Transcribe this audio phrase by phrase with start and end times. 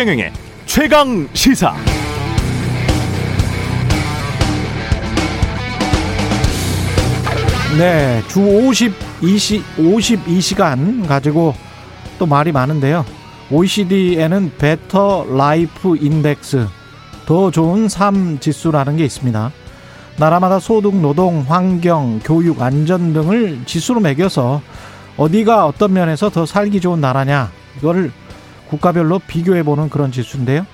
[0.00, 0.32] 최경영의
[0.64, 1.74] 최강 시사.
[7.76, 11.54] 네, 주 52시 52시간 가지고
[12.18, 13.04] 또 말이 많은데요.
[13.50, 16.66] OECD에는 Better Life Index
[17.26, 19.52] 더 좋은 삶 지수라는 게 있습니다.
[20.16, 24.62] 나라마다 소득, 노동, 환경, 교육, 안전 등을 지수로 매겨서
[25.18, 28.10] 어디가 어떤 면에서 더 살기 좋은 나라냐 이거를
[28.70, 30.64] 국가별로 비교해 보는 그런 지수인데요.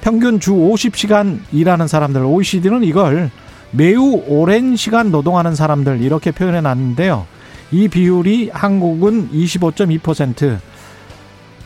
[0.00, 3.30] 평균 주 50시간 일하는 사람들 OECD는 이걸
[3.70, 7.26] 매우 오랜 시간 노동하는 사람들 이렇게 표현해 놨는데요.
[7.70, 10.58] 이 비율이 한국은 25.2%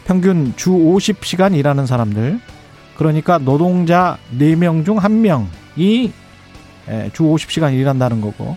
[0.05, 2.41] 평균 주 50시간 일하는 사람들
[2.97, 6.11] 그러니까 노동자 4명 중 1명이
[7.13, 8.57] 주 50시간 일한다는 거고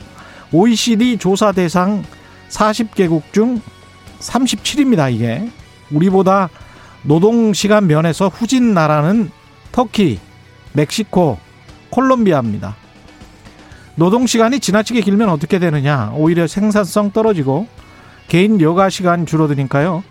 [0.51, 2.03] OECD 조사 대상
[2.49, 3.61] 40개국 중
[4.19, 5.47] 37입니다 이게
[5.91, 6.49] 우리보다
[7.05, 9.29] 노동시간 면에서 후진 나라는
[9.71, 10.19] 터키,
[10.73, 11.37] 멕시코,
[11.89, 12.75] 콜롬비아입니다.
[13.95, 17.67] 노동시간이 지나치게 길면 어떻게 되느냐 오히려 생산성 떨어지고
[18.27, 20.03] 개인 여가 시간 줄어드니까요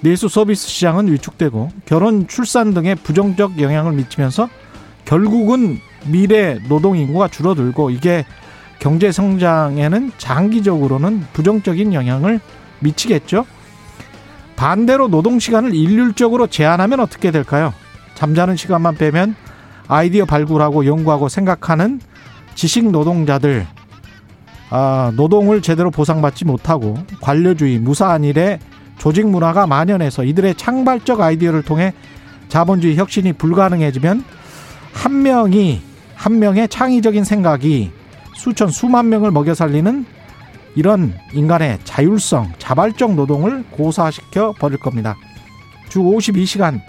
[0.00, 4.48] 내수 서비스 시장은 위축되고 결혼 출산 등의 부정적 영향을 미치면서
[5.04, 8.24] 결국은 미래 노동 인구가 줄어들고 이게
[8.78, 12.40] 경제 성장에는 장기적으로는 부정적인 영향을
[12.80, 13.44] 미치겠죠.
[14.60, 17.72] 반대로 노동 시간을 일률적으로 제한하면 어떻게 될까요?
[18.14, 19.34] 잠자는 시간만 빼면
[19.88, 21.98] 아이디어 발굴하고 연구하고 생각하는
[22.54, 23.66] 지식 노동자들
[24.68, 28.58] 아, 노동을 제대로 보상받지 못하고 관료주의, 무사한 일에
[28.98, 31.94] 조직 문화가 만연해서 이들의 창발적 아이디어를 통해
[32.50, 34.22] 자본주의 혁신이 불가능해지면
[34.92, 35.80] 한 명이
[36.14, 37.92] 한 명의 창의적인 생각이
[38.34, 40.04] 수천 수만 명을 먹여 살리는
[40.74, 45.16] 이런 인간의 자율성, 자발적 노동을 고사시켜 버릴 겁니다.
[45.88, 46.80] 주 52시간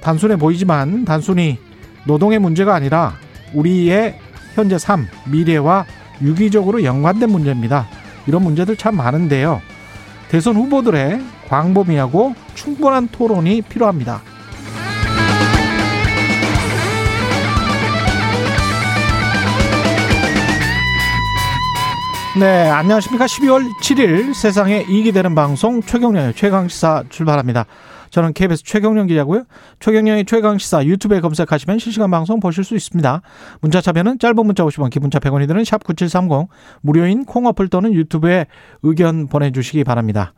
[0.00, 1.58] 단순해 보이지만 단순히
[2.04, 3.14] 노동의 문제가 아니라
[3.52, 4.18] 우리의
[4.54, 5.84] 현재 삶, 미래와
[6.22, 7.88] 유기적으로 연관된 문제입니다.
[8.26, 9.60] 이런 문제들 참 많은데요.
[10.28, 14.22] 대선 후보들의 광범위하고 충분한 토론이 필요합니다.
[22.38, 23.26] 네, 안녕하십니까.
[23.26, 27.66] 12월 7일 세상에 이익이 되는 방송 최경련의 최강시사 출발합니다.
[28.10, 29.42] 저는 KBS 최경련 기자고요.
[29.80, 33.22] 최경련의 최강시사 유튜브에 검색하시면 실시간 방송 보실 수 있습니다.
[33.60, 36.48] 문자 참여는 짧은 문자 50원, 기본자 100원이 드는 샵 9730
[36.82, 38.46] 무료인 콩 어플 또는 유튜브에
[38.84, 40.32] 의견 보내주시기 바랍니다.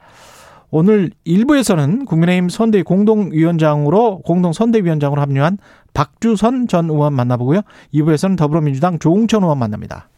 [0.71, 5.59] 오늘 1부에서는 국민의힘 선대위 공동위원장으로 공동선대위원장으로 합류한
[5.93, 7.61] 박주선 전 의원 만나보고요.
[7.93, 10.09] 2부에서는 더불어민주당 조웅천 의원 만납니다.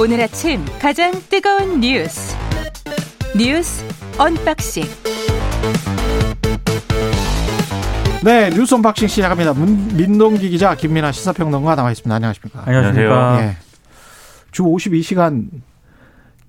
[0.00, 2.34] 오늘 아침 가장 뜨거운 뉴스
[3.36, 3.84] 뉴스
[4.18, 4.84] unboxing
[8.24, 9.52] 네 뉴스 unboxing 시작합니다.
[9.52, 12.14] 민동기 기자 김민아 시사평론가 나와 있습니다.
[12.14, 12.62] 안녕하십니까?
[12.64, 13.38] 안녕하세요.
[13.42, 13.56] 예.
[14.52, 15.48] 주 52시간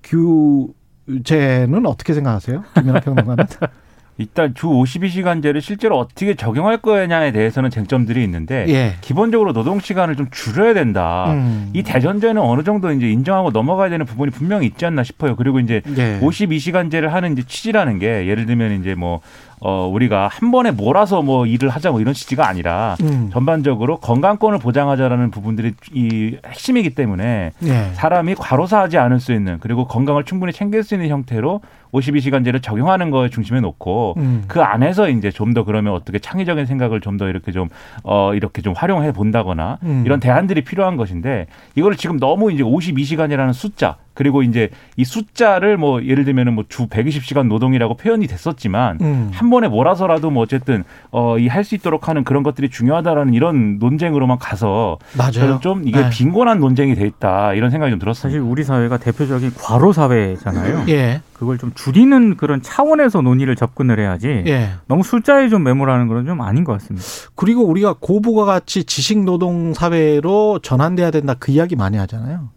[0.02, 2.64] 규제는 어떻게 생각하세요?
[2.74, 3.46] 김민아 평론가는?
[4.18, 8.94] 일단 주 52시간제를 실제로 어떻게 적용할 거냐에 대해서는 쟁점들이 있는데 예.
[9.00, 11.32] 기본적으로 노동 시간을 좀 줄여야 된다.
[11.32, 11.70] 음.
[11.72, 15.34] 이 대전제는 어느 정도 이제 인정하고 넘어가야 되는 부분이 분명히 있지 않나 싶어요.
[15.34, 16.20] 그리고 이제 예.
[16.20, 19.20] 52시간제를 하는 이제 취지라는 게 예를 들면 이제 뭐
[19.64, 23.30] 어, 우리가 한 번에 몰아서 뭐 일을 하자 뭐 이런 취지가 아니라 음.
[23.32, 27.90] 전반적으로 건강권을 보장하자라는 부분들이 이 핵심이기 때문에 예.
[27.94, 31.60] 사람이 과로사하지 않을 수 있는 그리고 건강을 충분히 챙길 수 있는 형태로
[31.92, 34.44] 52시간제를 적용하는 거에 중심에 놓고 음.
[34.48, 37.68] 그 안에서 이제 좀 더 그러면 어떻게 창의적인 생각을 좀 더 이렇게 좀
[38.04, 40.02] 어, 이렇게 좀 활용해 본다거나 음.
[40.06, 46.02] 이런 대안들이 필요한 것인데 이거를 지금 너무 이제 52시간이라는 숫자 그리고 이제 이 숫자를 뭐
[46.04, 49.30] 예를 들면은 뭐 주 120시간 노동이라고 표현이 됐었지만 음.
[49.32, 54.38] 한 번에 몰아서라도 뭐 어쨌든 어이 할 수 있도록 하는 그런 것들이 중요하다라는 이런 논쟁으로만
[54.38, 55.60] 가서 맞아요.
[55.60, 56.10] 좀 이게 네.
[56.10, 58.30] 빈곤한 논쟁이 돼 있다 이런 생각이 좀 들었어요.
[58.30, 60.84] 사실 우리 사회가 대표적인 과로 사회잖아요.
[60.88, 61.20] 예.
[61.34, 64.44] 그걸 좀 줄이는 그런 차원에서 논의를 접근을 해야지.
[64.46, 64.70] 예.
[64.86, 67.04] 너무 숫자에 좀 매몰하는 건 좀 아닌 것 같습니다.
[67.34, 72.50] 그리고 우리가 고부가 같이 지식 노동 사회로 전환돼야 된다 그 이야기 많이 하잖아요.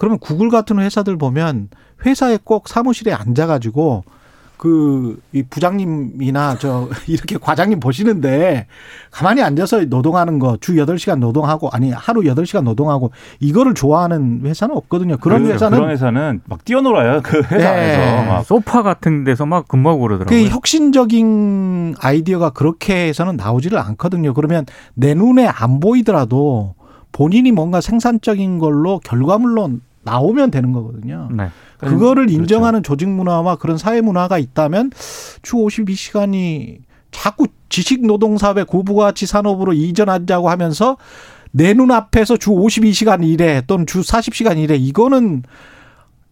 [0.00, 1.68] 그러면 구글 같은 회사들 보면
[2.06, 4.02] 회사에 꼭 사무실에 앉아가지고
[4.56, 8.66] 그, 이 부장님이나 저, 이렇게 과장님 보시는데
[9.10, 13.10] 가만히 앉아서 노동하는 거 주 여덟 시간 노동하고 아니 하루 여덟 시간 노동하고
[13.40, 15.18] 이거를 좋아하는 회사는 없거든요.
[15.18, 15.54] 그런 그렇죠.
[15.66, 15.78] 회사는.
[15.78, 17.20] 그런 회사는 막 뛰어놀아요.
[17.22, 18.00] 그 회사 에서.
[18.22, 18.26] 네.
[18.26, 18.42] 막.
[18.44, 20.44] 소파 같은 데서 막 근무하고 그러더라고요.
[20.44, 24.32] 그 혁신적인 아이디어가 그렇게 해서는 나오지를 않거든요.
[24.32, 24.64] 그러면
[24.94, 26.74] 내 눈에 안 보이더라도
[27.12, 29.70] 본인이 뭔가 생산적인 걸로 결과물로
[30.10, 31.28] 나오면 되는 거거든요.
[31.32, 31.48] 네.
[31.78, 32.40] 그거를 그렇죠.
[32.40, 34.90] 인정하는 조직 문화와 그런 사회 문화가 있다면
[35.42, 36.78] 주 52시간이
[37.10, 40.96] 자꾸 지식 노동 사회 고부가치 산업으로 이전하자고 하면서
[41.52, 45.42] 내 눈앞에서 주 52시간 일해 또는 주 40시간 일해 이거는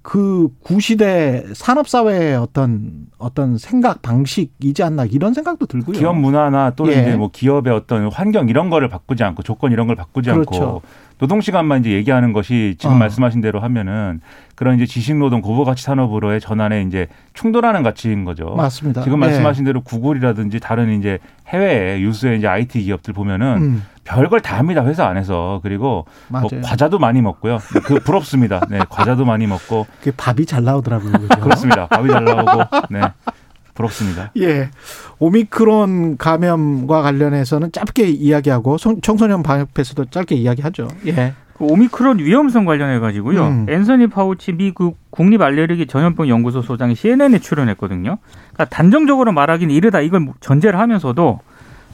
[0.02, 5.98] 그 구시대 산업사회의 어떤 어떤 생각 방식이지 않나 이런 생각도 들고요.
[5.98, 7.02] 기업 문화나 또는 예.
[7.02, 10.62] 이제 뭐 기업의 어떤 환경 이런 거를 바꾸지 않고 조건 이런 걸 바꾸지 그렇죠.
[10.62, 10.82] 않고
[11.18, 12.98] 노동 시간만 이제 얘기하는 것이 지금 어.
[12.98, 14.20] 말씀하신 대로 하면은
[14.54, 18.54] 그런 이제 지식 노동 고부 가치 산업으로의 전환에 이제 충돌하는 가치인 거죠.
[18.56, 19.02] 맞습니다.
[19.02, 19.68] 지금 말씀하신 네.
[19.68, 21.18] 대로 구글이라든지 다른 이제
[21.48, 23.82] 해외 유수의 이제 IT 기업들 보면은 음.
[24.04, 27.58] 별걸 다 합니다 회사 안에서 그리고 뭐 과자도 많이 먹고요.
[27.84, 28.60] 그 부럽습니다.
[28.70, 29.86] 네, 과자도 많이 먹고.
[30.02, 31.12] 그 밥이 잘 나오더라고요.
[31.12, 31.40] 그렇죠?
[31.40, 31.86] 그렇습니다.
[31.88, 32.64] 밥이 잘 나오고.
[32.90, 33.00] 네.
[33.78, 34.32] 부럽습니다.
[34.38, 34.70] 예.
[35.20, 40.88] 오미크론 감염과 관련해서는 짧게 이야기하고 청소년 방역패스도 짧게 이야기하죠.
[41.06, 41.34] 예.
[41.56, 43.46] 그 오미크론 위험성 관련해 가지고요.
[43.46, 43.66] 음.
[43.68, 48.18] 앤서니 파우치 미국 국립 알레르기 전염병 연구소 소장이 CNN에 출연했거든요.
[48.52, 51.40] 그러니까 단정적으로 말하기는 이르다 이걸 전제를 하면서도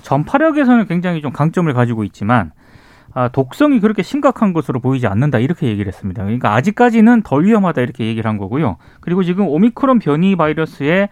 [0.03, 2.53] 전파력에서는 굉장히 좀 강점을 가지고 있지만
[3.15, 6.25] 아, 독성이 그렇게 심각한 것으로 보이지 않는다 이렇게 얘기를 했습니다.
[6.25, 8.77] 그러니까 아직까지는 덜 위험하다 이렇게 얘기를 한 거고요.
[9.01, 11.09] 그리고 지금 오미크론 변이 바이러스에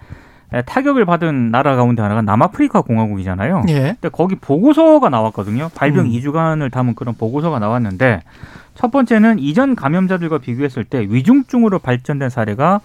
[0.60, 3.62] 타격을 받은 나라 가운데 하나가 남아프리카 공화국이잖아요.
[3.68, 3.96] 예.
[4.00, 5.70] 근데 거기 보고서가 나왔거든요.
[5.74, 6.10] 발병 음.
[6.10, 8.20] 2주간을 담은 그런 보고서가 나왔는데
[8.74, 12.80] 첫 번째는 이전 감염자들과 비교했을 때 위중증으로 발전된 사례가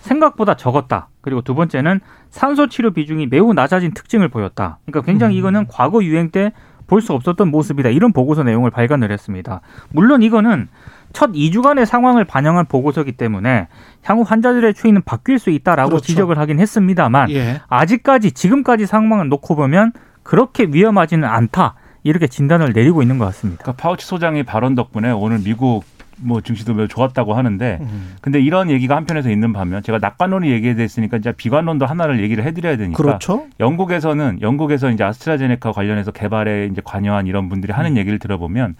[0.00, 1.08] 생각보다 적었다.
[1.22, 4.78] 그리고 두 번째는 산소 치료 비중이 매우 낮아진 특징을 보였다.
[4.84, 5.38] 그러니까 굉장히 음.
[5.38, 6.52] 이거는 과거 유행 때
[6.86, 7.90] 볼 수 없었던 모습이다.
[7.90, 9.60] 이런 보고서 내용을 발간을 했습니다.
[9.90, 10.68] 물론 이거는
[11.16, 13.68] 첫 2주간의 상황을 반영한 보고서기 때문에
[14.02, 16.04] 향후 환자들의 추이는 바뀔 수 있다라고 그렇죠.
[16.04, 17.62] 지적을 하긴 했습니다만 예.
[17.68, 19.92] 아직까지 지금까지 상황을 놓고 보면
[20.22, 21.76] 그렇게 위험하지는 않다.
[22.02, 23.62] 이렇게 진단을 내리고 있는 것 같습니다.
[23.62, 25.84] 그러니까 파우치 소장의 발언 덕분에 오늘 미국
[26.18, 28.16] 뭐 증시도 매우 좋았다고 하는데 음.
[28.20, 32.76] 근데 이런 얘기가 한편에서 있는 반면 제가 낙관론이 얘기해 됐으니까 이제 비관론도 하나를 얘기를 해드려야
[32.76, 33.46] 되니까 그렇죠.
[33.58, 37.96] 영국에서는 영국에서 이제 아스트라제네카 관련해서 개발에 이제 관여한 이런 분들이 하는 음.
[37.96, 38.76] 얘기를 들어보면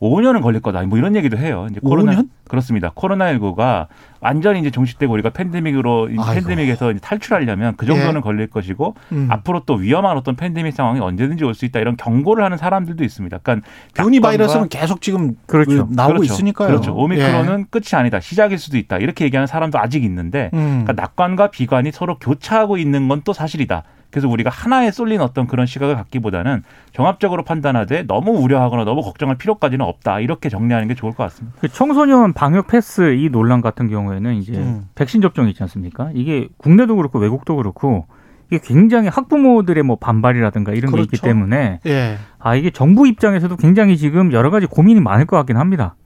[0.00, 0.82] 5년은 걸릴 거다.
[0.82, 1.66] 뭐 이런 얘기도 해요.
[1.70, 2.28] 이제 코로나 5년?
[2.48, 2.90] 그렇습니다.
[2.94, 3.88] 코로나19가
[4.20, 6.24] 완전히 이제 종식되고 우리가 팬데믹으로 아이고.
[6.34, 8.20] 팬데믹에서 이제 탈출하려면 그 정도는 예.
[8.20, 9.26] 걸릴 것이고 음.
[9.30, 13.38] 앞으로 또 위험한 어떤 팬데믹 상황이 언제든지 올 수 있다 이런 경고를 하는 사람들도 있습니다.
[13.38, 15.88] 그러니까 변이 바이러스는 계속 지금 그렇죠.
[15.90, 16.32] 나오고 그렇죠.
[16.34, 16.68] 있으니까요.
[16.68, 16.94] 그렇죠.
[16.94, 17.64] 오미크론은 예.
[17.70, 18.20] 끝이 아니다.
[18.20, 18.98] 시작일 수도 있다.
[18.98, 20.84] 이렇게 얘기하는 사람도 아직 있는데 음.
[20.84, 23.82] 그러니까 낙관과 비관이 서로 교차하고 있는 건 또 사실이다.
[24.10, 26.62] 그래서 우리가 하나에 쏠린 어떤 그런 시각을 갖기보다는
[26.92, 30.20] 종합적으로 판단하되 너무 우려하거나 너무 걱정할 필요까지는 없다.
[30.20, 31.58] 이렇게 정리하는 게 좋을 것 같습니다.
[31.60, 34.88] 그 청소년 방역 패스 이 논란 같은 경우에는 이제 음.
[34.94, 36.10] 백신 접종이 있지 않습니까?
[36.14, 38.06] 이게 국내도 그렇고 외국도 그렇고
[38.50, 40.96] 이게 굉장히 학부모들의 뭐 반발이라든가 이런 그렇죠.
[40.96, 41.26] 게 있기 그렇죠.
[41.26, 42.16] 때문에 예.
[42.38, 45.96] 아 이게 정부 입장에서도 굉장히 지금 여러 가지 고민이 많을 것 같긴 합니다.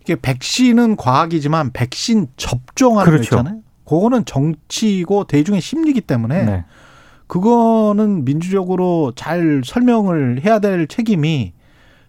[0.00, 3.36] 이게 백신은 과학이지만 백신 접종하는 그렇죠.
[3.36, 3.60] 거 있잖아요.
[3.84, 6.64] 그거는 정치고 대중의 심리기 때문에 네.
[7.26, 11.52] 그거는 민주적으로 잘 설명을 해야 될 책임이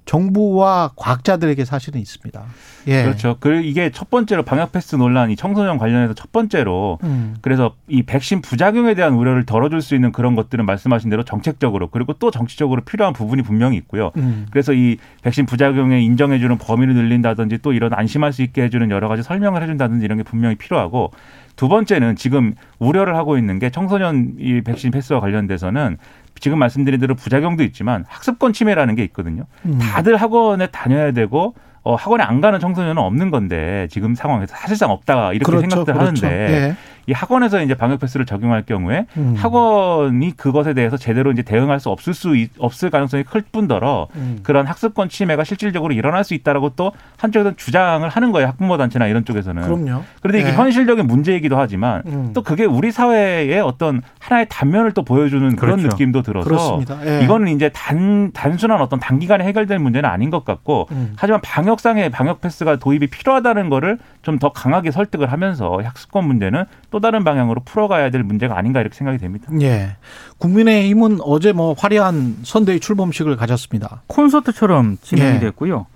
[0.06, 2.44] 정부와 과학자들에게 사실은 있습니다.
[2.88, 3.04] 예.
[3.04, 3.38] 그렇죠.
[3.40, 7.36] 그 이게 첫 번째로 방역 패스 논란이 청소년 관련해서 첫 번째로 음.
[7.42, 12.14] 그래서 이 백신 부작용에 대한 우려를 덜어줄 수 있는 그런 것들은 말씀하신 대로 정책적으로 그리고
[12.14, 14.12] 또 정치적으로 필요한 부분이 분명히 있고요.
[14.18, 14.46] 음.
[14.52, 19.24] 그래서 이 백신 부작용에 인정해주는 범위를 늘린다든지 또 이런 안심할 수 있게 해주는 여러 가지
[19.24, 21.12] 설명을 해준다든지 이런 게 분명히 필요하고
[21.56, 25.98] 두 번째는 지금 우려를 하고 있는 게 청소년 이 백신 패스와 관련돼서는
[26.40, 29.46] 지금 말씀드린 대로 부작용도 있지만 학습권 침해라는 게 있거든요.
[29.66, 29.78] 음.
[29.80, 35.34] 다들 학원에 다녀야 되고 어, 학원에 안 가는 청소년은 없는 건데 지금 상황에서 사실상 없다
[35.34, 36.26] 이렇게 그렇죠, 생각들 그렇죠.
[36.26, 36.76] 하는데 예.
[37.08, 39.36] 이 학원에서 이제 방역 패스를 적용할 경우에 음.
[39.38, 44.40] 학원이 그것에 대해서 제대로 이제 대응할 수 없을 수 없을 가능성이 클 뿐더러 음.
[44.44, 49.26] 그런 학습권 침해가 실질적으로 일어날 수 있다라고 또 한쪽에서는 주장을 하는 거예요 학부모 단체나 이런
[49.26, 49.64] 쪽에서는.
[49.64, 50.04] 그럼요.
[50.22, 50.56] 그런데 이게 네.
[50.56, 52.32] 현실적인 문제이기도 하지만 음.
[52.34, 55.96] 또 그게 우리 사회의 어떤 하나의 단면을 또 보여주는 그런 그렇죠.
[55.96, 57.24] 느낌도 들어서 네.
[57.24, 61.14] 이거는 이제 단 단순한 어떤 단기간에 해결될 문제는 아닌 것 같고 음.
[61.18, 67.02] 하지만 방역상의 방역 패스가 도입이 필요하다는 거를 좀 더 강하게 설득을 하면서 학습권 문제는 또
[67.02, 69.52] 다른 방향으로 풀어가야 될 문제가 아닌가 이렇게 생각이 됩니다.
[69.60, 69.98] 예.
[70.38, 74.04] 국민의힘은 어제 뭐 화려한 선대위 출범식을 가졌습니다.
[74.08, 75.40] 콘서트처럼 진행이 예.
[75.42, 75.88] 됐고요.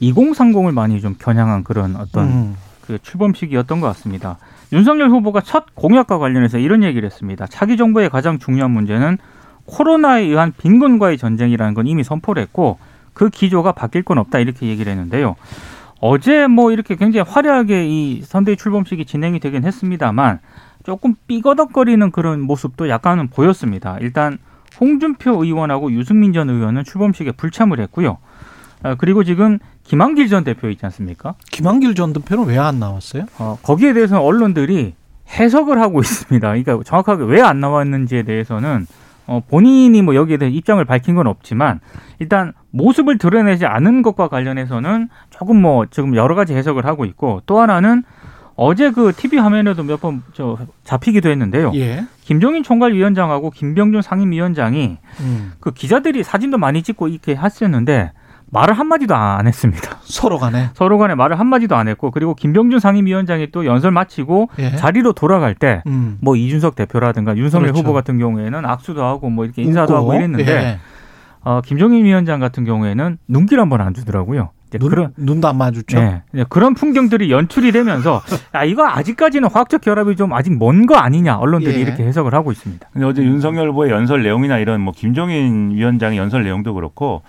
[0.00, 2.56] 2030을 많이 좀 겨냥한 그런 어떤 음.
[2.80, 4.38] 그 출범식이었던 것 같습니다.
[4.72, 7.46] 윤석열 후보가 첫 공약과 관련해서 이런 얘기를 했습니다.
[7.46, 9.18] 차기 정부의 가장 중요한 문제는
[9.66, 12.78] 코로나에 의한 빈곤과의 전쟁이라는 건 이미 선포를 했고
[13.12, 15.36] 그 기조가 바뀔 건 없다 이렇게 얘기를 했는데요.
[16.00, 20.40] 어제 뭐 이렇게 굉장히 화려하게 이 선대위 출범식이 진행이 되긴 했습니다만
[20.84, 23.96] 조금 삐거덕거리는 그런 모습도 약간은 보였습니다.
[24.00, 24.38] 일단
[24.80, 28.18] 홍준표 의원하고 유승민 전 의원은 출범식에 불참을 했고요.
[28.82, 31.34] 어, 그리고 지금 김한길 전 대표 있지 않습니까?
[31.50, 33.24] 김한길 전 대표는 왜 안 나왔어요?
[33.38, 34.94] 어, 거기에 대해서는 언론들이
[35.38, 36.46] 해석을 하고 있습니다.
[36.48, 38.86] 그러니까 정확하게 왜 안 나왔는지에 대해서는
[39.26, 41.80] 어, 본인이 뭐 여기에 대해 입장을 밝힌 건 없지만
[42.18, 47.60] 일단 모습을 드러내지 않은 것과 관련해서는 조금 뭐 지금 여러 가지 해석을 하고 있고 또
[47.60, 48.02] 하나는
[48.56, 51.72] 어제 그 TV 화면에도 몇 번 저 잡히기도 했는데요.
[51.74, 52.04] 예.
[52.22, 55.52] 김종인 총괄위원장하고 김병준 상임위원장이 음.
[55.60, 58.12] 그 기자들이 사진도 많이 찍고 이렇게 했었는데
[58.54, 59.98] 말을 한마디도 안 했습니다.
[60.02, 60.70] 서로 간에?
[60.74, 64.76] 서로 간에 말을 한마디도 안 했고, 그리고 김병준 상임위원장이 또 연설 마치고 예.
[64.76, 66.16] 자리로 돌아갈 때, 음.
[66.22, 67.80] 뭐 이준석 대표라든가 윤석열 그렇죠.
[67.80, 70.02] 후보 같은 경우에는 악수도 하고 뭐 이렇게 인사도 웃고.
[70.02, 70.78] 하고 이랬는데, 예.
[71.42, 74.50] 어, 김종인 위원장 같은 경우에는 눈길 한 번 안 주더라고요.
[74.78, 76.00] 눈, 그런 눈도 안 마주쳐.
[76.00, 78.22] 네, 그런 풍경들이 연출이 되면서
[78.56, 81.80] 야 이거 아직까지는 화학적 결합이 좀 아직 먼 거 아니냐 언론들이 예.
[81.80, 82.88] 이렇게 해석을 하고 있습니다.
[82.92, 87.22] 근데 어제 윤석열 후보의 연설 내용이나 이런 뭐 김종인 위원장의 연설 내용도 그렇고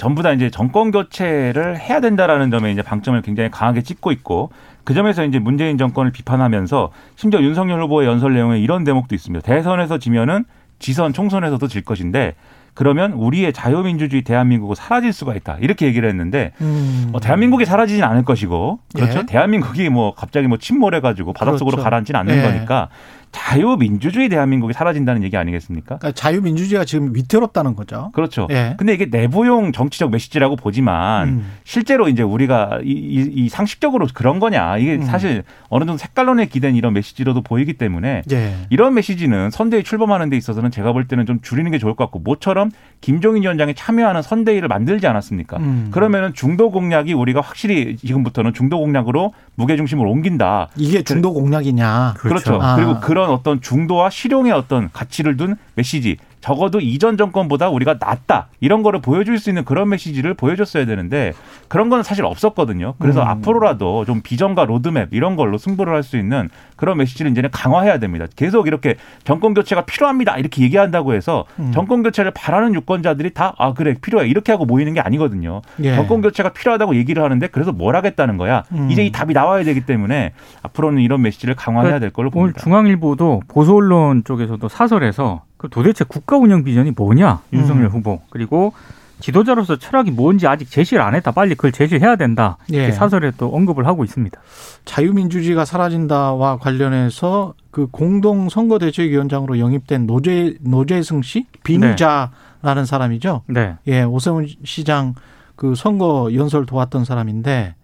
[0.00, 4.50] 전부 다 이제 정권 교체를 해야 된다라는 점에 이제 방점을 굉장히 강하게 찍고 있고
[4.82, 9.44] 그 점에서 이제 문재인 정권을 비판하면서 심지어 윤석열 후보의 연설 내용에 이런 대목도 있습니다.
[9.44, 10.46] 대선에서 지면은
[10.78, 12.34] 지선 총선에서도 질 것인데
[12.72, 15.58] 그러면 우리의 자유민주주의 대한민국은 사라질 수가 있다.
[15.60, 17.10] 이렇게 얘기를 했는데 음.
[17.12, 19.18] 어, 대한민국이 사라지진 않을 것이고 그렇죠.
[19.18, 19.26] 예.
[19.26, 21.84] 대한민국이 뭐 갑자기 뭐 침몰해가지고 바닷속으로 그렇죠.
[21.84, 22.42] 가라앉지는 않는 예.
[22.42, 22.88] 거니까
[23.32, 25.98] 자유민주주의 대한민국이 사라진다는 얘기 아니겠습니까?
[25.98, 28.10] 그러니까 자유민주주의가 지금 위태롭다는 거죠.
[28.12, 28.48] 그렇죠.
[28.50, 28.74] 예.
[28.76, 31.52] 근데 이게 내부용 정치적 메시지라고 보지만 음.
[31.64, 35.02] 실제로 이제 우리가 이, 이, 이, 상식적으로 그런 거냐 이게 음.
[35.02, 38.54] 사실 어느 정도 색깔론에 기댄 이런 메시지로도 보이기 때문에 예.
[38.68, 42.18] 이런 메시지는 선대위 출범하는 데 있어서는 제가 볼 때는 좀 줄이는 게 좋을 것 같고
[42.20, 42.70] 모처럼
[43.00, 45.58] 김종인 위원장이 참여하는 선대위를 만들지 않았습니까?
[45.58, 45.88] 음.
[45.92, 50.68] 그러면은 중도 공략이 우리가 확실히 지금부터는 중도 공략으로 무게 중심을 옮긴다.
[50.76, 52.14] 이게 중도 공략이냐?
[52.16, 52.50] 그렇죠.
[52.50, 52.62] 그렇죠.
[52.62, 52.76] 아.
[52.76, 58.48] 그리고 그런 그런 어떤 중도와 실용의 어떤 가치를 둔 메시지 적어도 이전 정권보다 우리가 낫다
[58.60, 61.32] 이런 거를 보여줄 수 있는 그런 메시지를 보여줬어야 되는데
[61.68, 62.94] 그런 건 사실 없었거든요.
[62.98, 63.28] 그래서 음.
[63.28, 68.24] 앞으로라도 좀 비전과 로드맵 이런 걸로 승부를 할 수 있는 그런 메시지를 이제는 강화해야 됩니다.
[68.36, 68.94] 계속 이렇게
[69.24, 71.72] 정권 교체가 필요합니다 이렇게 얘기한다고 해서 음.
[71.72, 75.60] 정권 교체를 바라는 유권자들이 다 아 그래 필요해 이렇게 하고 모이는 게 아니거든요.
[75.82, 75.94] 예.
[75.94, 78.62] 정권 교체가 필요하다고 얘기를 하는데 그래서 뭘 하겠다는 거야.
[78.72, 78.90] 음.
[78.90, 80.32] 이제 이 답이 나와야 되기 때문에
[80.62, 82.54] 앞으로는 이런 메시지를 강화해야 될 걸로 봅니다.
[82.58, 87.90] 오늘 중앙일보도 보수 언론 쪽에서도 사설에서 그 도대체 국가 운영 비전이 뭐냐 윤석열 음.
[87.90, 88.72] 후보 그리고
[89.20, 91.32] 지도자로서 철학이 뭔지 아직 제시를 안 했다.
[91.32, 92.56] 빨리 그걸 제시해야 된다.
[92.68, 92.92] 이렇게 예.
[92.92, 94.40] 사설에 또 언급을 하고 있습니다.
[94.86, 102.30] 자유민주주의가 사라진다와 관련해서 그 공동 선거대책위원장으로 영입된 노재 노재승 씨 빈자라는
[102.62, 102.84] 네.
[102.86, 103.42] 사람이죠.
[103.48, 103.76] 네.
[103.86, 105.14] 예, 오세훈 시장
[105.56, 107.74] 그 선거 연설 도왔던 사람인데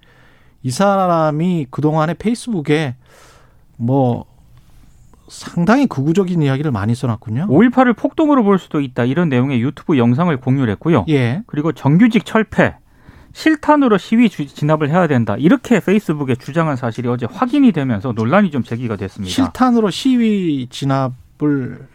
[0.63, 2.95] 이 사람이 그 동안에 페이스북에
[3.77, 4.25] 뭐
[5.29, 7.49] 상당히 극우적인 이야기를 많이 써놨군요.
[7.49, 9.05] 5.18을 폭동으로 볼 수도 있다.
[9.05, 11.05] 이런 내용의 유튜브 영상을 공유를 했고요.
[11.09, 11.43] 예.
[11.47, 12.77] 그리고 정규직 철폐,
[13.33, 15.37] 실탄으로 시위 진압을 해야 된다.
[15.39, 19.31] 이렇게 페이스북에 주장한 사실이 어제 확인이 되면서 논란이 좀 제기가 됐습니다.
[19.31, 21.87] 실탄으로 시위 진압을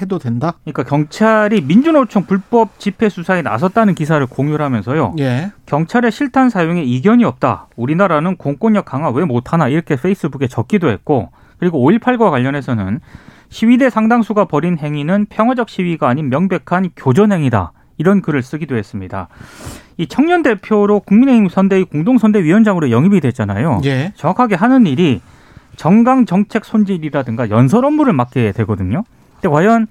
[0.00, 0.54] 해도 된다?
[0.64, 5.14] 그러니까 경찰이 민주노총 불법 집회 수사에 나섰다는 기사를 공유를 하면서요.
[5.18, 5.52] 예.
[5.66, 7.68] 경찰의 실탄 사용에 이견이 없다.
[7.76, 13.00] 우리나라는 공권력 강화 왜 못하나 이렇게 페이스북에 적기도 했고 그리고 5.18과 관련해서는
[13.48, 17.72] 시위대 상당수가 벌인 행위는 평화적 시위가 아닌 명백한 교전행위다.
[17.96, 19.28] 이런 글을 쓰기도 했습니다.
[19.96, 23.80] 이 청년 대표로 국민의힘 선대위 공동선대위원장으로 영입이 됐잖아요.
[23.84, 24.12] 예.
[24.16, 25.20] 정확하게 하는 일이
[25.76, 29.04] 정강 정책 손질이라든가 연설 업무를 맡게 되거든요.
[29.34, 29.86] 근데 과연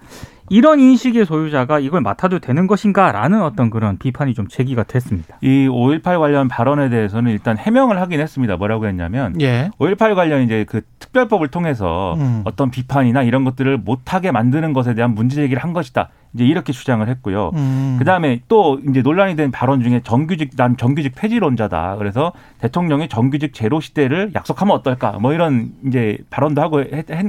[0.49, 5.37] 이런 인식의 소유자가 이걸 맡아도 되는 것인가라는 어떤 그런 비판이 좀 제기가 됐습니다.
[5.41, 8.57] 이 5.18 관련 발언에 대해서는 일단 해명을 하긴 했습니다.
[8.57, 9.69] 뭐라고 했냐면 예.
[9.79, 12.41] 5.18 관련 이제 그 특별법을 통해서 음.
[12.45, 16.09] 어떤 비판이나 이런 것들을 못하게 만드는 것에 대한 문제 제기를 한 것이다.
[16.33, 17.51] 이제 이렇게 주장을 했고요.
[17.53, 17.95] 음.
[17.99, 21.97] 그다음에 또 이제 논란이 된 발언 중에 정규직 난 정규직 폐지론자다.
[21.97, 25.13] 그래서 대통령이 정규직 제로 시대를 약속하면 어떨까?
[25.19, 26.83] 뭐 이런 이제 발언도 하고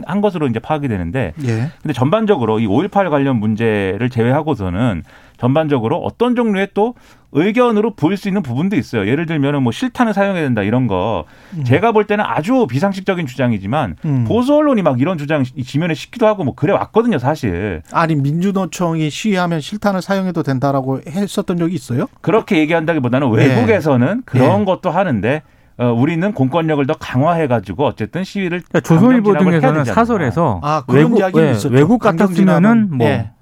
[0.06, 1.70] 한 것으로 이제 파악이 되는데 예.
[1.82, 5.02] 근데 전반적으로 이 5.18 관련 문제를 제외하고서는
[5.44, 6.94] 전반적으로 어떤 종류의 또
[7.32, 9.06] 의견으로 보일 수 있는 부분도 있어요.
[9.06, 11.64] 예를 들면은 뭐 실탄을 사용해야 된다 이런 거 음.
[11.64, 14.24] 제가 볼 때는 아주 비상식적인 주장이지만 음.
[14.26, 17.82] 보수 언론이 막 이런 주장 지면에 싣기도 하고 뭐 그래 왔거든요, 사실.
[17.92, 22.06] 아니 민주노총이 시위하면 실탄을 사용해도 된다라고 했었던 적이 있어요?
[22.22, 23.48] 그렇게 얘기한다기보다는 네.
[23.48, 24.64] 외국에서는 그런 네.
[24.64, 25.42] 것도 하는데
[25.76, 31.98] 어, 우리는 공권력을 더 강화해가지고 어쨌든 시위를 그러니까 조선일보 등에서는 사설에서 아, 외국 예, 외국
[31.98, 33.32] 같았으면은 뭐 예.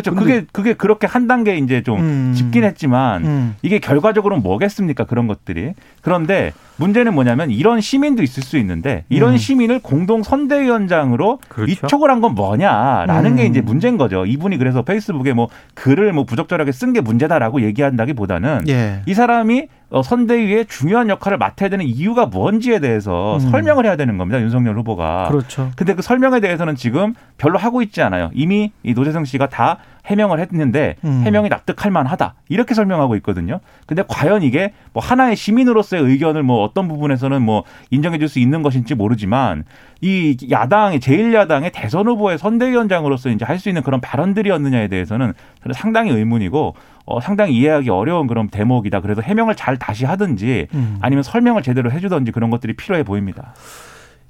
[0.00, 0.14] 그렇죠.
[0.14, 2.32] 그게 그게 그렇게 한 단계 이제 좀 음.
[2.36, 3.56] 짚긴 했지만 음.
[3.62, 5.04] 이게 결과적으로는 뭐겠습니까?
[5.04, 5.72] 그런 것들이.
[6.02, 9.36] 그런데 문제는 뭐냐면 이런 시민도 있을 수 있는데 이런 음.
[9.36, 11.70] 시민을 공동 선대위원장으로 그렇죠.
[11.86, 13.50] 위촉을 한 건 뭐냐라는 게 음.
[13.50, 14.26] 이제 문제인 거죠.
[14.26, 19.02] 이분이 그래서 페이스북에 뭐 글을 뭐 부적절하게 쓴 게 문제다라고 얘기한다기보다는 예.
[19.06, 23.40] 이 사람이 어, 선대위의 중요한 역할을 맡아야 되는 이유가 뭔지에 대해서 음.
[23.50, 24.40] 설명을 해야 되는 겁니다.
[24.40, 25.28] 윤석열 후보가.
[25.28, 25.70] 그렇죠.
[25.76, 28.30] 근데 그 설명에 대해서는 지금 별로 하고 있지 않아요.
[28.34, 31.22] 이미 이 노재성 씨가 다 해명을 했는데 음.
[31.24, 32.34] 해명이 납득할 만하다.
[32.48, 33.60] 이렇게 설명하고 있거든요.
[33.86, 38.62] 근데 과연 이게 뭐 하나의 시민으로서의 의견을 뭐 어떤 부분에서는 뭐 인정해 줄 수 있는
[38.62, 39.64] 것인지 모르지만
[40.02, 45.32] 이 야당의 제1야당의 대선 후보의 선대위원장으로서 이제 할 수 있는 그런 발언들이었느냐에 대해서는
[45.72, 46.74] 상당히 의문이고
[47.10, 49.00] 어, 상당히 이해하기 어려운 그런 대목이다.
[49.00, 50.98] 그래서 해명을 잘 다시 하든지 음.
[51.00, 53.54] 아니면 설명을 제대로 해주든지 그런 것들이 필요해 보입니다.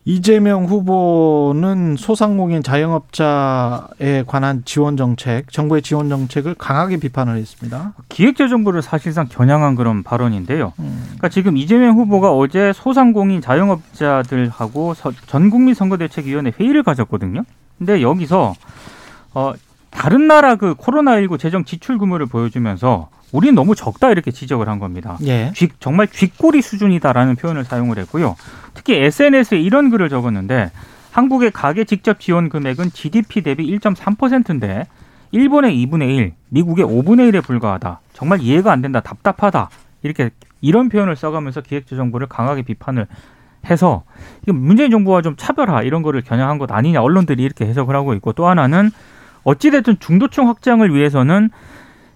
[0.04, 7.94] 이재명 후보는 소상공인 자영업자에 관한 지원 정책, 정부의 지원 정책을 강하게 비판을 했습니다.
[8.08, 10.72] 기획재정부를 사실상 겨냥한 그런 발언인데요.
[10.78, 11.02] 음.
[11.04, 14.94] 그러니까 지금 이재명 후보가 어제 소상공인 자영업자들하고
[15.26, 17.42] 전국민 선거대책위원회 회의를 가졌거든요.
[17.76, 18.54] 근데 여기서
[19.34, 19.52] 어
[19.90, 25.18] 다른 나라 그 코로나19 재정 지출 규모를 보여주면서 우리는 너무 적다 이렇게 지적을 한 겁니다.
[25.26, 25.52] 예.
[25.54, 28.36] 쥐, 정말 쥐꼬리 수준이다라는 표현을 사용을 했고요.
[28.74, 30.70] 특히 SNS에 이런 글을 적었는데
[31.10, 34.86] 한국의 가계 직접 지원 금액은 GDP 대비 1.3%인데
[35.30, 38.00] 일본의 2분의 1, 미국의 5분의 1에 불과하다.
[38.14, 39.00] 정말 이해가 안 된다.
[39.00, 39.68] 답답하다.
[40.02, 40.30] 이렇게
[40.60, 43.06] 이런 표현을 써가면서 기획재정부를 강하게 비판을
[43.68, 44.04] 해서
[44.46, 48.46] 문재인 정부와 좀 차별화 이런 거를 겨냥한 것 아니냐 언론들이 이렇게 해석을 하고 있고 또
[48.46, 48.90] 하나는
[49.44, 51.50] 어찌됐든 중도층 확장을 위해서는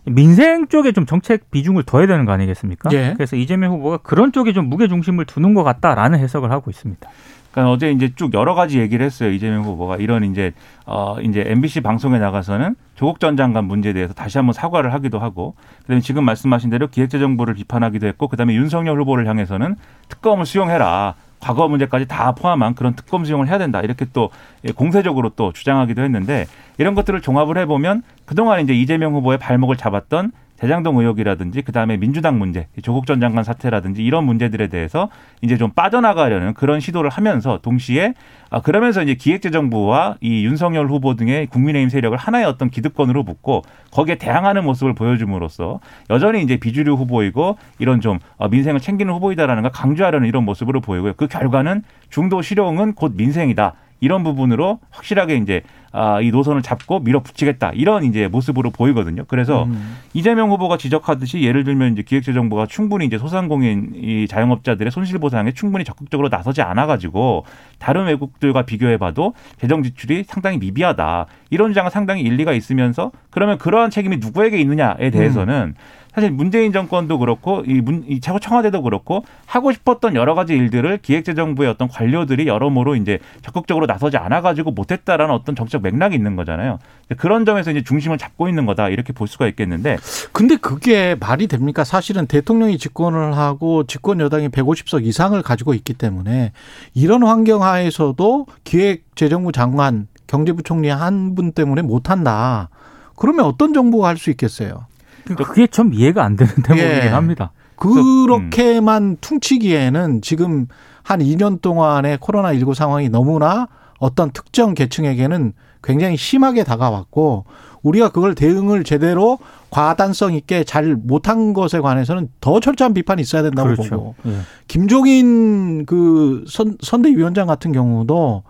[0.05, 2.91] 민생 쪽에 좀 정책 비중을 둬야 되는 거 아니겠습니까?
[2.93, 3.14] 예.
[3.17, 7.09] 그래서 이재명 후보가 그런 쪽에 좀 무게 중심을 두는 것 같다라는 해석을 하고 있습니다.
[7.52, 10.52] 그러니까 어제 이제 쭉 여러 가지 얘기를 했어요 이재명 후보가 이런 이제
[10.87, 15.55] 어 이제 MBC 방송에 나가서는 조국 전 장관 문제에 대해서 다시 한번 사과를 하기도 하고
[15.83, 19.76] 그다음에 지금 말씀하신 대로 기획재정부를 비판하기도 했고 그다음에 윤석열 후보를 향해서는
[20.09, 23.80] 특검을 수용해라 과거 문제까지 다 포함한 그런 특검 수용을 해야 된다.
[23.80, 24.30] 이렇게 또
[24.76, 26.46] 공세적으로 또 주장하기도 했는데
[26.78, 30.30] 이런 것들을 종합을 해보면 그동안 이제 이재명 후보의 발목을 잡았던
[30.62, 35.09] 대장동 의혹이라든지 그다음에 민주당 문제, 조국 전 장관 사태라든지 이런 문제들에 대해서
[35.40, 38.14] 이제 좀 빠져나가려는 그런 시도를 하면서 동시에
[38.48, 44.14] 아 그러면서 이제 기획재정부와 이 윤석열 후보 등의 국민의힘 세력을 하나의 어떤 기득권으로 붙고 거기에
[44.14, 50.29] 대항하는 모습을 보여줌으로써 여전히 이제 비주류 후보이고 이런 좀 어, 민생을 챙기는 후보이다라는 걸 강조하려는
[50.29, 51.14] 이런 모습으로 보이고요.
[51.14, 53.75] 그 결과는 중도 실용은 곧 민생이다.
[54.03, 59.24] 이런 부분으로 확실하게 이제 아, 이 노선을 잡고 밀어붙이겠다 이런 이제 모습으로 보이거든요.
[59.28, 59.98] 그래서 음.
[60.14, 65.85] 이재명 후보가 지적하듯이 예를 들면 이제 기획재정부가 충분히 이제 소상공인 이 자영업자들의 손실 보상에 충분히
[65.85, 67.44] 적극적으로 나서지 않아 가지고
[67.78, 74.16] 다른 외국들과 비교해봐도 재정 지출이 상당히 미비하다 이런 주장은 상당히 일리가 있으면서 그러면 그러한 책임이
[74.16, 76.02] 누구에게 있느냐에 대해서는 음.
[76.14, 81.70] 사실 문재인 정권도 그렇고 이, 문, 이 청와대도 그렇고 하고 싶었던 여러 가지 일들을 기획재정부의
[81.70, 86.79] 어떤 관료들이 여러모로 이제 적극적으로 나서지 않아가지고 못했다라는 어떤 정책 맥락이 있는 거잖아요.
[87.16, 89.96] 그런 점에서 이제 중심을 잡고 있는 거다 이렇게 볼 수가 있겠는데.
[90.33, 91.85] 근데 그게 말이 됩니까?
[91.85, 96.53] 사실은 대통령이 집권을 하고 집권 여당이 150석 이상을 가지고 있기 때문에
[96.94, 102.68] 이런 환경 하에서도 기획재정부 장관 경제부총리 한 분 때문에 못한다.
[103.16, 104.87] 그러면 어떤 정부가 할 수 있겠어요?
[105.24, 107.08] 그러니까 그게 좀 이해가 안 되는 대목이긴 예.
[107.08, 107.52] 합니다.
[107.76, 109.16] 그렇게만 음.
[109.20, 110.66] 퉁치기에는 지금
[111.02, 117.44] 한 2년 동안의 코로나19 상황이 너무나 어떤 특정 계층에게는 굉장히 심하게 다가왔고
[117.82, 119.38] 우리가 그걸 대응을 제대로
[119.70, 123.90] 과단성 있게 잘 못한 것에 관해서는 더 철저한 비판이 있어야 된다고 그렇죠.
[123.90, 124.38] 보고 예.
[124.68, 128.44] 김종인 그 선, 선대위원장 같은 경우도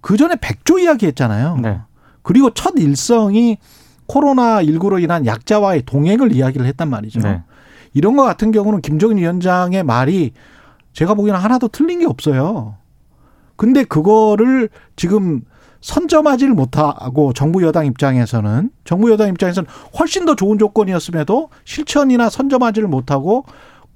[0.00, 1.58] 그 전에 백조 이야기 했잖아요.
[1.60, 1.80] 네.
[2.22, 3.58] 그리고 첫 일성이
[4.08, 7.20] 코로나19로 인한 약자와의 동행을 이야기를 했단 말이죠.
[7.20, 7.42] 네.
[7.94, 10.32] 이런 것 같은 경우는 김종인 위원장의 말이
[10.92, 12.76] 제가 보기에는 하나도 틀린 게 없어요.
[13.56, 15.42] 근데 그거를 지금
[15.80, 23.44] 선점하지를 못하고 정부 여당 입장에서는 정부 여당 입장에서는 훨씬 더 좋은 조건이었음에도 실천이나 선점하지를 못하고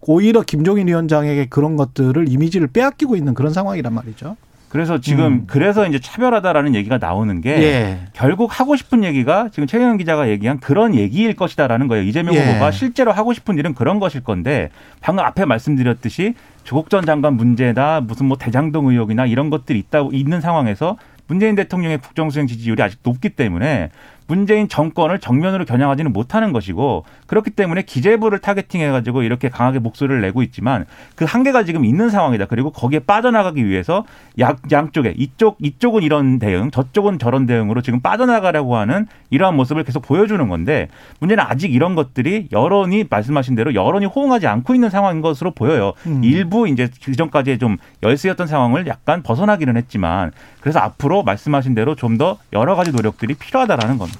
[0.00, 4.36] 오히려 김종인 위원장에게 그런 것들을 이미지를 빼앗기고 있는 그런 상황이란 말이죠.
[4.70, 5.44] 그래서 지금 음.
[5.48, 7.98] 그래서 이제 차별하다라는 얘기가 나오는 게 예.
[8.12, 12.04] 결국 하고 싶은 얘기가 지금 최경영 기자가 얘기한 그런 얘기일 것이다라는 거예요.
[12.04, 12.46] 이재명 예.
[12.46, 18.00] 후보가 실제로 하고 싶은 일은 그런 것일 건데 방금 앞에 말씀드렸듯이 조국 전 장관 문제나
[18.00, 23.30] 무슨 뭐 대장동 의혹이나 이런 것들이 있다 있는 상황에서 문재인 대통령의 국정수행 지지율이 아직 높기
[23.30, 23.90] 때문에
[24.30, 30.44] 문재인 정권을 정면으로 겨냥하지는 못하는 것이고 그렇기 때문에 기재부를 타겟팅해 가지고 이렇게 강하게 목소리를 내고
[30.44, 32.46] 있지만 그 한계가 지금 있는 상황이다.
[32.46, 34.04] 그리고 거기에 빠져나가기 위해서
[34.38, 40.02] 양, 양쪽에 이쪽 이쪽은 이런 대응, 저쪽은 저런 대응으로 지금 빠져나가려고 하는 이러한 모습을 계속
[40.02, 40.86] 보여주는 건데
[41.18, 45.94] 문제는 아직 이런 것들이 여론이 말씀하신 대로 여론이 호응하지 않고 있는 상황인 것으로 보여요.
[46.06, 46.22] 음.
[46.22, 52.36] 일부 이제 그전까지 좀 열세였던 상황을 약간 벗어나기는 했지만 그래서 앞으로 말씀하신 대로 좀 더
[52.52, 54.19] 여러 가지 노력들이 필요하다라는 겁니다.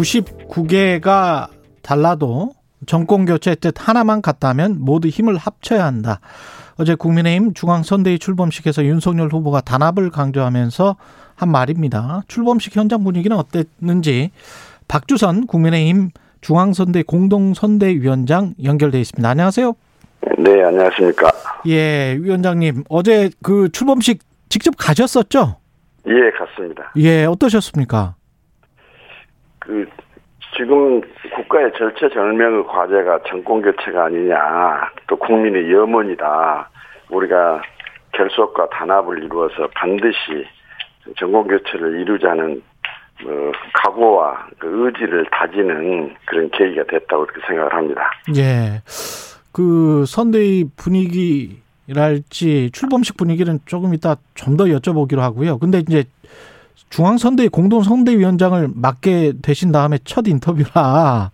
[0.00, 1.48] 99개가
[1.82, 2.52] 달라도
[2.86, 6.20] 정권 교체 뜻 하나만 같다면 모두 힘을 합쳐야 한다.
[6.78, 10.96] 어제 국민의힘 중앙선대위 출범식에서 윤석열 후보가 단합을 강조하면서
[11.34, 12.22] 한 말입니다.
[12.28, 14.30] 출범식 현장 분위기는 어땠는지
[14.88, 16.10] 박주선 국민의힘
[16.40, 19.28] 중앙선대 공동선대위원장 연결돼 있습니다.
[19.28, 19.74] 안녕하세요.
[20.38, 21.30] 네, 안녕하십니까.
[21.66, 25.56] 예, 위원장님 어제 그 출범식 직접 가셨었죠?
[26.06, 26.92] 예, 갔습니다.
[26.96, 28.14] 예, 어떠셨습니까?
[29.70, 29.86] 그
[30.56, 31.00] 지금
[31.36, 36.68] 국가의 절체절명의 과제가 정권 교체가 아니냐, 또 국민의 염원이다.
[37.10, 37.62] 우리가
[38.10, 40.44] 결속과 단합을 이루어서 반드시
[41.16, 42.60] 정권 교체를 이루자는
[43.22, 48.10] 뭐 각오와 그 의지를 다지는 그런 계기가 됐다고 그렇게 생각을 합니다.
[48.36, 48.82] 예.
[49.52, 55.58] 그 선대위 분위기랄지 출범식 분위기는 조금 이따 좀 더 여쭤보기로 하고요.
[55.58, 56.04] 근데 이제
[56.88, 61.30] 중앙선대위 공동선대위원장을 맡게 되신 다음에 첫 인터뷰라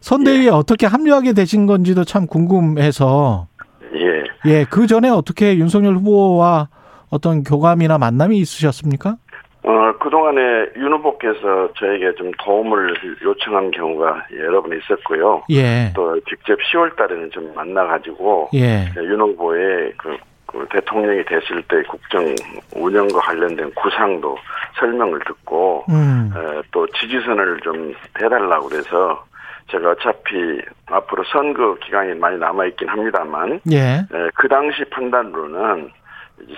[0.00, 0.50] 선대위에 예.
[0.50, 3.48] 어떻게 합류하게 되신 건지도 참 궁금해서
[3.94, 4.50] 예.
[4.50, 6.68] 예, 그 전에 어떻게 윤석열 후보와
[7.10, 9.16] 어떤 교감이나 만남이 있으셨습니까?
[9.64, 10.40] 어, 그동안에
[10.76, 12.94] 윤 후보께서 저에게 좀 도움을
[13.24, 15.42] 요청한 경우가 여러 번 있었고요.
[15.50, 15.92] 예.
[15.94, 18.50] 또 직접 10월 달에는 좀 만나가지고.
[18.54, 18.84] 예.
[18.96, 20.16] 윤 후보의 그,
[20.58, 22.34] 그 대통령이 됐을 때 국정
[22.74, 24.36] 운영과 관련된 구상도
[24.78, 26.32] 설명을 듣고, 음.
[26.34, 29.24] 에, 또 지지선을 좀 해달라고 그래서
[29.70, 33.78] 제가 어차피 앞으로 선거 기간이 많이 남아있긴 합니다만, 예.
[33.78, 35.90] 에, 그 당시 판단으로는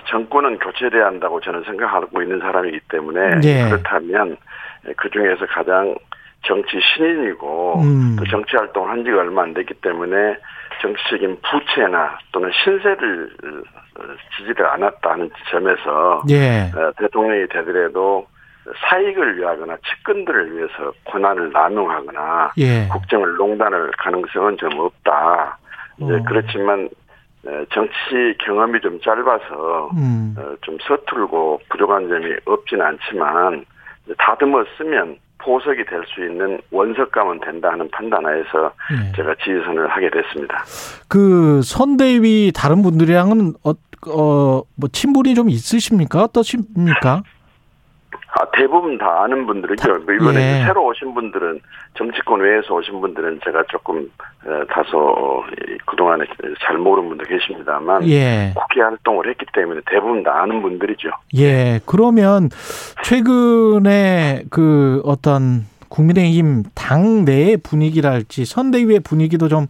[0.07, 3.69] 정권은 교체돼야 한다고 저는 생각하고 있는 사람이기 때문에 네.
[3.69, 4.37] 그렇다면
[4.97, 5.95] 그 중에서 가장
[6.43, 8.15] 정치 신인이고 음.
[8.17, 10.37] 또 정치 활동을 한 지가 얼마 안 됐기 때문에
[10.81, 13.78] 정치적인 부채나 또는 신세를 어,
[14.37, 16.71] 지지를 않았다는 점에서 예.
[16.97, 18.27] 대통령이 되더라도
[18.89, 22.87] 사익을 위하거나 측근들을 위해서 권한을 남용하거나 예.
[22.87, 25.57] 국정을 농단할 가능성은 좀 없다.
[26.01, 26.07] 어.
[26.27, 26.89] 그렇지만
[27.73, 30.35] 정치 경험이 좀 짧아서 음.
[30.37, 33.65] 어, 좀 서툴고 부족한 점이 없지는 않지만
[34.17, 39.11] 다듬어 쓰면 보석이 될 수 있는 원석감은 된다 는 판단하에서 네.
[39.15, 40.63] 제가 지지선을 하게 됐습니다.
[41.07, 43.53] 그 선대위 다른 분들이랑은
[44.07, 46.23] 어, 어, 뭐 친분이 좀 있으십니까?
[46.23, 47.23] 어떠십니까?
[48.31, 49.87] 아, 대부분 다 아는 분들이죠.
[50.05, 50.65] 뭐 이번에 예.
[50.65, 51.59] 새로 오신 분들은
[51.97, 54.09] 정치권 외에서 오신 분들은 제가 조금
[54.69, 55.43] 다소
[55.85, 56.25] 그동안에
[56.63, 58.53] 잘 모르는 분도 계십니다만 예.
[58.55, 61.09] 국회 활동을 했기 때문에 대부분 다 아는 분들이죠.
[61.37, 61.79] 예.
[61.85, 62.49] 그러면
[63.03, 69.65] 최근에 그 어떤 국민의힘 당 내의 분위기랄지 선대위의 분위기도 좀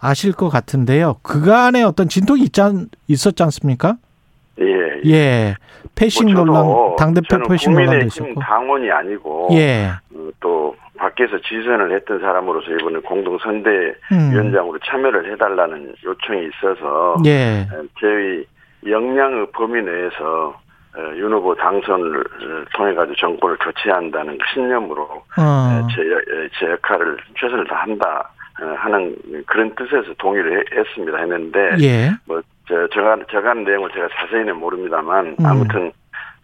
[0.00, 1.16] 아실 것 같은데요.
[1.22, 3.96] 그간에 어떤 진통이 있지 않, 있었지 않습니까?
[4.60, 5.00] 예.
[5.06, 5.54] 예.
[5.94, 8.40] 패싱 뭐 논란, 당대표 패싱 논란도 있었고.
[8.40, 9.48] 당원이 아니고.
[9.52, 9.90] 예.
[10.12, 14.78] 그또 밖에서 지선을 했던 사람으로서 이번에 공동선대위원장으로 음.
[14.84, 17.16] 참여를 해달라는 요청이 있어서.
[17.26, 17.66] 예.
[18.00, 18.44] 저희
[18.86, 20.54] 역량의 범위 내에서
[20.96, 22.24] 어, 윤 후보 당선을
[22.74, 25.04] 통해 가지고 정권을 교체한다는 신념으로
[25.38, 25.86] 어.
[25.94, 26.02] 제,
[26.58, 28.37] 제 역할을 최선을 다한다 어,
[28.76, 29.16] 하는
[29.46, 32.10] 그런 뜻에서 동의를 했습니다 했는데 예.
[32.26, 35.46] 뭐 저, 저가, 저가 는 내용을 제가 자세히는 모릅니다만, 음.
[35.46, 35.90] 아무튼,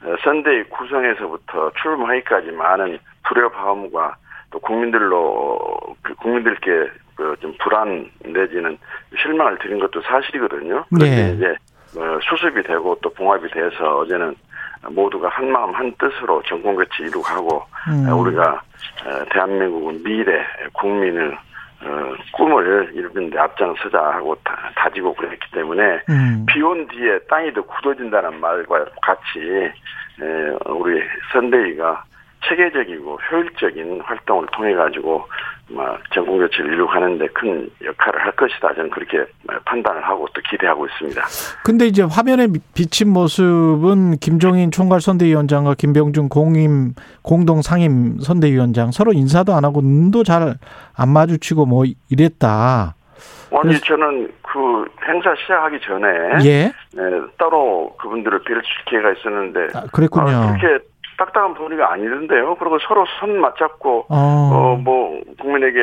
[0.02, 4.16] 어, 선대위 구성에서부터 출범하기까지 많은 불협화음과
[4.50, 8.76] 또 국민들로, 그 국민들께 그좀 불안 내지는
[9.20, 10.84] 실망을 드린 것도 사실이거든요.
[10.88, 11.34] 그런데 네.
[11.34, 11.56] 이제,
[12.00, 14.34] 어, 수습이 되고 또 봉합이 돼서 어제는
[14.88, 18.08] 모두가 한 마음 한 뜻으로 정권 교체 이루고 음.
[18.08, 18.62] 우리가
[19.06, 21.38] 어, 대한민국은 미래 국민을
[21.84, 26.46] 어, 꿈을 이루는데 앞장서자 하고 다, 지고 그랬기 때문에 음.
[26.46, 32.04] 비온 뒤에 땅이 더 굳어진다는 말과 같이 에, 우리 선대위가
[32.48, 35.24] 체계적이고 효율적인 활동을 통해 가지고
[35.68, 39.24] 막 전국 교체를 이룩하는데 큰 역할을 할 것이다 저는 그렇게
[39.64, 41.22] 판단을 하고 또 기대하고 있습니다.
[41.64, 49.54] 근데 이제 화면에 비친 모습은 김종인 총괄 선대위원장과 김병준 공임 공동 상임 선대위원장 서로 인사도
[49.54, 50.54] 안 하고 눈도 잘
[50.96, 52.94] 안 마주치고 뭐 이랬다.
[53.56, 56.08] 아니 저는 그 행사 시작하기 전에
[56.44, 56.72] 예?
[56.92, 57.02] 네,
[57.38, 60.26] 따로 그분들을 뵐 기회가 있었는데 아, 그랬군요.
[60.28, 60.84] 아, 그렇게
[61.18, 62.56] 딱딱한 분위기가 아니던데요.
[62.56, 65.80] 그리고 서로 손 맞잡고 어뭐 어, 국민에게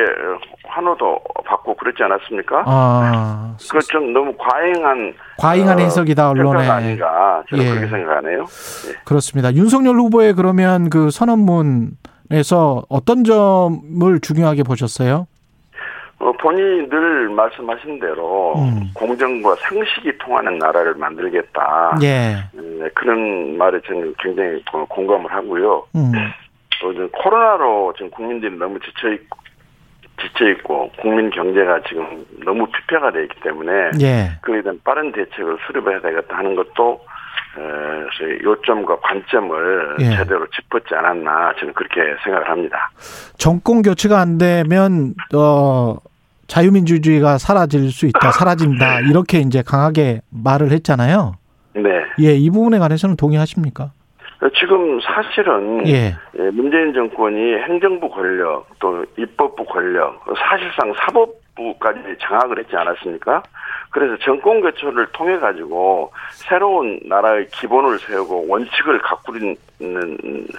[0.64, 2.64] 환호도 받고 그랬지 않았습니까?
[2.66, 7.70] 아, 그좀 너무 과잉한 과잉한 어, 해석이다 언론에 아닌가 저는 예.
[7.70, 8.40] 그렇게 생각하네요.
[8.40, 8.92] 예.
[9.04, 9.52] 그렇습니다.
[9.54, 15.26] 윤석열 후보의 그러면 그 선언문에서 어떤 점을 중요하게 보셨어요?
[16.22, 18.88] 어, 본인이 늘 말씀하신 대로 음.
[18.94, 21.98] 공정과 상식이 통하는 나라를 만들겠다.
[22.02, 22.36] 예.
[22.52, 25.84] 네, 그런 말에 저는 굉장히 공감을 하고요.
[25.96, 26.12] 음.
[26.80, 29.38] 또 코로나로 지금 국민들이 너무 지쳐 있고
[30.20, 34.30] 지쳐 있고 국민 경제가 지금 너무 피폐가 되어 있기 때문에 예.
[34.42, 37.00] 그에 대한 빠른 대책을 수립해야 되겠다 하는 것도
[37.58, 38.06] 어,
[38.44, 40.16] 요점과 관점을 예.
[40.16, 42.90] 제대로 짚었지 않았나 저는 그렇게 생각을 합니다.
[43.36, 45.96] 정권 교체가 안 되면 어
[46.52, 51.32] 자유민주주의가 사라질 수 있다, 사라진다 이렇게 이제 강하게 말을 했잖아요.
[51.74, 51.88] 네.
[52.20, 53.92] 예, 이 부분에 관해서는 동의하십니까?
[54.58, 56.14] 지금 사실은 예.
[56.38, 56.50] 예.
[56.50, 63.42] 문재인 정권이 행정부 권력 또 입법부 권력 사실상 사법부까지 장악을 했지 않았습니까?
[63.90, 69.56] 그래서 정권 교체를 통해 가지고 새로운 나라의 기본을 세우고 원칙을 가꾸는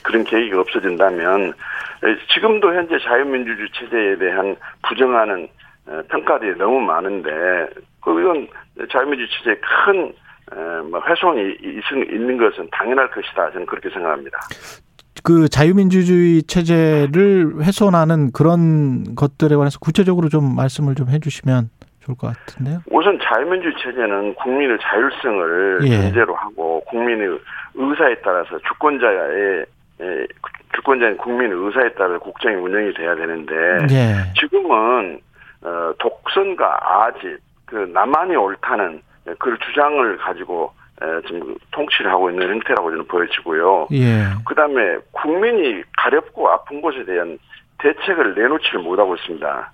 [0.02, 1.54] 그런 계획이 없어진다면
[2.34, 4.56] 지금도 현재 자유민주주의 체제에 대한
[4.88, 5.63] 부정하는 어,
[6.10, 7.30] 평가들이 너무 많은데
[8.02, 8.48] 그건
[8.92, 10.14] 자유민주 체제에 큰
[10.52, 11.58] 어, 뭐 훼손이
[12.12, 14.38] 있는 것은 당연할 것이다 저는 그렇게 생각합니다.
[15.24, 21.70] 그 자유민주주의 체제를 훼손하는 그런 것들에 관해서 구체적으로 좀 말씀을 좀 해주시면
[22.02, 22.82] 좋을 것 같은데요.
[22.92, 25.90] 우선 자유민주주의 체제는 국민의 자율성을 예.
[25.90, 27.40] 전제로 하고 국민의
[27.76, 29.66] 의사에 따라서 주권자의
[30.76, 33.54] 주권자인 국민의 의사에 따라 국정이 운영이 돼야 되는데
[33.92, 34.34] 예.
[34.40, 35.20] 지금은
[35.64, 39.02] 어, 독선과 아집, 그 나만이 옳다는
[39.40, 40.74] 그 주장을 가지고
[41.28, 43.88] 지금 통치를 하고 있는 형태라고 저는 보여지고요.
[43.92, 44.26] 예.
[44.46, 47.38] 그 다음에 국민이 가렵고 아픈 곳에 대한
[47.80, 49.72] 대책을 내놓지를 못하고 있습니다.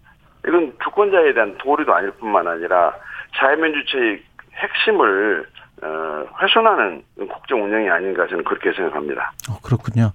[0.47, 2.93] 이건 주권자에 대한 도리도 아닐 뿐만 아니라
[3.37, 4.21] 자유민주주의
[4.55, 5.45] 핵심을
[5.81, 9.31] 어, 훼손하는 국정 운영이 아닌가 저는 그렇게 생각합니다.
[9.49, 10.11] 어, 그렇군요.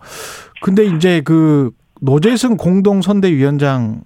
[0.63, 4.01] 근데 이제 그 노재승 공동선대위원장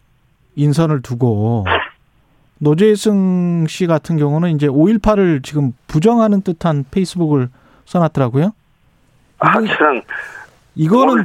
[0.59, 1.65] 인선을 두고
[2.59, 7.49] 노재승 씨 같은 경우는 이제 5.18을 지금 부정하는 듯한 페이스북을
[7.87, 8.53] 써놨더라고요.
[9.39, 10.03] 아, 참.
[10.75, 11.25] 이거는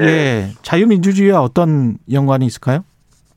[0.00, 0.04] 예.
[0.04, 0.48] 예.
[0.62, 2.84] 자유민주주의와 어떤 연관이 있을까요?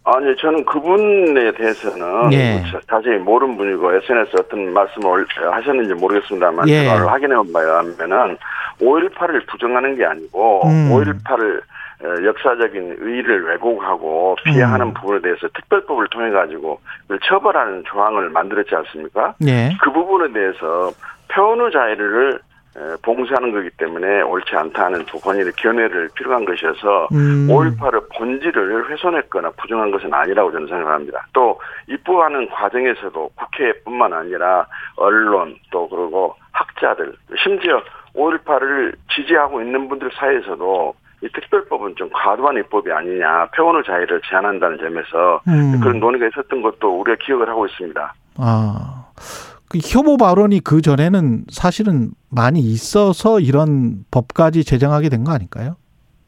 [0.05, 2.63] 아니 저는 그분에 대해서는 예.
[2.89, 6.83] 자세히 모르는 분이고 SNS 어떤 말씀을 하셨는지 모르겠습니다만 예.
[6.83, 8.37] 그걸 확인해 봐야하면은
[8.81, 10.89] 5.18을 부정하는 게 아니고 음.
[10.91, 11.61] 5.18을
[12.03, 14.93] 역사적인 의의를 왜곡하고 피해하는 음.
[14.93, 16.79] 부분에 대해서 특별법을 통해 가지고
[17.23, 19.35] 처벌하는 조항을 만들었지 않습니까?
[19.45, 19.71] 예.
[19.81, 20.91] 그 부분에 대해서
[21.29, 22.39] 표현의 자유를
[23.03, 27.47] 봉쇄하는 거기 때문에 옳지 않다는 본인의 견해를 필요한 것이어서 음.
[27.47, 31.27] 5.18의 본질을 훼손했거나 부정한 것은 아니라고 저는 생각합니다.
[31.33, 37.13] 또 입법하는 과정에서도 국회뿐만 아니라 언론 또 그리고 학자들
[37.43, 37.81] 심지어
[38.15, 45.41] 5.18을 지지하고 있는 분들 사이에서도 이 특별법은 좀 과도한 입법이 아니냐 표현의 자유를 제한한다는 점에서
[45.47, 45.79] 음.
[45.79, 48.13] 그런 논의가 있었던 것도 우리가 기억을 하고 있습니다.
[48.37, 49.05] 아.
[49.69, 55.77] 그 혐오 발언이 그 전에는 사실은 많이 있어서 이런 법까지 제정하게 된 거 아닐까요?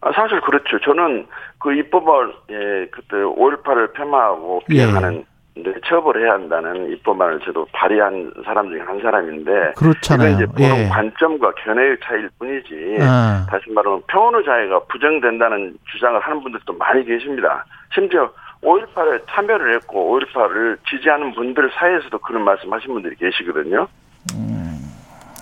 [0.01, 0.79] 아, 사실 그렇죠.
[0.79, 1.27] 저는
[1.60, 5.25] 그 입법을 예, 그때 5.18을 폐마하고 비행하는 예.
[5.57, 10.35] 이제 처벌해야 한다는 입법안을 저도 발의한 사람 중에 한 사람인데 그렇잖아요.
[10.35, 10.87] 이제 보는 예.
[10.89, 13.45] 관점과 견해의 차이일 뿐이지 아.
[13.49, 17.65] 다시 말하면 평온의 자유가 부정된다는 주장을 하는 분들도 많이 계십니다.
[17.93, 18.29] 심지어
[18.61, 23.87] 5.18에 참여를 했고 5.18을 지지하는 분들 사이에서도 그런 말씀하신 분들이 계시거든요.
[24.33, 24.77] 음,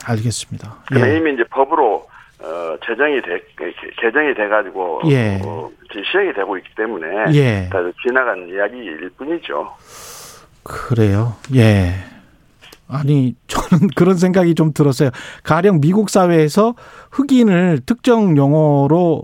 [0.06, 0.76] 알겠습니다.
[0.96, 1.18] 예.
[1.18, 2.06] 이미 이제 법으로
[2.44, 3.42] 어, 제정이 돼,
[4.02, 5.40] 개정이 돼가지고, 예.
[5.46, 5.70] 어,
[6.12, 7.70] 시행이 되고 있기 때문에, 예.
[7.72, 9.72] 다 지나간 이야기일 뿐이죠.
[10.64, 11.36] 그래요.
[11.56, 11.94] 예.
[12.90, 15.10] 아니, 저는 그런 생각이 좀 들었어요.
[15.44, 16.76] 가령 미국 사회에서
[17.12, 19.24] 흑인을 특정 용어로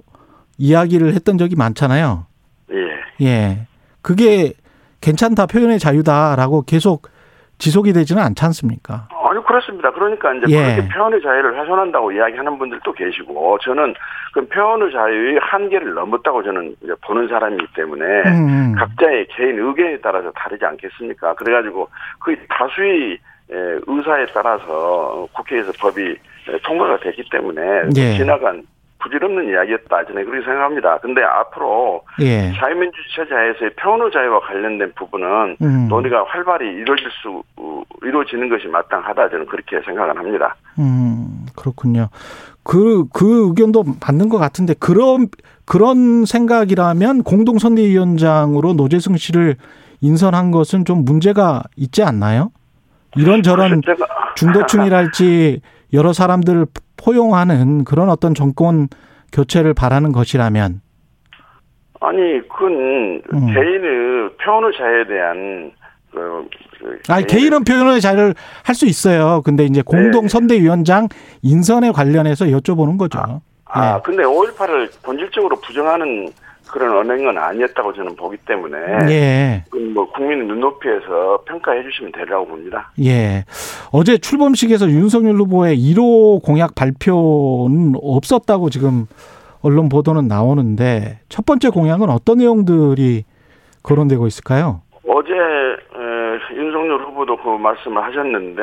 [0.58, 2.26] 이야기를 했던 적이 많잖아요.
[2.72, 3.26] 예.
[3.26, 3.68] 예.
[4.02, 4.54] 그게
[5.02, 7.10] 괜찮다, 표현의 자유다라고 계속
[7.60, 9.08] 지속이 되지는 않지 않습니까?
[9.30, 9.92] 아니 그렇습니다.
[9.92, 10.76] 그러니까 이제 예.
[10.76, 13.94] 그렇게 표현의 자유를 훼손한다고 이야기하는 분들도 계시고 저는
[14.34, 18.76] 그 표현의 자유의 한계를 넘었다고 저는 보는 사람이기 때문에 음.
[18.76, 21.36] 각자의 개인 의견에 따라서 다르지 않겠습니까?
[21.36, 23.20] 그래가지고 그 다수의
[23.50, 26.16] 의사에 따라서 국회에서 법이
[26.64, 27.62] 통과가 됐기 때문에
[27.98, 28.18] 예.
[28.18, 28.64] 지나간
[29.00, 30.06] 부질없는 이야기였다.
[30.06, 30.98] 저는 그렇게 생각합니다.
[31.00, 32.52] 근데 앞으로 예.
[32.54, 35.88] 자유민주주의자에서의 표현의 자유와 관련된 부분은 음.
[35.90, 37.44] 논의가 활발히 이루어질 수
[38.04, 39.30] 이루어지는 것이 마땅하다.
[39.30, 40.56] 저는 그렇게 생각을 합니다.
[40.78, 42.10] 음 그렇군요.
[42.64, 45.28] 그그 그 의견도 맞는 것 같은데 그런
[45.66, 49.56] 그런 생각이라면 공동선대위원장으로 노재승 씨를
[50.02, 52.52] 인선한 것은 좀 문제가 있지 않나요?
[53.16, 53.82] 이런저런
[54.36, 55.62] 중도층이랄지
[55.94, 56.68] 여러 사람들을
[57.00, 58.88] 포용하는 그런 어떤 정권
[59.32, 60.82] 교체를 바라는 것이라면
[62.02, 62.72] 아니 그건
[63.34, 63.54] 음.
[63.54, 65.72] 개인의 표현의 자유에 대한
[66.12, 66.48] 그,
[66.80, 68.34] 그 아니 개인은 표현의 자유를
[68.64, 69.42] 할 수 있어요.
[69.44, 70.28] 근데 이제 공동 네.
[70.30, 71.10] 선대위원장
[71.42, 73.20] 인선에 관련해서 여쭤보는 거죠.
[73.20, 74.02] 아, 아 네.
[74.04, 76.32] 근데 5.18을 본질적으로 부정하는
[76.72, 78.78] 그런 언행은 아니었다고 저는 보기 때문에
[79.10, 79.64] 예.
[79.94, 82.92] 뭐 국민 눈높이에서 평가해 주시면 되리라고 봅니다.
[83.04, 83.44] 예.
[83.92, 89.08] 어제 출범식에서 윤석열 후보의 1호 공약 발표는 없었다고 지금
[89.62, 93.26] 언론 보도는 나오는데 첫 번째 공약은 어떤 내용들이
[93.84, 94.82] 거론되고 있을까요?
[95.08, 95.34] 어제
[96.54, 98.62] 윤석열 후보도 그 말씀을 하셨는데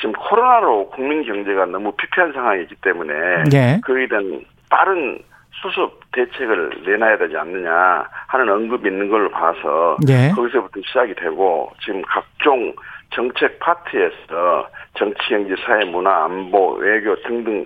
[0.00, 3.12] 지금 코로나로 국민 경제가 너무 피폐한 상황이기 때문에
[3.52, 3.80] 예.
[3.84, 5.18] 그에 대한 빠른
[5.64, 10.30] 수습 대책을 내놔야 되지 않느냐 하는 언급이 있는 걸로 봐서 네.
[10.36, 12.74] 거기서부터 시작이 되고 지금 각종
[13.14, 17.64] 정책 파트에서 정치, 경제, 사회, 문화, 안보, 외교 등등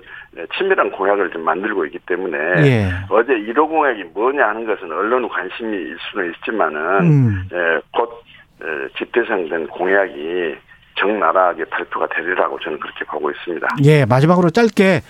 [0.56, 2.90] 친밀한 공약을 좀 만들고 있기 때문에 예.
[3.08, 7.48] 어제 1호 공약이 뭐냐 하는 것은 언론 관심이 일 수는 있지만은 음.
[7.52, 8.22] 예, 곧
[8.62, 10.56] 예, 집대성된 공약이
[10.96, 13.66] 적나라하게 발표가 되리라고 저는 그렇게 보고 있습니다.
[13.84, 15.00] 예, 마지막으로 짧게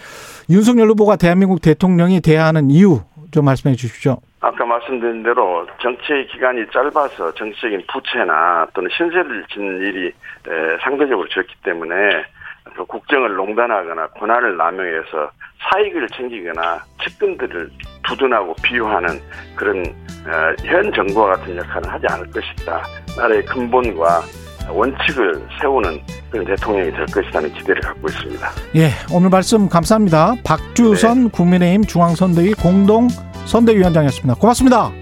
[0.50, 4.16] 윤석열 후보가 대한민국 대통령이 대하는 이유 좀 말씀해 주십시오.
[4.40, 10.12] 아까 말씀드린 대로 정치 기간이 짧아서 정치적인 부채나 또는 신세를 짓는 일이
[10.82, 12.24] 상대적으로 적기 때문에
[12.76, 15.30] 그 국정을 농단하거나 권한을 남용해서
[15.70, 17.70] 사익을 챙기거나 측근들을
[18.06, 19.08] 두둔하고 비유하는
[19.56, 22.82] 그런 어, 현 정부와 같은 역할은 하지 않을 것이다.
[23.16, 24.20] 나라의 근본과
[24.70, 26.00] 원칙을 세우는
[26.30, 28.50] 대통령이 될 것이라는 기대를 갖고 있습니다.
[28.76, 30.34] 예, 오늘 말씀 감사합니다.
[30.44, 31.30] 박주선 네.
[31.30, 33.08] 국민의힘 중앙선대위 공동
[33.46, 34.34] 선대위원장이었습니다.
[34.34, 34.92] 고맙습니다.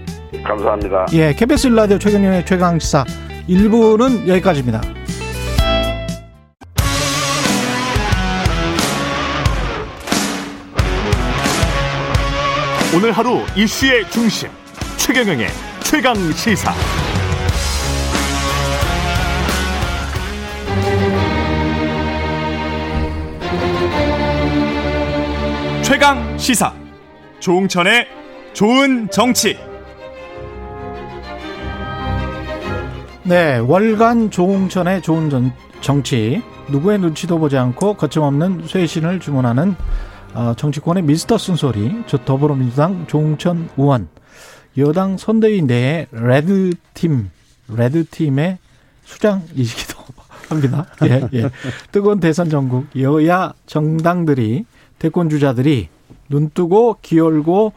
[0.43, 1.05] 감사합니다.
[1.13, 3.05] 예, KBS 라디오 최경영의 최강시사
[3.49, 4.81] 1부는 여기까지입니다.
[12.95, 14.49] 오늘 하루 이슈의 중심
[14.97, 15.47] 최경영의
[15.83, 16.73] 최강 시사.
[25.97, 26.75] 최강 시사
[27.39, 28.07] 조홍천의
[28.53, 29.57] 좋은 정치
[33.23, 39.75] 네 월간 조홍천의 좋은 정치 누구의 눈치도 보지 않고 거침없는 쇄신을 주문하는
[40.35, 44.07] 어, 정치권의 미스터 쓴소리 저 더불어민주당 조홍천 의원
[44.77, 47.31] 여당 선대위 내에 레드팀
[47.69, 48.59] 레드팀의
[49.03, 49.97] 수장이시기도
[50.49, 50.85] 합니다.
[51.05, 51.49] 예, 예.
[51.91, 54.65] 뜨거운 대선 전국 여야 정당들이
[54.99, 55.89] 대권 주자들이
[56.29, 57.73] 눈 뜨고 귀 열고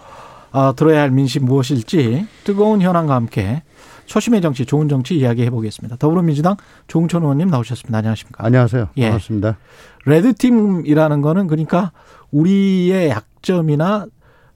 [0.53, 3.63] 어, 들어야 할 민심 무엇일지 뜨거운 현안과 함께
[4.07, 5.97] 초심의 정치, 좋은 정치 이야기해 보겠습니다.
[5.97, 6.57] 더불어민주당
[6.89, 7.99] 조홍천 의원님 나오셨습니다.
[7.99, 8.45] 안녕하십니까?
[8.45, 8.89] 안녕하세요.
[8.97, 9.05] 예.
[9.05, 9.57] 반갑습니다.
[10.05, 11.93] 레드팀이라는 거는 그러니까
[12.33, 14.07] 우리의 약점이나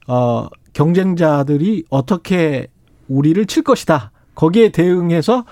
[0.07, 2.67] 어, 경쟁자들이 어떻게
[3.07, 4.11] 우리를 칠 것이다.
[4.35, 5.45] 거기에 대응해서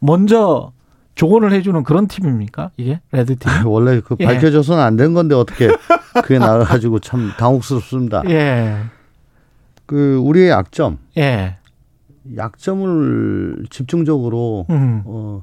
[0.00, 0.72] 먼저
[1.16, 2.70] 조언을 해주는 그런 팀입니까?
[2.76, 3.50] 이게 레드팀?
[3.66, 4.24] 원래 그 예.
[4.26, 5.68] 밝혀져서는 안 된 건데 어떻게
[6.22, 8.22] 그게 나와가지고 참 당혹스럽습니다.
[8.28, 8.76] 예.
[9.86, 10.98] 그 우리의 약점.
[11.18, 11.56] 예.
[12.36, 15.02] 약점을 집중적으로 음.
[15.04, 15.42] 어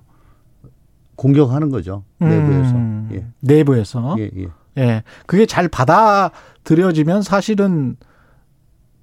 [1.16, 2.76] 공격하는 거죠 내부에서.
[2.76, 3.10] 음.
[3.14, 3.26] 예.
[3.42, 4.16] 내부에서.
[4.20, 4.48] 예, 예.
[4.78, 5.04] 예.
[5.26, 7.96] 그게 잘 받아들여지면 사실은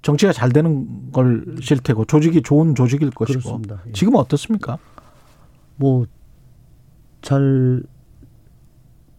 [0.03, 3.39] 정치가 잘 되는 걸실 테고 조직이 좋은 조직일 것이고.
[3.39, 3.81] 그렇습니다.
[3.87, 3.91] 예.
[3.93, 4.77] 지금 어떻습니까?
[5.75, 6.05] 뭐
[7.21, 7.83] 잘,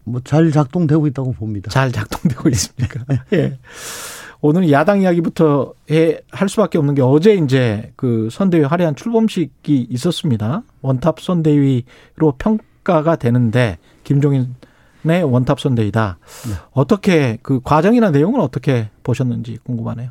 [0.04, 1.70] 뭐 잘 작동되고 있다고 봅니다.
[1.70, 3.04] 잘 작동되고 있습니까?
[3.32, 3.58] 예.
[4.44, 10.64] 오늘 야당 이야기부터 해, 할 수밖에 없는 게 어제 이제 그 선대위 화려한 출범식이 있었습니다.
[10.80, 16.18] 원탑 선대위로 평가가 되는데 김종인의 원탑 선대위다.
[16.48, 16.54] 네.
[16.72, 20.10] 어떻게 그 과정이나 내용은 어떻게 보셨는지 궁금하네요.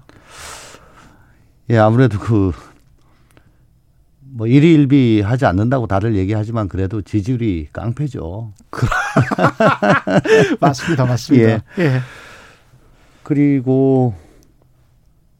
[1.69, 2.53] 예, 아무래도 그
[4.33, 8.53] 뭐 일희일비 하지 않는다고 다들 얘기하지만 그래도 지지율이 깡패죠.
[10.59, 11.47] 맞습니다, 맞습니다.
[11.49, 11.61] 예.
[11.79, 11.99] 예.
[13.23, 14.13] 그리고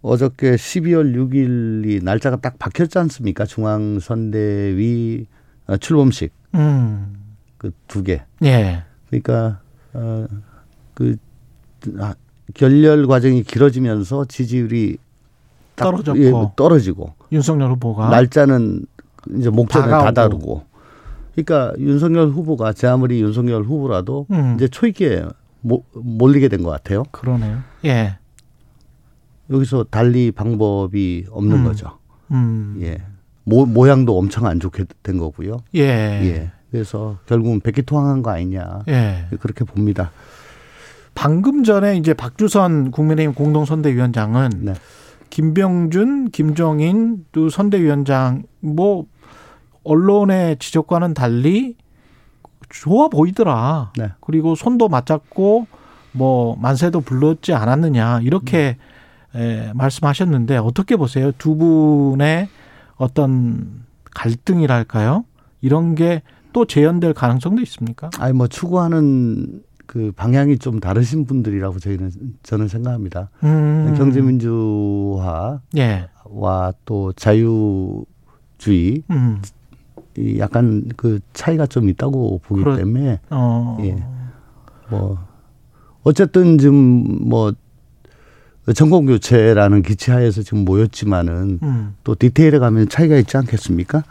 [0.01, 3.45] 어저께 12월 6일이 날짜가 딱 박혔지 않습니까?
[3.45, 5.25] 중앙선대위
[5.67, 6.33] 어, 출범식.
[6.55, 7.15] 음.
[7.57, 8.23] 그 두 개.
[8.43, 8.83] 예.
[9.09, 9.61] 그러니까
[9.93, 11.17] 어그
[11.99, 12.15] 아,
[12.55, 14.97] 결렬 과정이 길어지면서 지지율이
[15.75, 18.85] 떨어졌고 예, 떨어지고 윤석열 후보가 날짜는
[19.37, 20.63] 이제 목전에 다다르고
[21.35, 24.55] 그러니까 윤석열 후보가 제 아무리 윤석열 후보라도 음.
[24.55, 25.25] 이제 초입기에
[25.93, 27.03] 몰리게 된 것 같아요.
[27.11, 27.59] 그러네요.
[27.85, 28.17] 예.
[29.49, 31.63] 여기서 달리 방법이 없는 음.
[31.65, 31.97] 거죠.
[32.31, 32.77] 음.
[32.81, 32.97] 예.
[33.43, 35.57] 모, 모양도 엄청 안 좋게 된 거고요.
[35.75, 35.81] 예.
[35.81, 36.51] 예.
[36.71, 38.83] 그래서 결국은 백기통항한 거 아니냐.
[38.87, 39.27] 예.
[39.39, 40.11] 그렇게 봅니다.
[41.13, 44.73] 방금 전에 이제 박주선 국민의힘 공동선대위원장은 네.
[45.31, 49.07] 김병준, 김종인 두 선대위원장 뭐
[49.83, 51.75] 언론의 지적과는 달리
[52.69, 53.93] 좋아 보이더라.
[53.97, 54.11] 네.
[54.21, 55.65] 그리고 손도 맞잡고
[56.11, 58.77] 뭐 만세도 불렀지 않았느냐 이렇게
[59.33, 59.41] 음.
[59.41, 61.31] 에, 말씀하셨는데 어떻게 보세요?
[61.39, 62.47] 두 분의
[62.97, 65.25] 어떤 갈등이랄까요?
[65.61, 66.21] 이런 게
[66.53, 68.09] 또 재현될 가능성도 있습니까?
[68.19, 72.11] 아니 뭐 추구하는 그 방향이 좀 다르신 분들이라고 저희는
[72.43, 73.29] 저는 생각합니다.
[73.43, 73.93] 음.
[73.97, 76.07] 경제민주화와 예.
[76.85, 78.05] 또 자유주의
[79.09, 79.41] 음.
[80.17, 83.77] 이 약간 그 차이가 좀 있다고 보기 그렇, 때문에 어.
[83.81, 84.01] 예.
[84.89, 85.17] 뭐
[86.03, 87.51] 어쨌든 지금 뭐
[88.73, 91.95] 정권 교체라는 기치하에서 지금 모였지만은 음.
[92.05, 94.05] 또 디테일에 가면 차이가 있지 않겠습니까?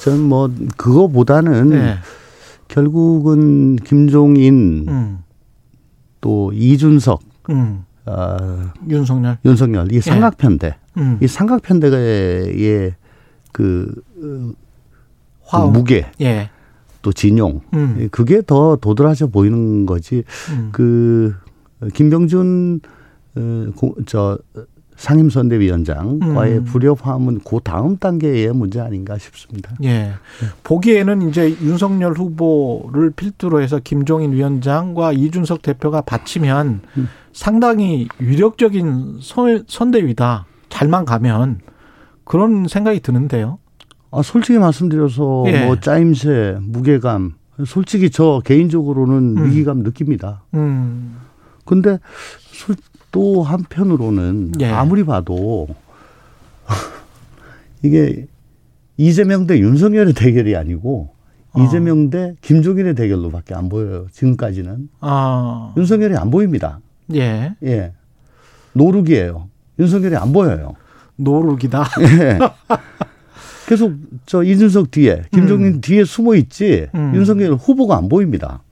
[0.00, 1.96] 저는 뭐 그거보다는 네.
[2.68, 5.18] 결국은 김종인 음.
[6.20, 7.84] 또 이준석 음.
[8.06, 8.36] 어,
[8.88, 10.00] 윤석열 윤석열 이 예.
[10.00, 11.00] 삼각편대 예.
[11.00, 11.18] 음.
[11.22, 12.94] 이 삼각편대의
[13.52, 14.54] 그, 그.
[15.72, 16.50] 무게 예.
[17.00, 18.08] 또 진용 음.
[18.10, 20.68] 그게 더 도드라져 보이는 거지 음.
[20.72, 21.34] 그
[21.94, 22.80] 김병준
[23.36, 23.66] 어,
[24.04, 24.38] 저
[24.98, 26.64] 상임선대위원장과의 음.
[26.64, 29.70] 불협화음은 그 다음 단계의 문제 아닌가 싶습니다.
[29.84, 29.88] 예.
[29.88, 30.12] 네.
[30.64, 37.08] 보기에는 이제 윤석열 후보를 필두로 해서 김종인 위원장과 이준석 대표가 받치면 음.
[37.32, 40.46] 상당히 위력적인 선, 선대위다.
[40.68, 41.60] 잘만 가면
[42.24, 43.58] 그런 생각이 드는데요.
[44.10, 45.64] 아, 솔직히 말씀드려서 예.
[45.64, 47.34] 뭐 짜임새, 무게감,
[47.66, 49.46] 솔직히 저 개인적으로는 음.
[49.46, 50.42] 위기감 느낍니다.
[50.54, 51.18] 음.
[51.64, 51.98] 근데
[53.10, 54.66] 또 한편으로는 예.
[54.66, 55.68] 아무리 봐도
[57.82, 58.26] 이게
[58.96, 61.10] 이재명 대 윤석열의 대결이 아니고
[61.52, 61.62] 어.
[61.62, 64.06] 이재명 대 김종인의 대결로밖에 안 보여요.
[64.12, 64.88] 지금까지는.
[65.00, 65.72] 아.
[65.76, 66.80] 윤석열이 안 보입니다.
[67.14, 67.54] 예.
[67.62, 67.92] 예.
[68.74, 69.48] 노룩이에요.
[69.78, 70.74] 윤석열이 안 보여요.
[71.16, 71.84] 노룩이다.
[72.20, 72.38] 예.
[73.66, 73.92] 계속
[74.24, 75.80] 저 이준석 뒤에, 김종인 음.
[75.80, 77.12] 뒤에 숨어 있지 음.
[77.14, 78.62] 윤석열 후보가 안 보입니다.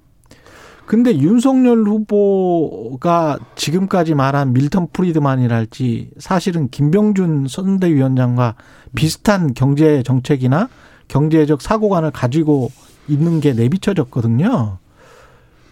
[0.86, 8.54] 근데 윤석열 후보가 지금까지 말한 밀턴 프리드만이랄지 사실은 김병준 선대위원장과
[8.94, 10.68] 비슷한 경제 정책이나
[11.08, 12.70] 경제적 사고관을 가지고
[13.08, 14.78] 있는 게 내비쳐졌거든요.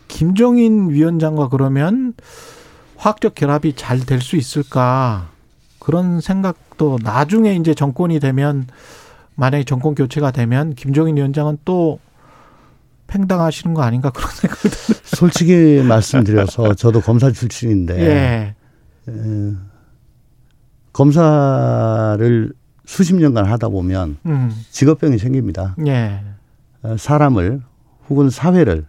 [0.08, 2.14] 김종인 위원장과 그러면
[2.96, 5.28] 화학적 결합이 잘 될 수 있을까
[5.78, 8.66] 그런 생각도 나중에 이제 정권이 되면
[9.36, 11.98] 만약에 정권 교체가 되면 김종인 위원장은 또
[13.14, 18.54] 팽당하시는 거 아닌가 그런 생각이 드는 솔직히 말씀드려서 저도 검사 출신인데 예.
[19.08, 19.52] 에,
[20.92, 22.52] 검사를
[22.84, 24.50] 수십 년간 하다 보면 음.
[24.70, 25.76] 직업병이 생깁니다.
[25.86, 26.20] 예.
[26.82, 27.62] 어, 사람을
[28.10, 28.84] 혹은 사회를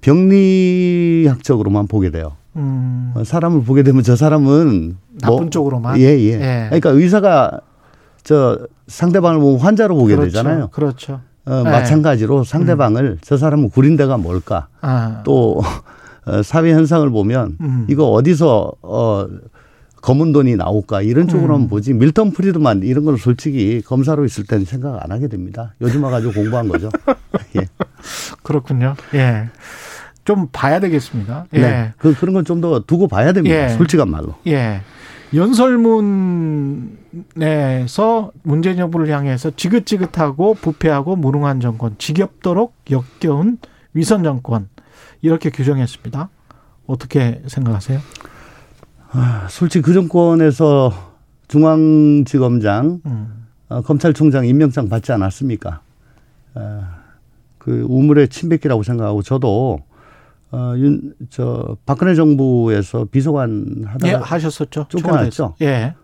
[0.00, 2.36] 병리학적으로만 보게 돼요.
[2.56, 3.12] 음.
[3.14, 5.98] 어, 사람을 보게 되면 저 사람은 나쁜 뭐, 쪽으로만.
[5.98, 6.66] 예, 예, 예.
[6.68, 7.60] 그러니까 의사가
[8.24, 10.30] 저 상대방을 보면 환자로 보게 그렇죠.
[10.30, 10.68] 되잖아요.
[10.68, 11.20] 그렇죠.
[11.48, 11.70] 어, 네.
[11.70, 13.18] 마찬가지로 상대방을 음.
[13.22, 14.68] 저 사람은 구린 데가 뭘까?
[14.80, 15.22] 아.
[15.24, 15.62] 또
[16.26, 17.86] 어, 사회 현상을 보면 음.
[17.88, 19.26] 이거 어디서 어
[20.02, 21.62] 검은 돈이 나올까 이런 쪽으로 음.
[21.62, 25.74] 한 보지 밀턴 프리드만 이런 걸 솔직히 검사로 있을 때는 생각 안 하게 됩니다.
[25.80, 26.88] 요즘 와가지고 공부한 거죠.
[27.56, 27.66] 예.
[28.44, 28.94] 그렇군요.
[29.14, 29.48] 예.
[30.24, 31.46] 좀 봐야 되겠습니다.
[31.54, 31.60] 예.
[31.60, 31.92] 네.
[31.98, 33.56] 그, 그런 건 좀 더 두고 봐야 됩니다.
[33.56, 33.68] 예.
[33.70, 34.34] 솔직한 말로.
[34.46, 34.82] 예.
[35.34, 36.97] 연설문
[37.40, 43.58] 에서 문재인 정부를 향해서 지긋지긋하고 부패하고 무능한 정권, 지겹도록 역겨운
[43.94, 44.68] 위선 정권
[45.22, 46.28] 이렇게 규정했습니다.
[46.86, 48.00] 어떻게 생각하세요?
[49.10, 50.92] 아, 솔직히 그 정권에서
[51.48, 53.46] 중앙지검장, 음.
[53.68, 55.80] 어, 검찰총장 임명장 받지 않았습니까?
[56.54, 56.98] 아,
[57.56, 59.80] 그 우물의 침뱉기라고 생각하고 저도
[60.50, 64.12] 어, 윤, 저, 박근혜 정부에서 비서관 하다가.
[64.12, 64.86] 예, 하셨었죠.
[64.88, 65.56] 쫓겨났죠.
[65.60, 65.94] 예.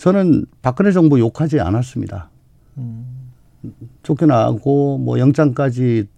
[0.00, 2.30] 저는 박근혜 정부 욕하지 않았습니다.
[2.78, 3.04] 음.
[4.02, 6.08] 쫓겨나고 뭐 영장까지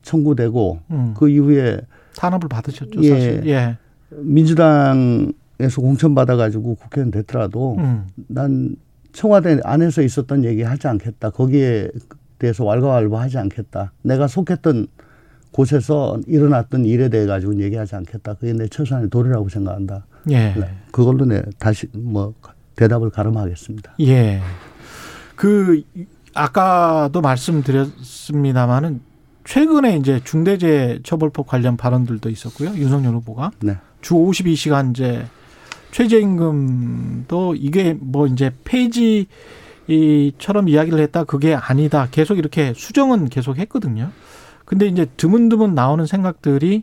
[0.00, 1.14] 청구되고 음.
[1.14, 1.82] 그 이후에
[2.16, 3.42] 탄압을 받으셨죠, 예, 사실.
[3.46, 3.76] 예.
[4.10, 8.06] 민주당에서 공천 받아가지고 국회의원 됐더라도 음.
[8.26, 8.74] 난
[9.12, 11.28] 청와대 안에서 있었던 얘기 하지 않겠다.
[11.28, 11.90] 거기에
[12.38, 13.92] 대해서 왈가왈부하지 않겠다.
[14.00, 14.86] 내가 속했던
[15.50, 18.34] 곳에서 일어났던 일에 대해 가지고 얘기하지 않겠다.
[18.34, 20.06] 그게 내 최소한의 도리라고 생각한다.
[20.30, 20.54] 예.
[20.54, 20.70] 네.
[20.90, 22.32] 그걸로 내 다시 뭐
[22.76, 23.94] 대답을 가름하겠습니다.
[24.00, 24.40] 예.
[25.34, 25.82] 그
[26.34, 29.00] 아까도 말씀드렸습니다마는
[29.44, 32.74] 최근에 이제 중대재해 처벌법 관련 발언들도 있었고요.
[32.76, 33.76] 윤석열 후보가 네.
[34.00, 35.26] 주 52시간제
[35.92, 42.08] 최저임금도 이게 뭐 이제 폐지처럼 이야기를 했다 그게 아니다.
[42.10, 44.10] 계속 이렇게 수정은 계속 했거든요.
[44.64, 46.82] 근데 이제 드문드문 나오는 생각들이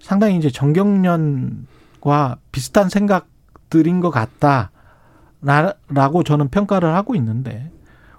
[0.00, 4.71] 상당히 이제 정경련과 비슷한 생각들인 것 같다
[5.42, 7.70] 라고 저는 평가를 하고 있는데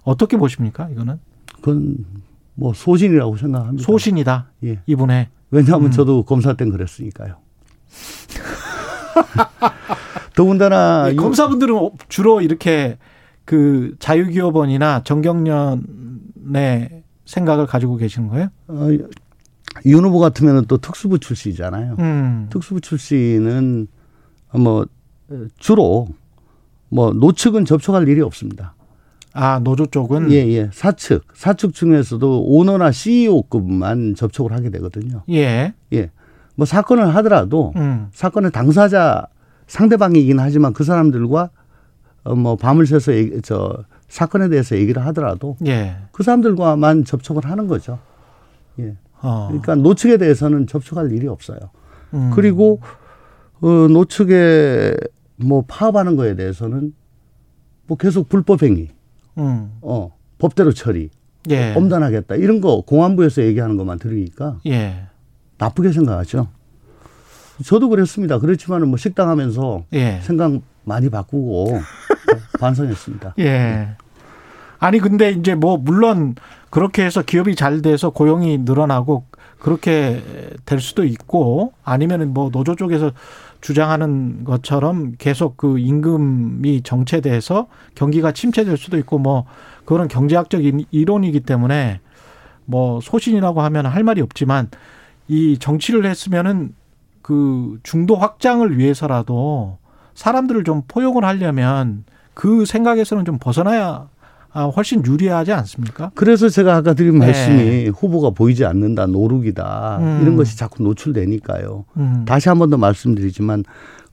[0.03, 1.19] 어떻게 보십니까 이거는?
[1.55, 2.05] 그건
[2.55, 3.83] 뭐 소신이라고 생각합니다.
[3.83, 4.51] 소신이다.
[4.65, 4.79] 예.
[4.85, 5.29] 이분의.
[5.51, 5.91] 왜냐하면 음.
[5.91, 7.37] 저도 검사 땐 그랬으니까요.
[10.35, 12.97] 더군다나 네, 검사분들은 주로 이렇게
[13.45, 18.47] 그 자유기업원이나 정경련의 생각을 가지고 계시는 거예요?
[18.67, 18.87] 어,
[19.85, 21.95] 윤 후보 같으면 또 특수부 출신이잖아요.
[21.99, 22.47] 음.
[22.49, 23.87] 특수부 출신은
[24.55, 24.85] 뭐
[25.57, 26.07] 주로
[26.93, 28.75] 뭐 노측은 접촉할 일이 없습니다.
[29.33, 30.69] 아 노조 쪽은 예 예.
[30.71, 35.23] 사측 사측 중에서도 오너나 CEO급만 접촉을 하게 되거든요.
[35.31, 35.73] 예.
[35.91, 36.11] 예.
[36.55, 38.09] 뭐 사건을 하더라도 음.
[38.13, 39.25] 사건의 당사자
[39.65, 41.49] 상대방이긴 하지만 그 사람들과
[42.25, 45.95] 어뭐 밤을 새서 얘기, 저 사건에 대해서 얘기를 하더라도 예.
[46.11, 47.97] 그 사람들과만 접촉을 하는 거죠.
[48.79, 48.95] 예.
[49.19, 49.47] 어.
[49.47, 51.57] 그러니까 노측에 대해서는 접촉할 일이 없어요.
[52.13, 52.29] 음.
[52.35, 52.81] 그리고
[53.61, 54.95] 어 노측에
[55.35, 56.93] 뭐 파업하는 거에 대해서는
[57.87, 58.89] 뭐 계속 불법 행위
[59.37, 59.71] 음.
[59.81, 61.09] 어, 법대로 처리.
[61.49, 61.73] 예.
[61.73, 62.35] 엄단하겠다.
[62.35, 65.07] 이런 거 공안부에서 얘기하는 것만 들으니까 예.
[65.57, 66.47] 나쁘게 생각하죠.
[67.65, 68.39] 저도 그랬습니다.
[68.39, 70.19] 그렇지만은 뭐 식당 하면서 예.
[70.23, 70.53] 생각
[70.85, 71.79] 많이 바꾸고
[72.59, 73.35] 반성했습니다.
[73.39, 73.89] 예.
[74.79, 76.35] 아니 근데 이제 뭐 물론
[76.69, 79.25] 그렇게 해서 기업이 잘 돼서 고용이 늘어나고
[79.59, 80.21] 그렇게
[80.65, 83.11] 될 수도 있고 아니면은 뭐 노조 쪽에서
[83.63, 89.45] 주장하는 것처럼 계속 그 임금이 정체돼서 경기가 침체될 수도 있고 뭐
[89.85, 90.61] 그런 경제학적
[90.91, 92.01] 이론이기 때문에
[92.65, 94.69] 뭐 소신이라고 하면 할 말이 없지만
[95.29, 96.75] 이 정치를 했으면은
[97.21, 99.77] 그 중도 확장을 위해서라도
[100.13, 102.03] 사람들을 좀 포용을 하려면
[102.33, 104.07] 그 생각에서는 좀 벗어나야 아,
[104.61, 106.11] 훨씬 유리하지 않습니까?
[106.15, 107.25] 그래서 제가 아까 드린 네.
[107.25, 110.19] 말씀이 후보가 보이지 않는다, 노룩이다 음.
[110.21, 111.85] 이런 것이 자꾸 노출되니까요.
[111.97, 112.23] 음.
[112.27, 113.63] 다시 한 번 더 말씀드리지만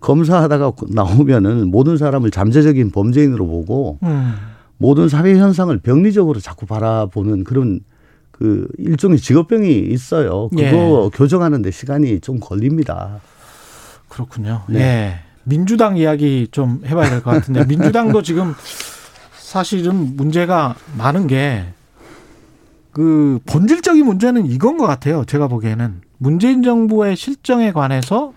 [0.00, 4.34] 검사하다가 나오면은 모든 사람을 잠재적인 범죄인으로 보고 음.
[4.78, 7.80] 모든 사회 현상을 병리적으로 자꾸 바라보는 그런
[8.30, 10.48] 그 일종의 직업병이 있어요.
[10.48, 11.10] 그거 예.
[11.12, 13.20] 교정하는데 시간이 좀 걸립니다.
[14.08, 14.62] 그렇군요.
[14.68, 14.80] 네.
[14.80, 15.14] 예.
[15.44, 18.54] 민주당 이야기 좀 해봐야 될 것 같은데 민주당도 지금
[19.50, 21.80] 사실은 문제가 많은 게
[22.92, 25.24] 그 본질적인 문제는 이건 것 같아요.
[25.24, 28.32] 제가 보기에는 문재인 정부의 실정에 관해서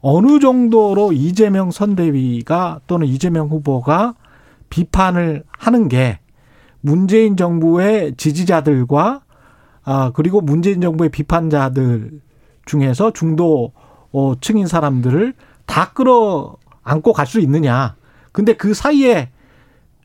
[0.00, 4.14] 어느 정도로 이재명 선대위가 또는 이재명 후보가
[4.68, 6.18] 비판을 하는 게
[6.80, 9.22] 문재인 정부의 지지자들과
[9.84, 12.20] 아 그리고 문재인 정부의 비판자들
[12.66, 13.72] 중에서 중도
[14.12, 15.34] 어, 층인 사람들을
[15.66, 17.96] 다 끌어안고 갈 수 있느냐.
[18.32, 19.30] 근데 그 사이에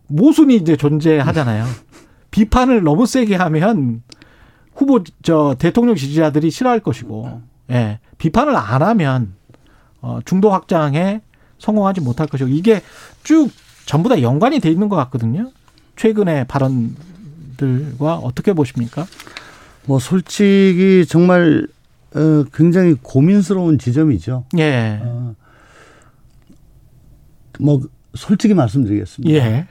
[0.10, 1.66] 모순이 이제 존재하잖아요.
[2.32, 4.04] 비판을 너무 세게 하면
[4.76, 7.42] 후보 저 대통령 지지자들이 싫어할 것이고,
[7.72, 8.00] 예.
[8.18, 9.34] 비판을 안 하면
[10.02, 11.22] 어 중도 확장에
[11.58, 12.82] 성공하지 못할 것이고 이게
[13.24, 13.50] 쭉
[13.86, 15.52] 전부 다 연관이 돼 있는 것 같거든요.
[15.96, 19.06] 최근의 발언들과 어떻게 보십니까?
[19.86, 21.68] 뭐 솔직히 정말
[22.16, 24.46] 어, 굉장히 고민스러운 지점이죠.
[24.58, 25.00] 예.
[25.02, 25.36] 어,
[27.60, 27.82] 뭐
[28.16, 29.34] 솔직히 말씀드리겠습니다.
[29.34, 29.68] 예.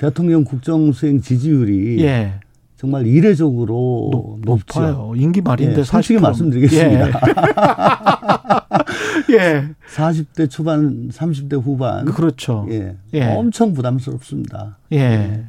[0.00, 2.40] 대통령 국정 수행 지지율이 예.
[2.74, 7.06] 정말 이례적으로 높, 죠 임기 말인데 예, 솔직히 말씀드리겠습니다.
[7.06, 7.12] 예.
[9.36, 9.68] 예.
[9.94, 12.06] 40대 초반, 30대 후반.
[12.06, 12.66] 그렇죠.
[12.70, 12.96] 예.
[13.12, 13.26] 예.
[13.26, 14.78] 엄청 부담스럽습니다.
[14.92, 14.96] 예.
[14.96, 15.44] 예.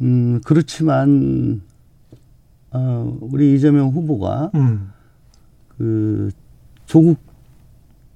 [0.00, 1.60] 음, 그렇지만
[2.72, 4.90] 어, 우리 이재명 후보가 음.
[5.76, 6.32] 그
[6.86, 7.18] 조국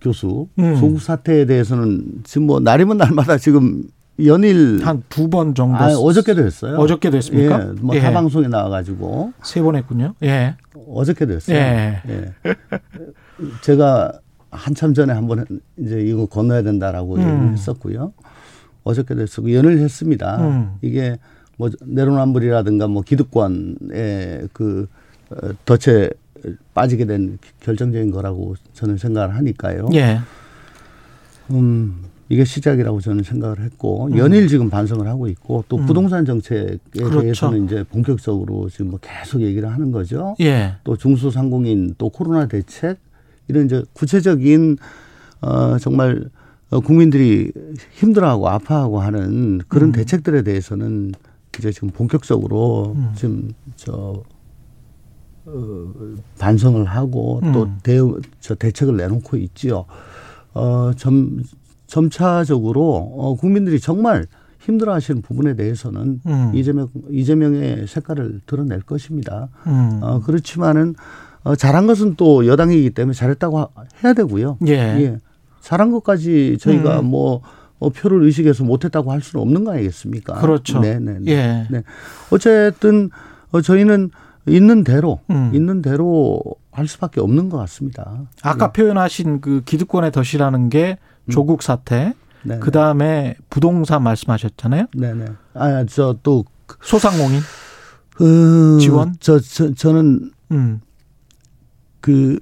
[0.00, 0.74] 교수, 음.
[0.80, 3.84] 조국 사태에 대해서는 지금 뭐 날이면 날마다 지금
[4.24, 6.76] 연일 한 두 번 정도 아, 어저께도 했어요.
[6.76, 7.60] 어저께도 했습니까?
[7.60, 8.00] 예, 뭐 예.
[8.00, 10.14] 타방송에 나와가지고 세 번 했군요.
[10.22, 10.56] 예.
[10.88, 11.56] 어저께도 했어요.
[11.56, 12.02] 예.
[12.08, 12.32] 예.
[13.62, 14.12] 제가
[14.50, 15.44] 한참 전에 한번
[15.78, 17.20] 이제 이거 건너야 된다라고 음.
[17.20, 18.12] 얘기를 했었고요.
[18.84, 20.36] 어저께도 했었고 연을 했습니다.
[20.46, 20.74] 음.
[20.82, 21.16] 이게
[21.56, 24.88] 뭐 내로남불이라든가 뭐 기득권의 그
[25.30, 26.10] 어, 덫에
[26.74, 29.88] 빠지게 된 결정적인 거라고 저는 생각을 하니까요.
[29.94, 30.20] 예.
[31.50, 32.02] 음,
[32.32, 34.16] 이게 시작이라고 저는 생각을 했고 음.
[34.16, 35.84] 연일 지금 반성을 하고 있고 또 음.
[35.84, 37.20] 부동산 정책에 그렇죠.
[37.20, 40.34] 대해서는 이제 본격적으로 지금 뭐 계속 얘기를 하는 거죠.
[40.40, 40.76] 예.
[40.82, 42.96] 또 중소상공인 또 코로나 대책
[43.48, 44.78] 이런 이제 구체적인
[45.42, 46.24] 어 정말
[46.70, 47.52] 어, 국민들이
[47.92, 49.92] 힘들어하고 아파하고 하는 그런 음.
[49.92, 51.12] 대책들에 대해서는
[51.58, 53.12] 이제 지금 본격적으로 음.
[53.14, 54.22] 지금 저
[55.44, 55.92] 어,
[56.38, 57.78] 반성을 하고 또 음.
[57.82, 57.98] 대,
[58.40, 59.84] 저 대책을 내놓고 있지요.
[60.54, 61.42] 어, 점,
[61.92, 64.26] 점차적으로 어, 국민들이 정말
[64.60, 66.52] 힘들어하시는 부분에 대해서는 음.
[66.54, 69.48] 이재명 이재명의 색깔을 드러낼 것입니다.
[69.66, 70.00] 음.
[70.00, 70.94] 어, 그렇지만은
[71.42, 73.66] 어, 잘한 것은 또 여당이기 때문에 잘했다고
[74.02, 74.56] 해야 되고요.
[74.68, 74.72] 예.
[74.72, 75.18] 예.
[75.60, 77.10] 잘한 것까지 저희가 음.
[77.10, 77.42] 뭐
[77.78, 80.40] 어, 표를 의식해서 못했다고 할 수는 없는 거 아니겠습니까?
[80.40, 80.80] 그렇죠.
[80.80, 81.18] 네네.
[81.20, 81.32] 네.
[81.32, 81.66] 예.
[81.68, 81.82] 네.
[82.30, 83.10] 어쨌든
[83.50, 84.10] 어, 저희는
[84.46, 85.50] 있는 대로 음.
[85.52, 86.40] 있는 대로
[86.70, 88.22] 할 수밖에 없는 것 같습니다.
[88.42, 88.72] 아까 예.
[88.72, 91.11] 표현하신 그 기득권의 덫이라는 게 음.
[91.30, 92.12] 조국 사태,
[92.44, 92.58] 음.
[92.60, 94.86] 그 다음에 부동산 말씀하셨잖아요.
[94.94, 95.26] 네 네.
[95.54, 96.44] 아, 저 또
[96.82, 97.40] 소상공인
[98.14, 99.14] 그 지원.
[99.20, 100.80] 저, 저 저는 음.
[102.00, 102.38] 그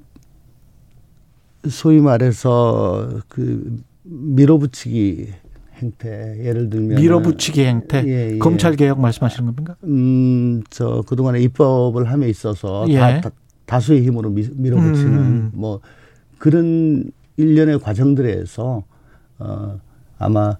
[1.68, 5.28] 소위 말해서 그 밀어붙이기
[5.76, 8.39] 행태 예를 들면 밀어붙이기 행태 예, 예.
[8.39, 9.76] 검찰 개혁 말씀하시는 겁니까?
[9.85, 12.99] 음 저 그동안에 입법을 함에 있어서 예.
[13.20, 13.31] 다,
[13.66, 15.51] 다, 수의 힘으로 미, 밀어붙이는 음.
[15.55, 15.81] 뭐
[16.39, 17.11] 그런
[17.41, 18.84] 일련의 과정들에서
[19.38, 19.80] 어
[20.18, 20.57] 아마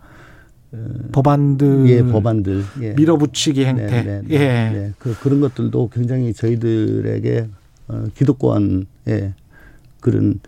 [0.73, 2.93] 어, 법안들 예 법안들 예.
[2.95, 4.93] 밀어붙이기 행태 네, 네, 네, 예 네.
[4.99, 7.49] 그 그런 것들도 굉장히 저희들에게
[7.89, 9.35] 어, 기득권에
[10.01, 10.41] 그런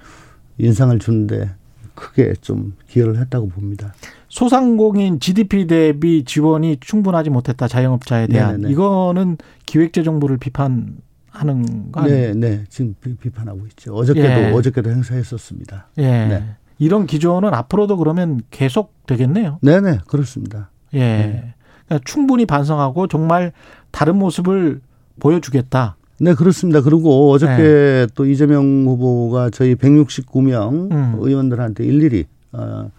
[0.59, 1.51] 인상을 주는데
[1.95, 3.95] 크게 좀 기여를 했다고 봅니다.
[4.29, 8.73] 소상공인 GDP 대비 지원이 충분하지 못했다 자영업자에 대한 네네네.
[8.73, 10.97] 이거는 기획재정부를 비판
[11.33, 12.35] 하는 거 아니에요?
[12.35, 12.65] 네, 네.
[12.69, 13.95] 지금 비, 판하고 있죠.
[13.95, 14.53] 어저께도 예.
[14.53, 15.89] 어저께도 행사했었습니다.
[15.99, 16.03] 예.
[16.03, 16.45] 네.
[16.79, 19.59] 이런 기조는 앞으로도 그러면 계속 되겠네요.
[19.63, 19.99] 네, 네.
[20.07, 20.71] 그렇습니다.
[20.93, 20.99] 예.
[20.99, 21.55] 네.
[21.87, 23.53] 그러니까 충분히 반성하고 정말
[23.91, 24.81] 다른 모습을
[25.21, 25.97] 보여주겠다.
[26.21, 26.83] 네, 그렇습니다.
[26.83, 28.07] 그리고 어저께 네.
[28.15, 31.17] 또 이재명 후보가 저희 169명 음.
[31.19, 32.91] 의원들한테 일일이 어, 어,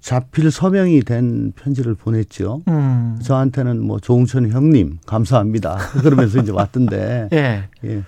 [0.00, 2.62] 자필 서명이 된 편지를 보냈죠.
[2.68, 3.18] 음.
[3.22, 5.76] 저한테는 뭐 조홍천 형님 감사합니다.
[6.02, 7.30] 그러면서 이제 왔던데.
[7.32, 7.68] 예.
[7.84, 8.02] 예.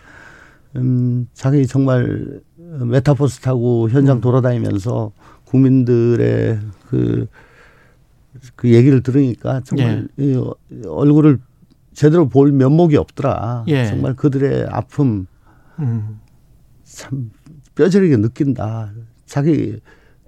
[0.76, 4.20] 음, 자기 정말 메타버스 타고 현장 음.
[4.20, 5.12] 돌아다니면서
[5.44, 7.26] 국민들의 그,
[8.54, 10.24] 그 얘기를 들으니까 정말 예.
[10.24, 10.42] 이
[10.86, 11.38] 얼굴을
[11.94, 13.64] 제대로 볼 면목이 없더라.
[13.68, 13.86] 예.
[13.86, 15.26] 정말 그들의 아픔
[15.78, 16.20] 음.
[16.84, 17.30] 참
[17.74, 18.90] 뼈저리게 느낀다.
[19.24, 19.80] 자기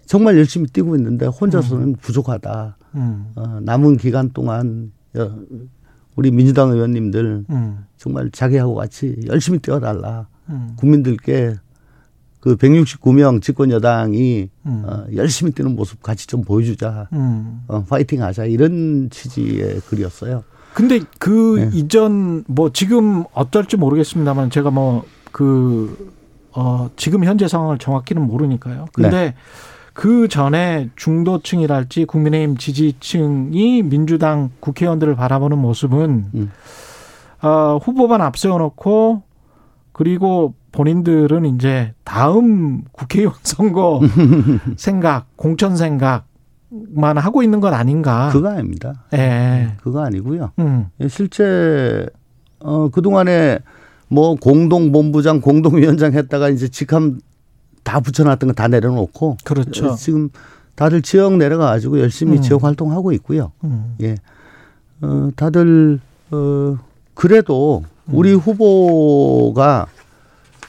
[0.09, 1.95] 정말 열심히 뛰고 있는데 혼자서는 음.
[2.01, 2.77] 부족하다.
[2.95, 3.27] 음.
[3.37, 4.91] 어, 남은 기간 동안
[6.17, 7.85] 우리 민주당 의원님들 음.
[7.99, 10.27] 정말 자기하고 같이 열심히 뛰어달라.
[10.49, 10.73] 음.
[10.77, 11.57] 국민들께
[12.41, 14.83] 그 169명 집권 여당이 음.
[14.87, 17.09] 어, 열심히 뛰는 모습 같이 좀 보여주자.
[17.13, 17.65] 음.
[17.69, 18.47] 어, 파이팅 하자.
[18.47, 20.43] 이런 취지의 글이었어요.
[20.73, 21.71] 근데 그 네.
[21.75, 26.13] 이전 뭐 지금 어떨지 모르겠습니다만 제가 뭐그
[26.53, 28.87] 어, 지금 현재 상황을 정확히는 모르니까요.
[28.95, 29.35] 근데 네.
[29.99, 36.53] 그 전에 중도층이랄지 국민의힘 지지층이 민주당 국회의원들을 바라보는 모습은 음.
[37.42, 39.22] 어, 후보만 앞세워놓고
[39.90, 44.01] 그리고 본인들은 이제 다음 국회의원 선거
[44.78, 46.26] 생각, 공천 생각
[46.70, 48.28] 만 하고 있는 건 아닌가?
[48.32, 49.05] 그거 아닙니다.
[49.14, 49.72] 예.
[49.82, 50.53] 그거 아니고요.
[50.61, 50.86] 음.
[51.09, 52.07] 실제
[52.61, 53.59] 어 그동안에
[54.07, 57.18] 뭐 공동 본부장, 공동위원장 했다가 이제 직함
[57.83, 59.95] 다 붙여놨던 거 다 내려놓고 그렇죠.
[59.97, 60.29] 지금
[60.74, 62.43] 다들 지역 내려가 가지고 열심히 음.
[62.43, 63.53] 지역 활동하고 있고요.
[63.64, 63.95] 음.
[64.03, 64.16] 예.
[65.01, 66.01] 어 다들
[66.31, 66.76] 어
[67.14, 68.39] 그래도 우리 음.
[68.39, 69.87] 후보가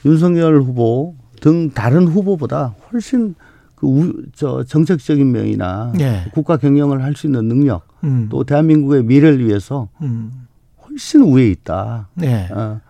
[0.06, 3.36] 윤석열 후보 등 다른 후보보다 훨씬
[3.76, 6.26] 그 우, 저 정책적인 면이나 예.
[6.34, 8.28] 국가 경영을 할 수 있는 능력 음.
[8.30, 10.48] 또 대한민국의 미래를 위해서 음.
[10.88, 12.08] 훨씬 우위에 있다.
[12.24, 12.50] 예.
[12.52, 12.82] 어.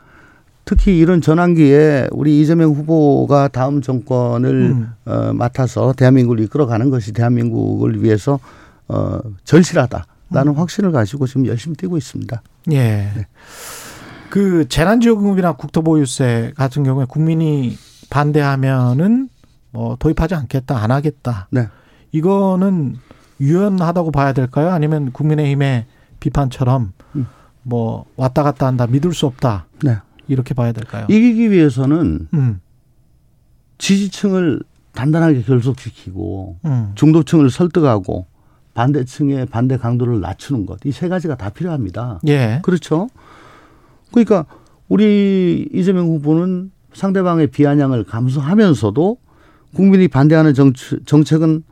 [0.70, 4.94] 특히 이런 전환기에 우리 이재명 후보가 다음 정권을 음.
[5.04, 8.40] 어, 맡아서 대한민국을 이끌어가는 것이 대한민국을 위해서
[8.88, 10.54] 어, 절실하다라는 음.
[10.54, 12.44] 확신을 가지고 지금 열심히 뛰고 있습니다.
[12.74, 12.78] 예.
[12.78, 13.28] 네.
[14.30, 17.76] 그 재난지원금이나 국토보유세 같은 경우에 국민이
[18.12, 19.30] 반대하면은
[19.72, 21.48] 뭐 도입하지 않겠다, 안 하겠다.
[21.50, 21.68] 네.
[22.12, 22.98] 이거는
[23.42, 24.70] 유연하다고 봐야 될까요?
[24.70, 25.88] 아니면 국민의힘의
[26.20, 27.26] 비판처럼 음.
[27.64, 29.66] 뭐 왔다 갔다 한다, 믿을 수 없다.
[29.84, 29.98] 네.
[30.30, 31.06] 이렇게 봐야 될까요?
[31.10, 32.62] 이기기 위해서는 음.
[33.78, 34.62] 지지층을
[34.94, 36.92] 단단하게 결속시키고 음.
[36.96, 38.28] 중도층을 설득하고
[38.74, 40.80] 반대층의 반대 강도를 낮추는 것.
[40.86, 42.20] 이 세 가지가 다 필요합니다.
[42.28, 42.60] 예.
[42.64, 43.10] 그렇죠.
[44.12, 44.46] 그러니까
[44.88, 49.18] 우리 이재명 후보는 상대방의 비아냥을 감수하면서도
[49.76, 51.64] 국민이 반대하는 정치, 정책은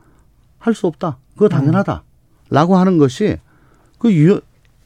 [0.58, 1.18] 할 수 없다.
[1.34, 2.02] 그거 당연하다.
[2.50, 3.36] 라고 하는 것이
[3.98, 4.40] 그, 유,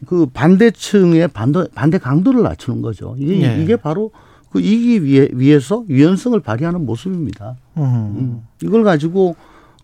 [0.07, 3.15] 그 반대층의 반대, 반대 강도를 낮추는 거죠.
[3.19, 3.63] 이게, 예.
[3.63, 4.11] 이게 바로
[4.51, 7.57] 그 이기 위해, 위해서 유연성을 발휘하는 모습입니다.
[7.79, 7.83] 음.
[7.83, 8.43] 음.
[8.63, 9.35] 이걸 가지고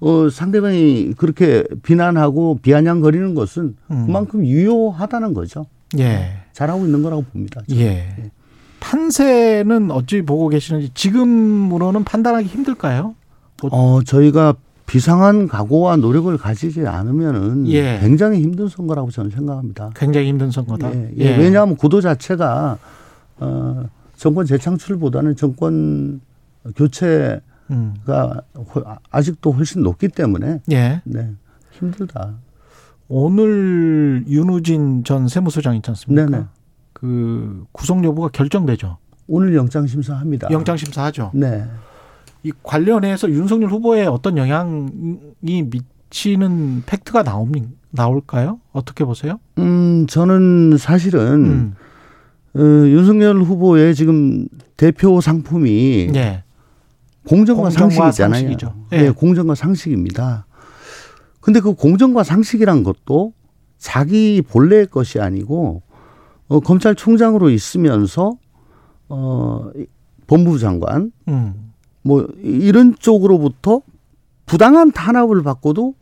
[0.01, 4.07] 어, 상대방이 그렇게 비난하고 비아냥거리는 것은 음.
[4.07, 5.67] 그만큼 유효하다는 거죠.
[5.99, 6.43] 예.
[6.53, 7.63] 잘하고 있는 거라고 봅니다.
[7.73, 7.81] 예.
[7.81, 8.31] 예.
[8.81, 13.15] 판세는 어찌 보고 계시는지 지금으로는 판단하기 힘들까요?
[13.73, 14.55] 어, 저희가
[14.89, 17.99] 비상한 각오와 노력을 가지지 않으면은 예.
[18.01, 19.91] 굉장히 힘든 선거라고 저는 생각합니다.
[19.95, 20.93] 굉장히 힘든 선거다.
[20.95, 21.13] 예.
[21.19, 21.25] 예.
[21.25, 21.37] 예.
[21.37, 22.79] 왜냐하면 구도 자체가
[23.37, 23.85] 어,
[24.17, 26.23] 정권 재창출보다는 정권
[26.75, 27.95] 교체가 음.
[29.11, 31.03] 아직도 훨씬 높기 때문에 예.
[31.05, 31.35] 네,
[31.73, 32.37] 힘들다.
[33.09, 36.27] 오늘 윤우진 전 세무서장 있지 않습니까?
[36.27, 36.45] 네네.
[36.95, 38.97] 그 구속 여부가 결정되죠.
[39.27, 40.49] 오늘 영장 심사합니다.
[40.51, 41.31] 영장 심사하죠.
[41.35, 41.67] 네.
[42.43, 48.61] 이 관련해서 윤석열 후보에 어떤 영향이 미치는 팩트가 나옵니 나올까요?
[48.73, 49.41] 어떻게 보세요?
[49.59, 51.75] 음, 저는 사실은 음.
[52.55, 56.45] 어, 윤석열 후보의 지금 대표 상품이 네.
[57.27, 58.41] 공정과, 공정과 상식이잖아요.
[58.41, 58.75] 상식이죠.
[58.91, 59.03] 네.
[59.03, 60.47] 네, 공정과 상식입니다.
[61.41, 63.33] 근데 그 공정과 상식이란 것도
[63.79, 65.83] 자기 본래의 것이 아니고
[66.49, 68.33] 어, 검찰총장으로 있으면서
[69.09, 69.71] 어
[70.27, 71.68] 법무부 장관 음.
[72.03, 73.83] 뭐 이런 쪽으로부터
[74.47, 75.95] 부당한 탄압을 받고도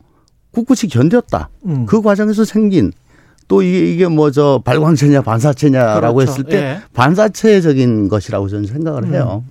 [0.51, 1.47] 꿋꿋이 견뎠다.
[1.65, 1.85] 음.
[1.85, 2.91] 그 과정에서 생긴
[3.47, 6.31] 또 이게, 이게 뭐 저 발광체냐 반사체냐라고 그렇죠.
[6.31, 6.79] 했을 때 예.
[6.93, 9.13] 반사체적인 것이라고 저는 생각을 음.
[9.13, 9.43] 해요.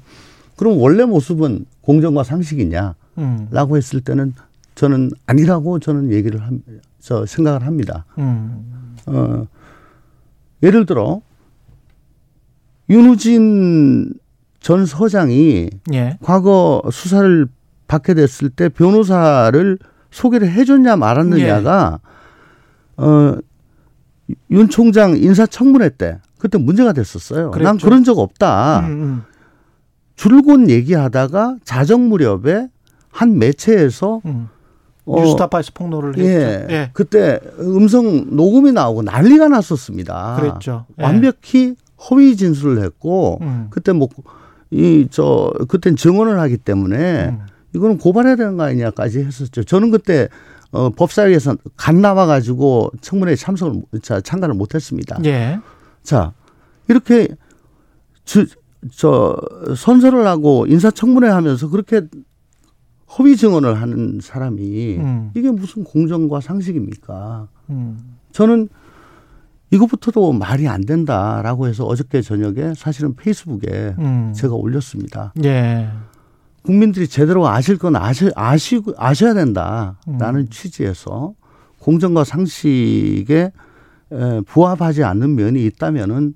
[0.56, 3.76] 그럼 원래 모습은 공정과 상식이냐라고 음.
[3.76, 4.34] 했을 때는
[4.74, 6.62] 저는 아니라고 저는 얘기를 함,
[7.00, 8.04] 저 생각을 합니다.
[8.18, 8.96] 음.
[9.06, 9.46] 어,
[10.62, 11.20] 예를 들어
[12.88, 14.12] 윤우진
[14.66, 16.18] 전 서장이 예.
[16.24, 17.46] 과거 수사를
[17.86, 19.78] 받게 됐을 때 변호사를
[20.10, 22.00] 소개를 해줬냐 말았느냐가
[23.00, 23.04] 예.
[23.04, 23.38] 어,
[24.50, 27.52] 윤 총장 인사청문회 때 그때 문제가 됐었어요.
[27.52, 27.64] 그랬죠.
[27.64, 28.80] 난 그런 적 없다.
[28.80, 29.22] 음, 음.
[30.16, 32.66] 줄곧 얘기하다가 자정 무렵에
[33.08, 34.48] 한 매체에서 음.
[35.04, 36.74] 어, 뉴스타파에서 폭로를 예, 했죠.
[36.74, 36.90] 예.
[36.92, 40.38] 그때 음성 녹음이 나오고 난리가 났었습니다.
[40.40, 40.86] 그랬죠.
[40.98, 41.04] 예.
[41.04, 41.76] 완벽히
[42.10, 43.68] 허위 진술을 했고 음.
[43.70, 44.08] 그때 뭐
[44.70, 47.46] 이 저 그땐 증언을 하기 때문에 음.
[47.74, 49.64] 이거는 고발해야 되는 거 아니냐까지 했었죠.
[49.64, 50.28] 저는 그때
[50.72, 55.18] 어, 법사위에서 간 나와 가지고 청문회에 참석을 자, 참가를 못 했습니다.
[55.24, 55.60] 예.
[56.02, 56.32] 자,
[56.88, 57.28] 이렇게
[58.24, 58.46] 주,
[58.90, 59.36] 저
[59.76, 62.02] 선서를 하고 인사청문회 하면서 그렇게
[63.18, 65.30] 허위 증언을 하는 사람이 음.
[65.34, 67.48] 이게 무슨 공정과 상식입니까?
[67.70, 68.16] 음.
[68.32, 68.68] 저는
[69.70, 74.32] 이것부터도 말이 안 된다라고 해서 어저께 저녁에 사실은 페이스북에 음.
[74.34, 75.32] 제가 올렸습니다.
[75.44, 75.90] 예.
[76.62, 80.48] 국민들이 제대로 아실 건 아시, 아시고, 아셔야 된다라는 음.
[80.50, 81.34] 취지에서
[81.78, 83.52] 공정과 상식에
[84.12, 86.34] 에, 부합하지 않는 면이 있다면은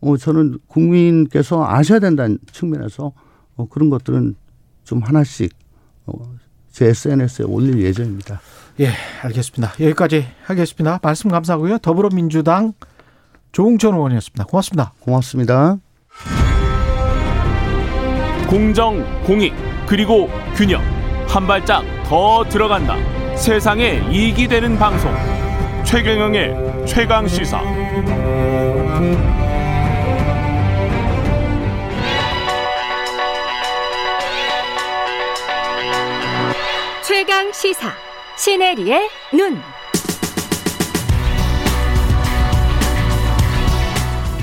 [0.00, 3.12] 어, 저는 국민께서 아셔야 된다는 측면에서
[3.56, 4.34] 어, 그런 것들은
[4.84, 5.52] 좀 하나씩
[6.06, 6.12] 어,
[6.70, 8.40] 제 SNS에 올릴 예정입니다.
[8.80, 8.90] 예,
[9.22, 9.72] 알겠습니다.
[9.80, 10.98] 여기까지 하겠습니다.
[11.02, 11.78] 말씀 감사하고요.
[11.78, 12.72] 더불어민주당
[13.52, 14.44] 조웅천 의원이었습니다.
[14.44, 14.92] 고맙습니다.
[15.00, 15.76] 고맙습니다.
[18.48, 19.54] 공정, 공익,
[19.86, 20.82] 그리고 균형.
[21.26, 22.96] 한 발짝 더 들어간다.
[23.36, 25.12] 세상에 이익이 되는 방송.
[25.84, 27.60] 최경영의 최강 시사.
[37.02, 38.05] 최강 시사
[38.36, 39.58] 시네리의 눈.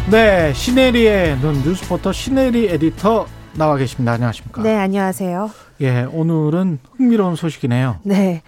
[0.09, 4.13] 네, 시네리의 눈 뉴스포터 시네리 에디터 나와 계십니다.
[4.13, 4.63] 안녕하십니까?
[4.63, 5.51] 네, 안녕하세요.
[5.81, 7.99] 예, 오늘은 흥미로운 소식이네요.
[8.03, 8.41] 네.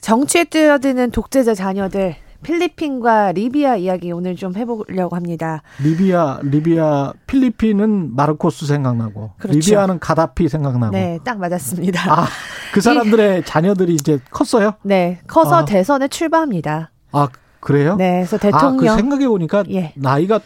[0.00, 2.14] 정치에 뛰어드는 독재자 자녀들
[2.46, 5.62] 필리핀과 리비아 이야기 오늘 좀 해보려고 합니다.
[5.82, 9.58] 리비아, 리비아, 필리핀은 마르코스 생각나고, 그렇죠.
[9.58, 10.92] 리비아는 가다피 생각나고.
[10.92, 12.12] 네, 딱 맞았습니다.
[12.12, 12.26] 아,
[12.72, 14.74] 그 사람들의 자녀들이 이제 컸어요?
[14.82, 15.64] 네, 커서 아.
[15.64, 16.92] 대선에 출마합니다.
[17.10, 17.28] 아,
[17.58, 17.96] 그래요?
[17.96, 18.92] 네, 그래서 대통령.
[18.92, 19.92] 아, 그 생각해 보니까 예.
[19.96, 20.38] 나이가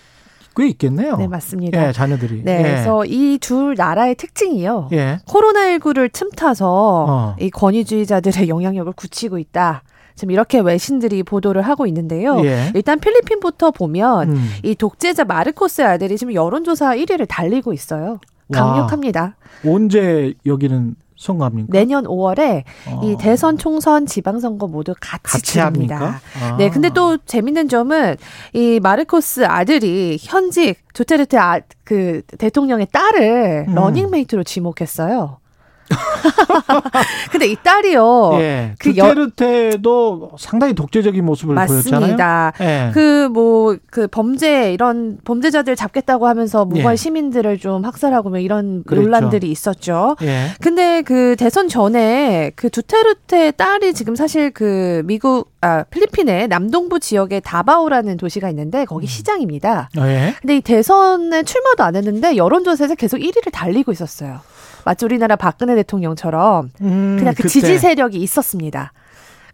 [0.56, 1.16] 꽤 있겠네요.
[1.18, 1.88] 네, 맞습니다.
[1.88, 2.42] 예, 자녀들이.
[2.44, 2.62] 네, 예.
[2.62, 4.88] 그래서 이 둘 나라의 특징이요.
[4.92, 5.18] 예.
[5.28, 6.66] 코로나19를 틈타서
[7.08, 7.36] 어.
[7.38, 9.82] 이 권위주의자들의 영향력을 굳히고 있다.
[10.14, 12.44] 지금 이렇게 외신들이 보도를 하고 있는데요.
[12.44, 12.72] 예.
[12.74, 14.50] 일단 필리핀부터 보면 음.
[14.62, 18.18] 이 독재자 마르코스 아들이 지금 여론조사 1위를 달리고 있어요.
[18.52, 19.36] 강력합니다.
[19.64, 19.72] 와.
[19.72, 21.68] 언제 여기는 선거합니까?
[21.70, 23.00] 내년 5월에 어.
[23.04, 26.20] 이 대선, 총선, 지방선거 모두 같이, 같이 치릅니다.
[26.40, 26.56] 아.
[26.56, 28.16] 네, 근데 또 재밌는 점은
[28.54, 33.74] 이 마르코스 아들이 현직 두테르테 아, 그 대통령의 딸을 음.
[33.74, 35.38] 러닝메이트로 지목했어요.
[37.30, 38.30] 근데 이 딸이요.
[38.34, 38.74] 예.
[38.78, 40.36] 그 두테르테도 여...
[40.38, 41.98] 상당히 독재적인 모습을 맞습니다.
[41.98, 42.52] 보였잖아요.
[42.60, 42.90] 예.
[42.92, 46.96] 그뭐그 뭐, 그 범죄 이런 범죄자들 잡겠다고 하면서 무고한 예.
[46.96, 49.02] 시민들을 좀 학살하고 뭐 이런 그랬죠.
[49.02, 50.16] 논란들이 있었죠.
[50.22, 50.48] 예.
[50.60, 57.40] 근데 그 대선 전에 그 두테르테 딸이 지금 사실 그 미국 아 필리핀의 남동부 지역에
[57.40, 59.08] 다바오라는 도시가 있는데 거기 음.
[59.08, 59.90] 시장입니다.
[59.98, 60.34] 예.
[60.40, 64.40] 근데 이 대선에 출마도 안 했는데 여론조사에서 계속 1위를 달리고 있었어요.
[64.84, 67.48] 마치 우리나라 박근혜 대통령처럼 음, 그냥 그 그때.
[67.48, 68.92] 지지 세력이 있었습니다.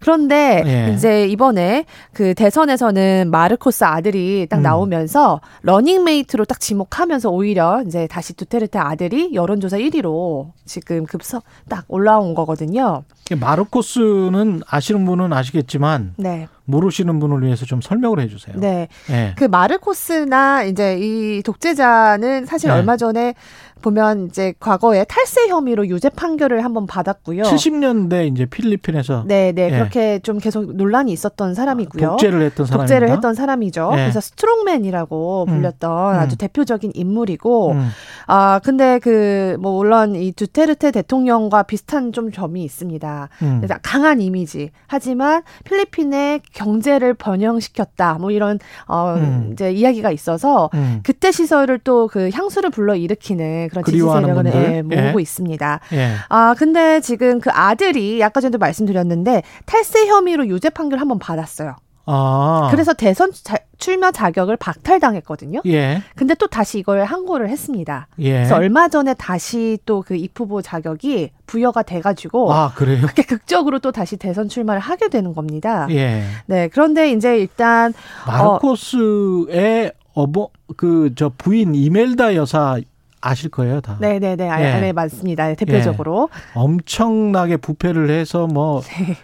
[0.01, 0.93] 그런데 예.
[0.93, 4.63] 이제 이번에 그 대선에서는 마르코스 아들이 딱 음.
[4.63, 12.35] 나오면서 러닝메이트로 딱 지목하면서 오히려 이제 다시 두테르테 아들이 여론조사 1위로 지금 급서 딱 올라온
[12.35, 13.05] 거거든요.
[13.35, 16.47] 마르코스는 아시는 분은 아시겠지만 네.
[16.65, 18.57] 모르시는 분을 위해서 좀 설명을 해주세요.
[18.59, 18.89] 네.
[19.09, 19.35] 네.
[19.37, 22.77] 그 마르코스나 이제 이 독재자는 사실 네.
[22.77, 23.35] 얼마 전에
[23.83, 27.43] 보면 이제 과거에 탈세 혐의로 유죄 판결을 한번 받았고요.
[27.45, 29.67] 70년대 이제 필리핀에서 네, 네.
[29.67, 29.71] 예.
[29.71, 32.09] 그렇게 좀 계속 논란이 있었던 사람이고요.
[32.11, 33.91] 독재를 했던 사람 독재를 했던 사람이죠.
[33.93, 33.97] 예.
[33.97, 35.55] 그래서 스트롱맨이라고 음.
[35.55, 36.21] 불렸던 음.
[36.21, 37.89] 아주 대표적인 인물이고 음.
[38.27, 43.29] 아, 근데 그 뭐 물론 이 두테르테 대통령과 비슷한 좀 점이 있습니다.
[43.43, 43.63] 음.
[43.83, 44.71] 강한 이미지.
[44.87, 48.15] 하지만 필리핀의 경제를 번영시켰다.
[48.21, 48.59] 뭐 이런
[48.89, 49.51] 어 음.
[49.53, 51.01] 이제 이야기가 있어서 음.
[51.03, 55.23] 그때 시설을 또 그 향수를 불러 일으키는 그런 지지 세력을 예, 모으고 예.
[55.23, 55.81] 있습니다.
[55.93, 56.11] 예.
[56.29, 61.77] 아 근데 지금 그 아들이 아까 전에도 말씀드렸는데 탈세 혐의로 유죄 판결 한번 받았어요.
[62.09, 62.69] 아.
[62.71, 65.63] 그래서 대선 자, 출마 자격을 박탈당했거든요.
[65.67, 66.03] 예.
[66.15, 68.07] 근데 또 다시 이걸 항고를 했습니다.
[68.21, 68.33] 예.
[68.35, 73.01] 그래서 얼마 전에 다시 또 그 입후보 자격이 부여가 돼가지고 아 그래요?
[73.03, 75.89] 그렇게 극적으로 또 다시 대선 출마를 하게 되는 겁니다.
[75.91, 76.23] 예.
[76.47, 76.69] 네.
[76.69, 77.93] 그런데 이제 일단
[78.27, 82.79] 마르코스의 어, 어버 그 저 부인 이멜다 여사
[83.27, 83.97] 아실 거예요, 다.
[84.01, 84.49] 네 네네.
[84.49, 84.81] 예.
[84.81, 85.53] 네, 맞습니다.
[85.55, 86.29] 대표적으로.
[86.33, 86.41] 예.
[86.55, 89.17] 엄청나게 부패를 해서 뭐, 네.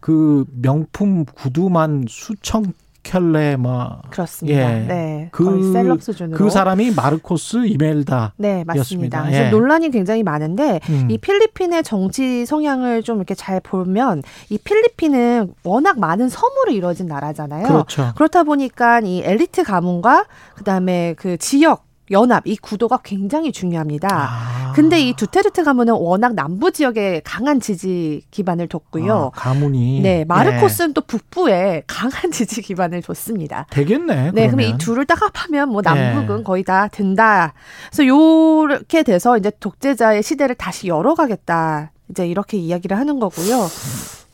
[0.00, 2.74] 그 명품 구두만 수천
[3.06, 4.58] 켤레 뭐 그렇습니다.
[4.58, 4.80] 예.
[4.80, 5.28] 네.
[5.30, 8.34] 그 셀럽 수준으로 그 사람이 마르코스 이멜다.
[8.36, 9.22] 네, 맞습니다.
[9.22, 9.50] 그래서 예.
[9.50, 11.08] 논란이 굉장히 많은데 음.
[11.08, 17.68] 이 필리핀의 정치 성향을 좀 이렇게 잘 보면 이 필리핀은 워낙 많은 섬으로 이루어진 나라잖아요.
[17.68, 18.12] 그렇죠.
[18.16, 20.26] 그렇다 보니까 이 엘리트 가문과
[20.56, 24.08] 그다음에 그 지역 연합 이 구도가 굉장히 중요합니다.
[24.10, 24.72] 아.
[24.74, 29.30] 근데 이 두테르테 가문은 워낙 남부 지역에 강한 지지 기반을 뒀고요.
[29.34, 30.94] 아, 가문이 네 마르코스는 네.
[30.94, 33.66] 또 북부에 강한 지지 기반을 뒀습니다.
[33.70, 34.32] 되겠네.
[34.32, 36.42] 네, 그러면 이 둘을 딱 합하면 뭐 남북은 네.
[36.42, 37.54] 거의 다 된다.
[37.90, 41.92] 그래서 요렇게 돼서 이제 독재자의 시대를 다시 열어가겠다.
[42.10, 43.66] 이제 이렇게 이야기를 하는 거고요.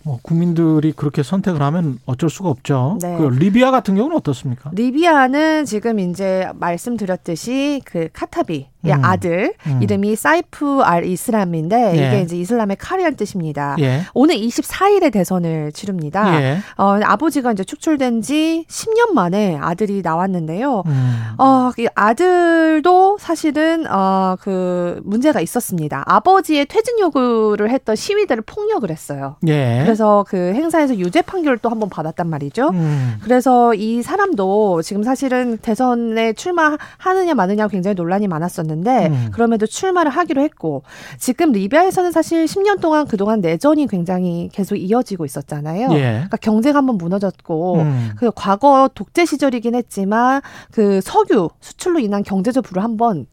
[0.04, 2.98] 뭐 국민들이 그렇게 선택을 하면 어쩔 수가 없죠.
[3.00, 3.16] 네.
[3.16, 4.70] 그 리비아 같은 경우는 어떻습니까?
[4.74, 9.04] 리비아는 지금 이제 말씀드렸듯이 그 카타비 음.
[9.04, 9.80] 아들 음.
[9.82, 12.06] 이름이 사이프 알 이슬람인데 예.
[12.06, 13.76] 이게 이제 이슬람의 칼이란 뜻입니다.
[13.78, 14.02] 예.
[14.14, 16.42] 오늘 24일에 대선을 치릅니다.
[16.42, 16.58] 예.
[16.76, 20.82] 어, 아버지가 이제 축출된 지 10년 만에 아들이 나왔는데요.
[20.86, 21.22] 음.
[21.38, 26.02] 어, 이 아들도 사실은 어, 그 문제가 있었습니다.
[26.06, 29.36] 아버지의 퇴진 요구를 했던 시위대를 폭력을 했어요.
[29.46, 29.84] 예.
[29.92, 32.68] 그래서 그 행사에서 유죄 판결을 또 한 번 받았단 말이죠.
[32.70, 33.16] 음.
[33.22, 39.28] 그래서 이 사람도 지금 사실은 대선에 출마하느냐 마느냐 굉장히 논란이 많았었는데 음.
[39.32, 40.82] 그럼에도 출마를 하기로 했고
[41.18, 45.88] 지금 리비아에서는 사실 10년 동안 그동안 내전이 굉장히 계속 이어지고 있었잖아요.
[45.92, 46.00] 예.
[46.00, 48.10] 그러니까 경제가 한번 무너졌고 음.
[48.16, 50.40] 그 과거 독재 시절이긴 했지만
[50.70, 53.26] 그 석유 수출로 인한 경제적 부를 한번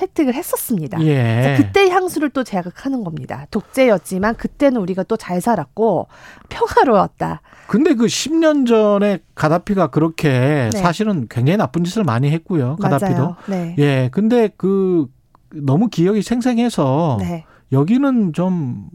[0.00, 1.02] 혜택을 했었습니다.
[1.04, 1.54] 예.
[1.58, 3.46] 그때 향수를 또 자극하는 겁니다.
[3.50, 6.06] 독재였지만 그때는 우리가 또 잘 살았고
[6.48, 7.40] 평화로웠다.
[7.66, 10.78] 근데 그 10년 전에 가다피가 그렇게 네.
[10.78, 12.76] 사실은 굉장히 나쁜 짓을 많이 했고요.
[12.76, 13.36] 가다피도.
[13.48, 13.74] 네.
[13.78, 14.08] 예.
[14.12, 15.06] 근데 그
[15.52, 17.44] 너무 기억이 생생해서 네.
[17.72, 18.88] 여기는 좀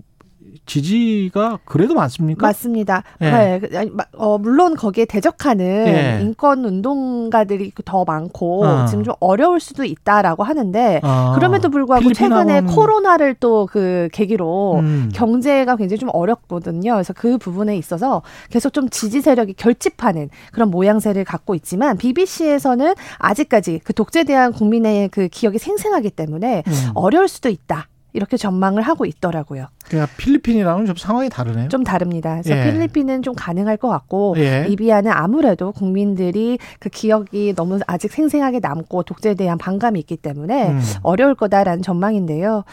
[0.66, 2.48] 지지가 그래도 많습니까?
[2.48, 3.04] 맞습니다.
[3.22, 3.60] 예.
[3.60, 3.90] 네.
[4.18, 6.20] 어, 물론 거기에 대적하는 예.
[6.22, 8.86] 인권 운동가들이 더 많고 어.
[8.86, 11.34] 지금 좀 어려울 수도 있다라고 하는데 어.
[11.36, 15.10] 그럼에도 불구하고 최근에 코로나를 또 그 계기로 음.
[15.14, 16.94] 경제가 굉장히 좀 어렵거든요.
[16.94, 23.82] 그래서 그 부분에 있어서 계속 좀 지지 세력이 결집하는 그런 모양새를 갖고 있지만 BBC에서는 아직까지
[23.84, 26.74] 그 독재에 대한 국민의 그 기억이 생생하기 때문에 음.
[26.94, 27.88] 어려울 수도 있다.
[28.14, 29.68] 이렇게 전망을 하고 있더라고요.
[29.88, 31.68] 그러니까 필리핀이랑은 좀 상황이 다르네요.
[31.70, 32.40] 좀 다릅니다.
[32.42, 32.72] 그래서 예.
[32.72, 34.64] 필리핀은 좀 가능할 것 같고 예.
[34.64, 40.82] 리비아는 아무래도 국민들이 그 기억이 너무 아직 생생하게 남고 독재에 대한 반감이 있기 때문에 음.
[41.02, 42.64] 어려울 거다라는 전망인데요.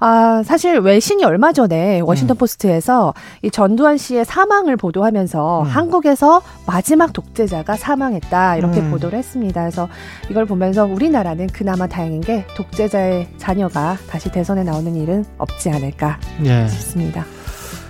[0.00, 2.38] 아, 사실 외신이 얼마 전에 워싱턴 음.
[2.38, 5.66] 포스트에서 이 전두환 씨의 사망을 보도하면서 음.
[5.66, 8.90] 한국에서 마지막 독재자가 사망했다 이렇게 음.
[8.90, 9.60] 보도를 했습니다.
[9.60, 9.88] 그래서
[10.30, 16.20] 이걸 보면서 우리나라는 그나마 다행인 게 독재자의 자녀가 다시 대선에 나 오는 일은 없지 않을까
[16.44, 16.68] 예.
[16.68, 17.26] 싶습니다.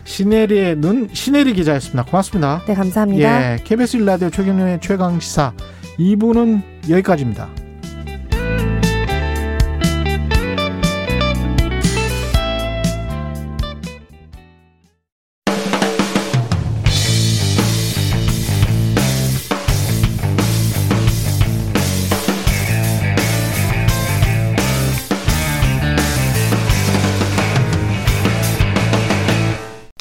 [0.05, 2.05] 시네리의 눈 시네리 기자였습니다.
[2.05, 2.63] 고맙습니다.
[2.67, 3.53] 네, 감사합니다.
[3.53, 5.53] 예, KBS 일라디오 최경영의 최강 시사
[5.99, 7.66] 2부는 여기까지입니다.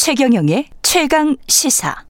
[0.05, 2.05] 최경영의 최강 시사.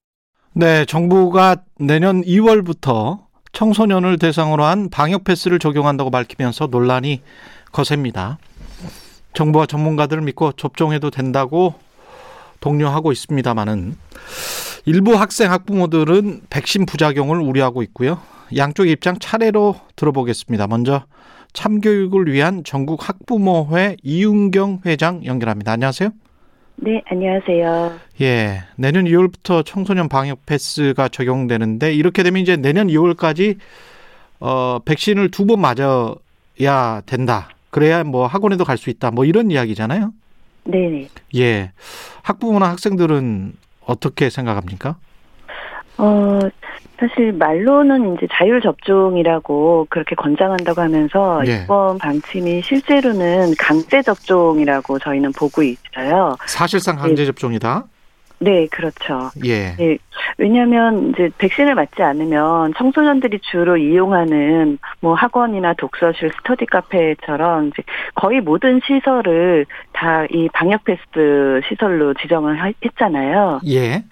[0.52, 3.20] 네, 정부가 내년 2월부터
[3.52, 7.22] 청소년을 대상으로 한 방역 패스를 적용한다고 밝히면서 논란이
[7.72, 8.36] 거셉니다.
[9.32, 11.76] 정부와 전문가들을 믿고 접종해도 된다고
[12.60, 13.96] 독려하고 있습니다만은
[14.84, 18.20] 일부 학생 학부모들은 백신 부작용을 우려하고 있고요.
[18.58, 20.66] 양쪽 입장 차례로 들어보겠습니다.
[20.66, 21.06] 먼저
[21.54, 25.72] 참교육을 위한 전국 학부모회 이윤경 회장 연결합니다.
[25.72, 26.10] 안녕하세요.
[26.76, 27.98] 네, 안녕하세요.
[28.20, 33.56] 예, 내년 2월부터 청소년 방역 패스가 적용되는데 이렇게 되면 이제 내년 2월까지
[34.40, 37.48] 어 백신을 두 번 맞아야 된다.
[37.70, 39.10] 그래야 뭐 학원에도 갈 수 있다.
[39.10, 40.12] 뭐 이런 이야기잖아요.
[40.64, 41.08] 네.
[41.36, 41.72] 예,
[42.22, 43.54] 학부모나 학생들은
[43.86, 44.96] 어떻게 생각합니까?
[45.98, 46.38] 어,
[46.98, 51.62] 사실 말로는 이제 자율 접종이라고 그렇게 권장한다고 하면서 예.
[51.64, 56.36] 이번 방침이 실제로는 강제 접종이라고 저희는 보고 있어요.
[56.46, 57.26] 사실상 강제 네.
[57.26, 57.84] 접종이다.
[58.38, 59.30] 네, 그렇죠.
[59.46, 59.74] 예.
[59.76, 59.96] 네,
[60.36, 67.82] 왜냐하면 이제 백신을 맞지 않으면 청소년들이 주로 이용하는 뭐 학원이나 독서실, 스터디 카페처럼 이제
[68.14, 73.60] 거의 모든 시설을 다 이 방역 패스트 시설로 지정을 했잖아요.
[73.68, 74.04] 예.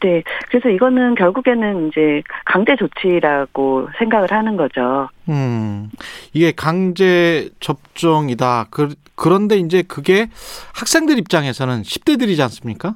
[0.00, 0.22] 네.
[0.48, 5.08] 그래서 이거는 결국에는 이제 강제 조치라고 생각을 하는 거죠.
[5.28, 5.90] 음.
[6.32, 8.66] 이게 강제 접종이다.
[8.70, 10.28] 그, 그런데 이제 그게
[10.74, 12.94] 학생들 입장에서는 10대들이지 않습니까?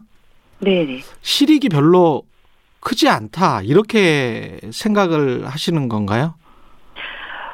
[0.61, 1.01] 네.
[1.23, 2.23] 실익이 별로
[2.81, 3.63] 크지 않다.
[3.63, 6.35] 이렇게 생각을 하시는 건가요?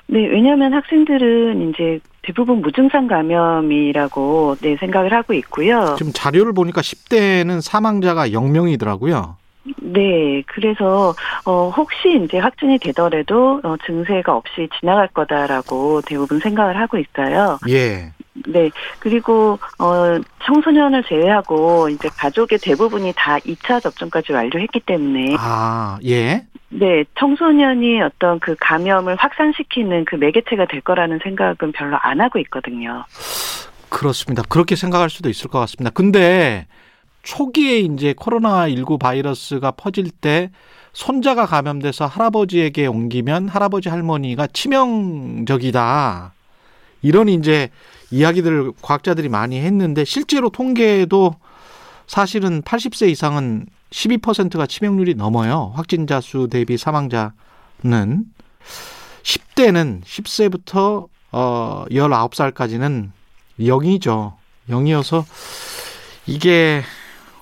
[0.09, 5.95] 네, 왜냐하면 학생들은 이제 대부분 무증상 감염이라고 네 생각을 하고 있고요.
[5.97, 9.37] 지금 자료를 보니까 10대는 사망자가 0명이더라고요.
[9.81, 11.15] 네, 그래서
[11.45, 17.59] 어 혹시 이제 확진이 되더라도 어, 증세가 없이 지나갈 거다라고 대부분 생각을 하고 있어요.
[17.69, 18.13] 예.
[18.47, 26.47] 네, 그리고 어 청소년을 제외하고 이제 가족의 대부분이 다 2차 접종까지 완료했기 때문에 아, 예.
[26.69, 33.05] 네, 청소년이 어떤 그 감염을 확산시키는 그 매개체가 될 거라는 생각은 별로 안 하고 있거든요.
[33.89, 34.43] 그렇습니다.
[34.49, 35.91] 그렇게 생각할 수도 있을 것 같습니다.
[35.91, 36.67] 근데
[37.23, 40.51] 초기에 이제 코로나19 바이러스가 퍼질 때
[40.93, 46.33] 손자가 감염돼서 할아버지에게 옮기면 할아버지 할머니가 치명적이다.
[47.03, 47.69] 이런 이제
[48.11, 51.35] 이야기들을 과학자들이 많이 했는데 실제로 통계에도
[52.07, 55.73] 사실은 80세 이상은 12%가 치명률이 넘어요.
[55.75, 57.33] 확진자 수 대비 사망자는
[59.23, 63.11] 10대는 10세부터 어 19살까지는
[63.61, 64.35] 0이죠.
[64.69, 65.25] 0이어서
[66.27, 66.83] 이게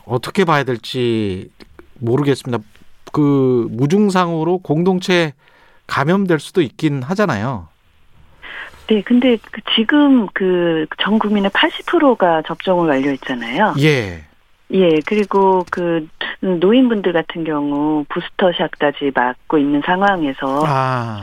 [0.04, 1.50] 어떻게 봐야 될지
[1.94, 2.62] 모르겠습니다.
[3.12, 5.34] 그 무증상으로 공동체
[5.86, 7.68] 감염될 수도 있긴 하잖아요.
[8.87, 13.74] 네, 근데 그 지금 그 전 국민의 80%가 접종을 완료했잖아요.
[13.80, 14.24] 예.
[14.72, 16.09] 예, 그리고 그
[16.41, 21.20] 노인분들 같은 경우 부스터샷까지 맞고 있는 상황에서 아.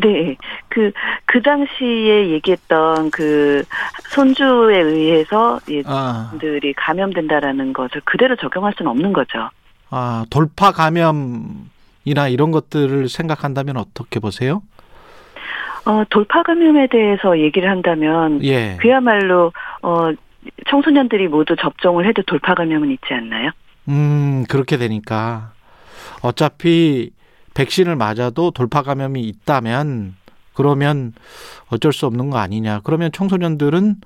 [0.00, 0.36] 네,
[0.68, 0.92] 그,
[1.26, 3.64] 그 당시에 얘기했던 그
[4.10, 6.28] 손주에 의해서 예, 아.
[6.30, 9.50] 분들이 감염된다라는 것을 그대로 적용할 수는 없는 거죠.
[9.90, 14.62] 아, 돌파 감염이나 이런 것들을 생각한다면 어떻게 보세요?
[15.90, 18.76] 어, 돌파 감염에 대해서 얘기를 한다면 예.
[18.80, 20.12] 그야말로 어
[20.68, 23.50] 청소년들이 모두 접종을 해도 돌파 감염은 있지 않나요?
[23.88, 25.50] 음, 그렇게 되니까
[26.22, 27.10] 어차피
[27.54, 30.14] 백신을 맞아도 돌파 감염이 있다면
[30.54, 31.12] 그러면
[31.70, 32.82] 어쩔 수 없는 거 아니냐.
[32.84, 33.96] 그러면 청소년들은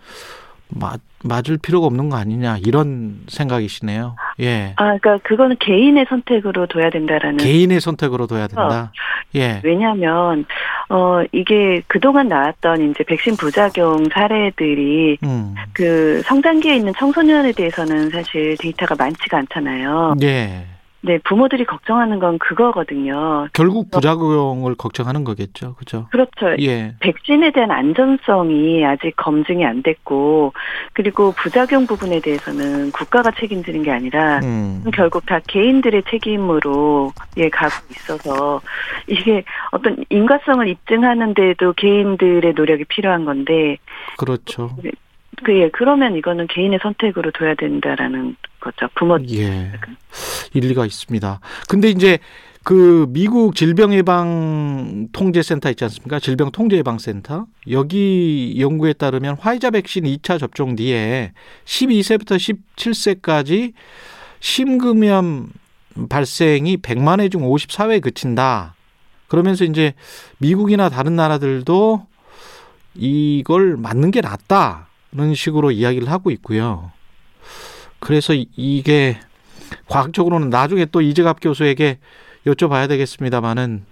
[0.68, 4.16] 맞, 맞을 필요가 없는 거 아니냐 이런 생각이시네요.
[4.40, 4.72] 예.
[4.76, 7.38] 아, 그러니까 그거는 개인의 선택으로 둬야 된다라는.
[7.38, 8.92] 개인의 선택으로 둬야 된다.
[8.92, 8.98] 어.
[9.36, 9.60] 예.
[9.64, 10.44] 왜냐하면
[10.88, 15.54] 어 이게 그동안 나왔던 이제 백신 부작용 사례들이 음.
[15.72, 20.14] 그 성장기에 있는 청소년에 대해서는 사실 데이터가 많지가 않잖아요.
[20.22, 20.66] 예.
[21.06, 23.46] 네, 부모들이 걱정하는 건 그거거든요.
[23.52, 25.74] 결국 부작용을 걱정하는 거겠죠.
[25.74, 26.08] 그죠?
[26.10, 26.56] 그렇죠.
[26.60, 26.94] 예.
[27.00, 30.54] 백신에 대한 안전성이 아직 검증이 안 됐고,
[30.94, 34.82] 그리고 부작용 부분에 대해서는 국가가 책임지는 게 아니라, 음.
[34.94, 38.62] 결국 다 개인들의 책임으로, 예, 가고 있어서,
[39.06, 43.76] 이게 어떤 인과성을 입증하는데도 개인들의 노력이 필요한 건데,
[44.16, 44.70] 그렇죠.
[45.42, 48.88] 그, 예, 그러면 이거는 개인의 선택으로 둬야 된다라는 거죠.
[48.94, 49.18] 부모.
[49.30, 49.72] 예.
[50.52, 51.40] 일리가 있습니다.
[51.68, 52.18] 근데 이제
[52.62, 56.18] 그 미국 질병예방통제센터 있지 않습니까?
[56.18, 57.46] 질병통제예방센터.
[57.70, 61.32] 여기 연구에 따르면 화이자 백신 2차 접종 뒤에
[61.64, 62.36] 12세부터
[62.76, 63.72] 17세까지
[64.40, 65.48] 심금염
[66.08, 68.74] 발생이 100만 회 중 54회에 그친다.
[69.28, 69.92] 그러면서 이제
[70.38, 72.06] 미국이나 다른 나라들도
[72.94, 76.90] 이걸 맞는 게 낫다 는 식으로 이야기를 하고 있고요.
[78.00, 79.18] 그래서 이게
[79.86, 81.98] 과학적으로는 나중에 또 이재갑 교수에게
[82.46, 83.84] 여쭤봐야 되겠습니다만은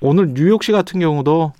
[0.00, 1.52] 오늘 뉴욕시 같은 경우도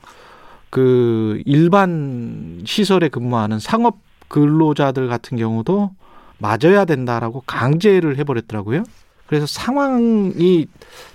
[0.68, 5.90] 그 일반 시설에 근무하는 상업 근로자들 같은 경우도
[6.38, 8.84] 맞아야 된다라고 강제를 해버렸더라고요.
[9.26, 10.66] 그래서 상황이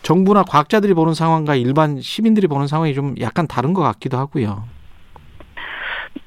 [0.01, 4.63] 정부나 과학자들이 보는 상황과 일반 시민들이 보는 상황이 좀 약간 다른 것 같기도 하고요.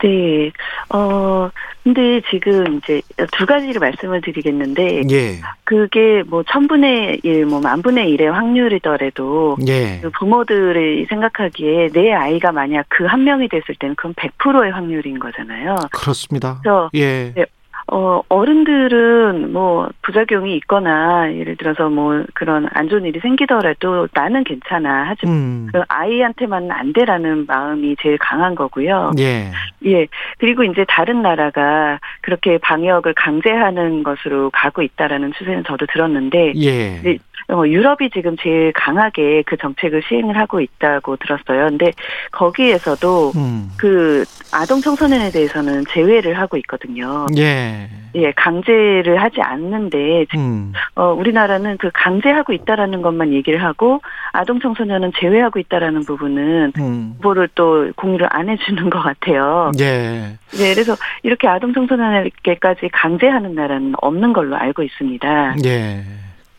[0.03, 0.51] 네.
[0.89, 1.51] 어,
[1.83, 3.03] 근데 지금 이제
[3.33, 5.03] 두 가지를 말씀을 드리겠는데.
[5.11, 5.41] 예.
[5.65, 9.57] 그게 뭐 천분의 일, 뭐 만분의 일의 확률이더라도.
[9.69, 10.01] 예.
[10.03, 15.75] 그 부모들이 생각하기에 내 아이가 만약 그 한 명이 됐을 때는 그건 100%의 확률인 거잖아요.
[15.91, 16.61] 그렇습니다.
[16.63, 17.33] 그래서 예.
[17.35, 17.45] 네,
[17.93, 25.07] 어, 어른들은 뭐 부작용이 있거나 예를 들어서 뭐 그런 안 좋은 일이 생기더라도 나는 괜찮아.
[25.09, 25.69] 하지만 음.
[25.73, 29.11] 그 아이한테만 안 돼라는 마음이 제일 강한 거고요.
[29.19, 29.51] 예.
[29.87, 30.07] 예.
[30.39, 37.19] 그리고 이제 다른 나라가 그렇게 방역을 강제하는 것으로 가고 있다라는 추세는 저도 들었는데 예.
[37.51, 41.69] 어, 유럽이 지금 제일 강하게 그 정책을 시행을 하고 있다고 들었어요.
[41.69, 41.93] 근데
[42.33, 43.71] 거기에서도 음.
[43.79, 47.27] 그 아동 청소년에 대해서는 제외를 하고 있거든요.
[47.37, 47.89] 예.
[48.17, 50.73] 예, 강제를 하지 않는데 음.
[50.97, 54.01] 어, 우리나라는 그 강제하고 있다라는 것만 얘기를 하고
[54.33, 57.15] 아동 청소년은 제외하고 있다라는 부분은 음.
[57.21, 59.71] 정보를 또 공유를 안 해 주는 것 같아요.
[59.79, 60.37] 예.
[60.53, 65.57] 네, 그래서 이렇게 아동 청소년에게까지 강제하는 나라는 없는 걸로 알고 있습니다.
[65.65, 66.03] 예.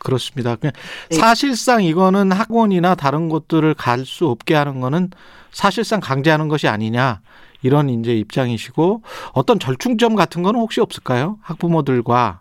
[0.02, 0.56] 그렇습니다.
[0.56, 0.72] 그냥
[1.10, 1.16] 네.
[1.16, 5.10] 사실상 이거는 학원이나 다른 곳들을 갈 수 없게 하는 거는
[5.52, 7.20] 사실상 강제하는 것이 아니냐
[7.62, 11.38] 이런 이제 입장이시고 어떤 절충점 같은 거는 혹시 없을까요?
[11.42, 12.40] 학부모들과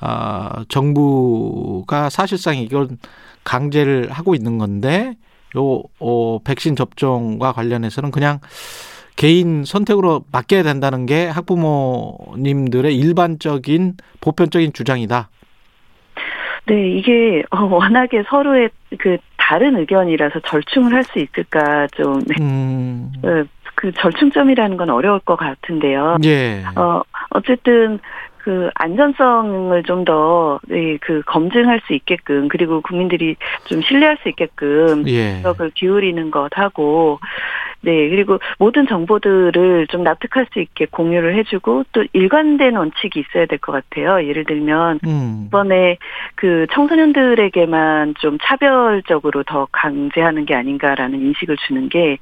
[0.00, 2.98] 아, 정부가 사실상 이건
[3.44, 5.16] 강제를 하고 있는 건데
[5.56, 8.40] 요 어, 백신 접종과 관련해서는 그냥
[9.14, 15.28] 개인 선택으로 맡겨야 된다는 게 학부모님들의 일반적인 보편적인 주장이다.
[16.66, 22.34] 네, 이게 어, 워낙에 서로의 그 다른 의견이라서 절충을 할 수 있을까 좀 네.
[22.40, 23.12] 음.
[23.22, 26.18] 그, 그 절충점이라는 건 어려울 것 같은데요.
[26.24, 26.62] 예.
[26.76, 27.98] 어 어쨌든
[28.38, 35.42] 그 안전성을 좀 더그 네, 검증할 수 있게끔 그리고 국민들이 좀 신뢰할 수 있게끔 예.
[35.56, 37.20] 그 기울이는 것하고
[37.84, 43.58] 네, 그리고 모든 정보들을 좀 납득할 수 있게 공유를 해주고 또 일관된 원칙이 있어야 될
[43.58, 44.26] 것 같아요.
[44.26, 45.44] 예를 들면 음.
[45.48, 45.98] 이번에
[46.34, 52.18] 그 청소년들에게만 좀 차별적으로 더 강제하는 게 아닌가라는 인식을 주는 게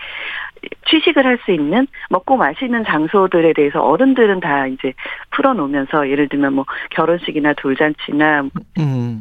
[0.91, 4.93] 취식을 할 수 있는 먹고 마시는 장소들에 대해서 어른들은 다 이제
[5.31, 8.51] 풀어놓으면서 예를 들면 뭐 결혼식이나 돌잔치나 음,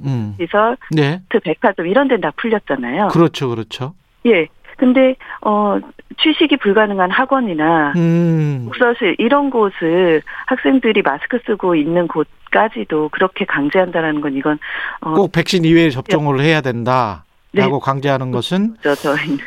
[0.06, 0.36] 음.
[0.38, 1.22] 시설, 네.
[1.44, 3.08] 백화점 이런 데는 다 풀렸잖아요.
[3.10, 3.94] 그렇죠, 그렇죠.
[4.26, 4.48] 예.
[4.78, 5.80] 근데 어
[6.18, 8.64] 취식이 불가능한 학원이나 음.
[8.66, 14.60] 독서실 이런 곳을 학생들이 마스크 쓰고 있는 곳까지도 그렇게 강제한다라는 건 이건
[15.02, 17.70] 어, 꼭 백신 이외에 접종을 해야 된다라고 네.
[17.82, 19.40] 강제하는 것은 저희는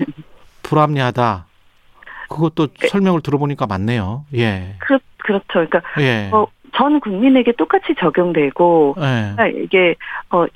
[0.62, 1.46] 불합리하다.
[2.28, 2.88] 그것도 네.
[2.88, 4.24] 설명을 들어보니까 맞네요.
[4.34, 4.76] 예.
[4.78, 5.44] 그 그렇죠.
[5.48, 6.30] 그러니까 예.
[6.32, 9.34] 어, 전 국민에게 똑같이 적용되고 예.
[9.34, 9.94] 그러니까 이게
[10.30, 10.46] 어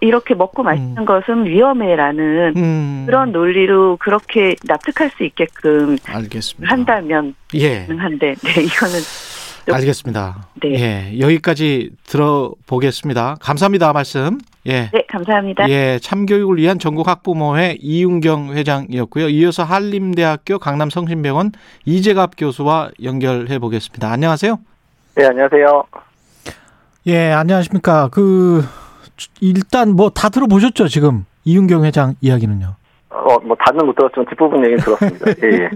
[0.00, 1.04] 이렇게 먹고 마시는 음.
[1.04, 3.02] 것은 위험해라는 음.
[3.06, 6.70] 그런 논리로 그렇게 납득할 수 있게끔 알겠습니다.
[6.70, 7.86] 한다면 예.
[7.86, 9.00] 가능한데 네 이거는
[9.72, 10.48] 알겠습니다.
[10.62, 10.70] 네.
[10.74, 13.36] 예, 여기까지 들어보겠습니다.
[13.40, 14.38] 감사합니다, 말씀.
[14.66, 14.90] 예.
[14.92, 15.68] 네, 감사합니다.
[15.68, 19.28] 예, 참교육을 위한 전국 학부모회 이윤경 회장이었고요.
[19.28, 21.52] 이어서 한림대학교 강남성심병원
[21.84, 24.10] 이재갑 교수와 연결해 보겠습니다.
[24.10, 24.58] 안녕하세요.
[25.14, 25.84] 네, 안녕하세요.
[27.06, 28.08] 예, 안녕하십니까.
[28.12, 28.64] 그
[29.40, 32.74] 일단 뭐 다 들어보셨죠, 지금 이윤경 회장 이야기는요.
[33.10, 35.30] 어, 뭐 다는 못 들었지만 뒷부분 얘기는 들었습니다.
[35.42, 35.68] 예,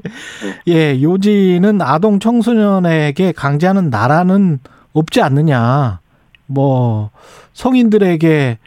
[0.69, 0.95] 예.
[0.95, 4.61] 예, 요지는 아동 청소년에게 강제하는 나라는
[4.93, 6.01] 없지 않느냐.
[6.47, 7.11] 뭐
[7.55, 8.59] 성인들에게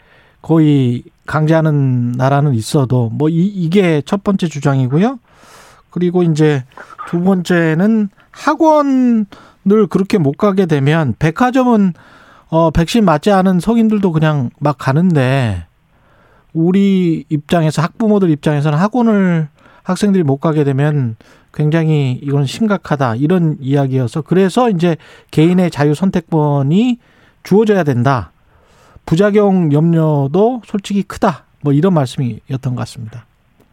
[0.42, 5.18] 거의 강제하는 나라는 있어도 뭐 이, 이게 첫 번째 주장이고요.
[5.90, 6.64] 그리고 이제
[7.08, 11.94] 두 번째는 학원을 그렇게 못 가게 되면 백화점은
[12.50, 15.66] 어 백신 맞지 않은 성인들도 그냥 막 가는데
[16.54, 19.48] 우리 입장에서 학부모들 입장에서는 학원을
[19.82, 21.16] 학생들이 못 가게 되면
[21.52, 24.96] 굉장히 이건 심각하다 이런 이야기여서 그래서 이제
[25.30, 26.98] 개인의 자유 선택권이
[27.42, 28.32] 주어져야 된다.
[29.06, 31.44] 부작용 염려도 솔직히 크다.
[31.62, 33.27] 뭐 이런 말씀이었던 것 같습니다.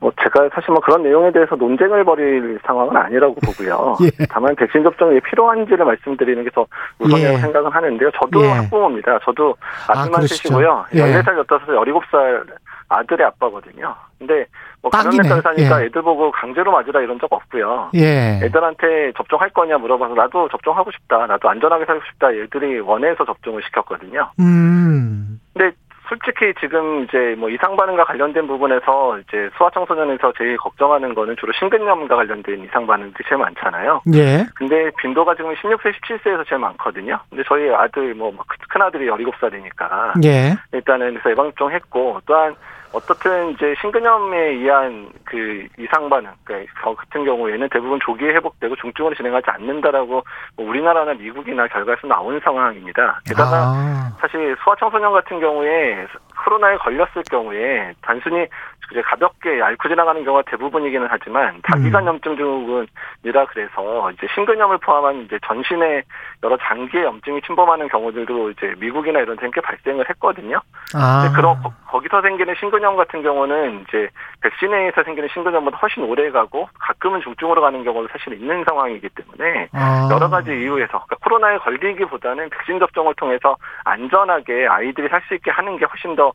[0.06, 3.98] 뭐 제가 사실 뭐 그런 내용에 대해서 논쟁을 벌일 상황은 아니라고 보고요.
[4.06, 4.26] 예.
[4.30, 6.68] 다만 백신 접종이 필요한지를 말씀드리는 게 더
[7.00, 7.42] 우선이라고 예.
[7.42, 8.12] 생각은 하는데요.
[8.12, 8.50] 저도 예.
[8.50, 9.18] 학부모입니다.
[9.26, 9.56] 저도
[9.90, 10.86] 아들만 아, 셋이고요.
[10.94, 11.00] 예.
[11.00, 12.46] 14살, 15살, 17살
[12.88, 13.96] 아들의 아빠거든요.
[14.20, 14.46] 근데
[14.84, 15.86] 뭐 감염됐다고 사니까 예.
[15.88, 17.90] 애들 보고 강제로 맞으라 이런 적 없고요.
[17.96, 18.40] 예.
[18.44, 21.26] 애들한테 접종할 거냐 물어봐서 나도 접종하고 싶다.
[21.26, 22.32] 나도 안전하게 살고 싶다.
[22.32, 24.30] 애들이 원해서 접종을 시켰거든요.
[24.40, 25.42] 음.
[25.54, 25.76] 근데
[26.08, 32.16] 솔직히 지금 이제 뭐 이상 반응과 관련된 부분에서 이제 소아청소년에서 제일 걱정하는 거는 주로 심근염과
[32.16, 34.02] 관련된 이상 반응들이 제일 많잖아요.
[34.14, 34.46] 예.
[34.56, 37.20] 근데 빈도가 지금 16세, 17세에서 제일 많거든요.
[37.30, 38.32] 근데 저희 아들 뭐
[38.76, 40.56] 큰 아들이 17살이니까 예.
[40.74, 42.56] 일단은 그래서 예방접종 했고 또한
[42.92, 49.50] 어떻든 이제 신근염에 의한 그 이상 반응 그러니까 같은 경우에는 대부분 조기에 회복되고 중증으로 진행하지
[49.50, 50.24] 않는다라고
[50.56, 53.20] 뭐 우리나라나 미국이나 결과에서 나온 상황입니다.
[53.28, 54.12] 게다가 아.
[54.20, 56.08] 사실 소아청소년 같은 경우에
[56.44, 58.48] 코로나에 걸렸을 경우에 단순히
[58.92, 62.38] 이제 가볍게 앓고 지나가는 경우가 대부분이기는 하지만 다기관염증 음.
[62.38, 66.04] 증후군이라 그래서 이제 신근염을 포함한 이제 전신에
[66.44, 70.62] 여러 장기의 염증이 침범하는 경우들도 이제 미국이나 이런 데꽤 발생을 했거든요.
[70.94, 71.32] 아.
[71.36, 71.58] 그런
[71.88, 74.08] 거기서 생기는 신근염 같은 경우는 이제
[74.42, 79.70] 백신에 의해서 생기는 신근염보다 훨씬 오래 가고 가끔은 중증으로 가는 경우도 사실 있는 상황이기 때문에
[79.74, 80.08] 아.
[80.12, 85.78] 여러 가지 이유에서 그러니까 코로나에 걸리기보다는 백신 접종을 통해서 안전하게 아이들이 살 수 있게 하는
[85.78, 86.32] 게 훨씬 더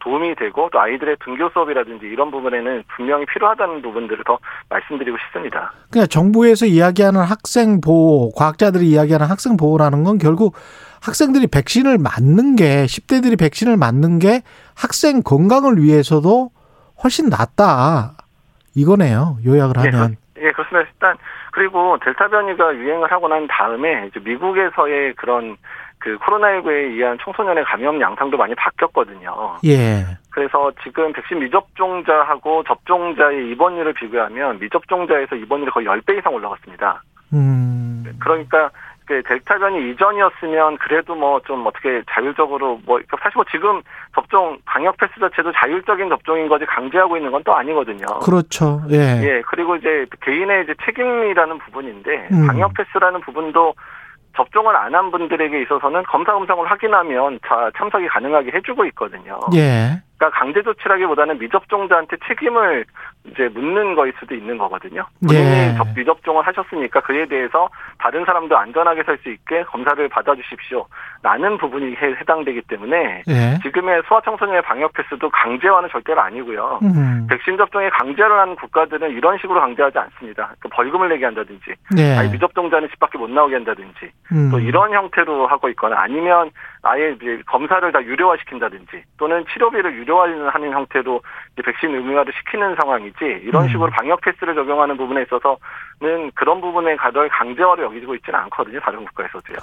[0.00, 4.38] 도움이 되고 또 아이들의 등교 수업이라든지 이런 부분에는 분명히 필요하다는 부분들을 더
[4.68, 5.72] 말씀드리고 싶습니다.
[5.90, 10.54] 그러니까 정부에서 이야기하는 학생 보호, 과학자들이 이야기하는 학생 보호라는 건 결국
[11.02, 14.42] 학생들이 백신을 맞는 게 10대들이 백신을 맞는 게
[14.76, 16.50] 학생 건강을 위해서도
[17.02, 18.16] 훨씬 낫다.
[18.74, 19.38] 이거네요.
[19.46, 20.16] 요약을 예, 하면.
[20.38, 20.88] 예, 예, 그렇습니다.
[20.92, 21.16] 일단
[21.52, 25.56] 그리고 델타 변이가 유행을 하고 난 다음에 이제 미국에서의 그런
[25.98, 29.56] 그 코로나19에 의한 청소년의 감염 양상도 많이 바뀌었거든요.
[29.64, 30.04] 예.
[30.30, 37.02] 그래서 지금 백신 미접종자하고 접종자의 입원율을 비교하면 미접종자에서 입원율이 거의 10배 이상 올라갔습니다.
[37.32, 38.04] 음.
[38.20, 38.70] 그러니까
[39.06, 43.80] 그 델타 변이 이전이었으면 그래도 뭐 좀 어떻게 자율적으로 뭐 사실 뭐 지금
[44.14, 48.04] 접종 방역 패스 자체도 자율적인 접종인 거지 강제하고 있는 건 또 아니거든요.
[48.22, 48.82] 그렇죠.
[48.90, 48.96] 예.
[49.22, 49.42] 예.
[49.48, 52.46] 그리고 이제 개인의 이제 책임이라는 부분인데 음.
[52.46, 53.74] 방역 패스라는 부분도
[54.38, 59.38] 접종을 안 한 분들에게 있어서는 검사 음성을 확인하면 다 참석이 가능하게 해주고 있거든요.
[59.54, 60.00] 예.
[60.18, 62.84] 그러니까 강제 조치라기보다는 미접종자한테 책임을
[63.24, 65.06] 이제 묻는 거일 수도 있는 거거든요.
[65.24, 65.74] 본인이 예.
[65.94, 67.68] 미접종을 하셨으니까 그에 대해서
[67.98, 70.86] 다른 사람도 안전하게 살 수 있게 검사를 받아주십시오.
[71.22, 73.58] 라는 부분이 해당되기 때문에 예.
[73.62, 76.78] 지금의 소아청소년의 방역 패스도 강제화는 절대로 아니고요.
[76.82, 77.26] 음.
[77.28, 80.54] 백신 접종에 강제를 하는 국가들은 이런 식으로 강제하지 않습니다.
[80.60, 82.16] 그 벌금을 내게 한다든지, 예.
[82.16, 84.50] 아니 미접종자는 집 밖에 못 나오게 한다든지, 음.
[84.52, 86.50] 또 이런 형태로 하고 있거나 아니면
[86.82, 91.20] 아예 이제 검사를 다 유료화시킨다든지 또는 치료비를 유료 화하는 형태로
[91.64, 93.68] 백신 의무화를 시키는 상황이지 이런 음.
[93.68, 99.56] 식으로 방역 패스를 적용하는 부분에 있어서는 그런 부분에 가별 강제화를 여기고 있지는 않거든요 다른 국가에서도요.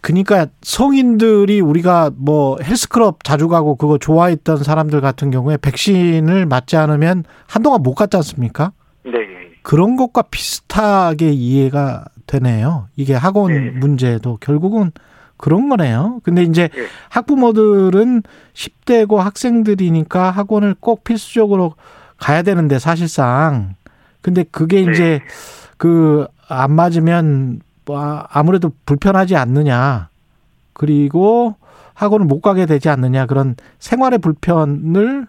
[0.00, 7.24] 그러니까 성인들이 우리가 뭐 헬스클럽 자주 가고 그거 좋아했던 사람들 같은 경우에 백신을 맞지 않으면
[7.48, 8.72] 한동안 못 갔지 않습니까?
[9.04, 9.50] 네.
[9.62, 12.88] 그런 것과 비슷하게 이해가 되네요.
[12.96, 13.70] 이게 학원 네.
[13.70, 14.92] 문제도 결국은
[15.38, 16.20] 그런 거네요.
[16.24, 16.86] 근데 이제 네.
[17.08, 18.22] 학부모들은
[18.54, 21.74] 10대고 학생들이니까 학원을 꼭 필수적으로
[22.18, 23.74] 가야 되는데 사실상
[24.20, 24.92] 근데 그게 네.
[24.92, 25.20] 이제
[25.78, 30.08] 그 안 맞으면 뭐 아무래도 불편하지 않느냐.
[30.72, 31.56] 그리고
[31.94, 33.26] 학원을 못 가게 되지 않느냐.
[33.26, 35.26] 그런 생활의 불편을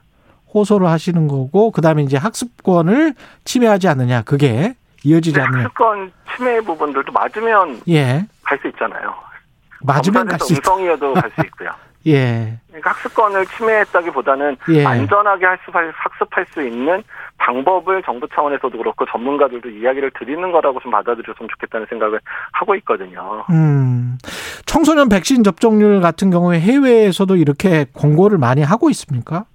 [0.53, 3.13] 호소를 하시는 거고 그다음에 이제 학습권을
[3.43, 4.21] 침해하지 않느냐.
[4.23, 5.63] 그게 이어지지 않느냐.
[5.65, 8.25] 학습권 침해 부분들도 맞으면 예.
[8.43, 9.13] 갈 수 있잖아요.
[9.83, 10.71] 맞으면 갈 수 있다.
[10.71, 11.69] 음성이어도 갈 수 있고요.
[12.07, 12.57] 예.
[12.67, 14.85] 그러니까 학습권을 침해했다기보다는 예.
[14.85, 17.03] 안전하게 할수 학습할 수 있는
[17.37, 22.19] 방법을 정부 차원에서도 그렇고 전문가들도 이야기를 드리는 거라고 좀 받아들였으면 좋겠다는 생각을
[22.53, 23.43] 하고 있거든요.
[23.49, 24.17] 음.
[24.65, 29.45] 청소년 백신 접종률 같은 경우에 해외에서도 이렇게 공고를 많이 하고 있습니까?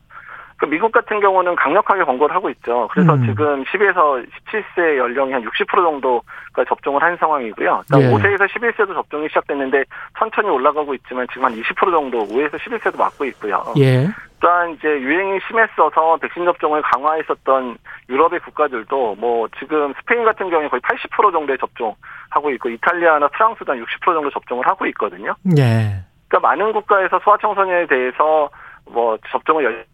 [0.56, 2.88] 그 미국 같은 경우는 강력하게 권고를 하고 있죠.
[2.92, 3.26] 그래서 음.
[3.26, 7.82] 지금 10에서 17세 연령이 한 60% 정도가 접종을 한 상황이고요.
[7.96, 8.10] 예.
[8.10, 9.84] 5세에서 11세도 접종이 시작됐는데
[10.18, 13.64] 천천히 올라가고 있지만 지금 한 20% 정도 5에서 11세도 맞고 있고요.
[13.78, 14.08] 예.
[14.40, 17.78] 또한 이제 유행이 심했어서 백신 접종을 강화했었던
[18.10, 23.82] 유럽의 국가들도 뭐 지금 스페인 같은 경우에 거의 80% 정도의 접종하고 있고 이탈리아나 프랑스도 한
[23.82, 25.34] 60% 정도 접종을 하고 있거든요.
[25.56, 26.04] 예.
[26.28, 28.50] 그러니까 많은 국가에서 소아청소년에 대해서
[28.86, 29.86] 뭐 접종을 열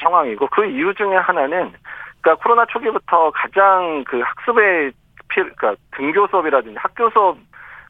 [0.00, 1.72] 상황이고 그 이유 중에 하나는
[2.20, 4.92] 그러니까 코로나 초기부터 가장 그 학습의
[5.28, 7.38] 피 그러니까 등교 수업이라든지 학교 수업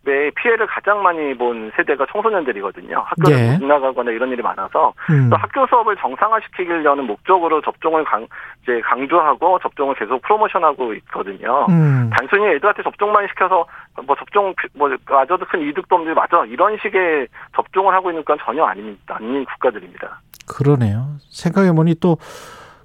[0.09, 2.99] 의 피해를 가장 많이 본 세대가 청소년들이거든요.
[3.07, 3.59] 학교를 네.
[3.59, 5.29] 못 나가거나 이런 일이 많아서 음.
[5.31, 8.27] 또 학교 수업을 정상화시키려는 목적으로 접종을 강
[8.63, 11.67] 이제 강조하고 접종을 계속 프로모션하고 있거든요.
[11.69, 12.11] 음.
[12.17, 13.67] 단순히 애들한테 접종만 시켜서
[14.07, 18.65] 뭐 접종 뭐 마저도 큰 이득도 없는데 맞아 이런 식의 접종을 하고 있는 건 전혀
[18.65, 19.17] 아닙니다.
[19.17, 20.21] 아닌 국가들입니다.
[20.47, 21.17] 그러네요.
[21.31, 22.17] 생각해 보니 또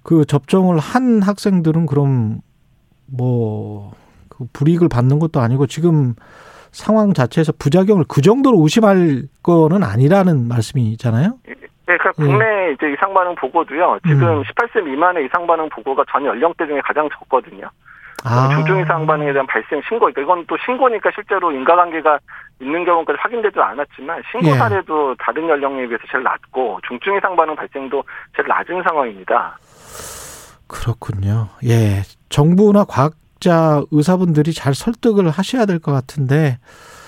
[0.04, 2.42] 그 접종을 한 학생들은 그럼
[3.08, 6.14] 뭐그 불이익을 받는 것도 아니고 지금
[6.74, 11.38] 상황 자체에서 부작용을 그 정도로 의심할 거는 아니라는 말씀이잖아요.
[11.46, 11.54] 네,
[11.86, 12.24] 그러니까 예.
[12.26, 14.00] 국내 이제 이상 반응 보고도요.
[14.08, 14.44] 지금 음.
[14.44, 17.70] 18세 미만의 이상 반응 보고가 전 연령대 중에 가장 적거든요.
[18.26, 18.50] 아.
[18.56, 22.20] 중증 이상 반응에 대한 발생 신고, 그러니까 이건 또 신고니까 실제로 인과관계가
[22.62, 24.54] 있는 경우까지 확인되지 않았지만 신고 예.
[24.54, 25.16] 사례도 예.
[25.20, 28.02] 다른 연령에 비해서 제일 낮고 중증 이상 반응 발생도
[28.36, 29.58] 제일 낮은 상황입니다.
[30.68, 31.50] 그렇군요.
[31.66, 33.14] 예, 정부나 과학
[33.44, 36.58] 자 의사분들이 잘 설득을 하셔야 될 것 같은데,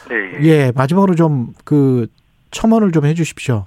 [0.09, 0.15] 네.
[0.43, 2.07] 예, 마지막으로 좀 그
[2.51, 3.65] 첨언을 좀 해주십시오.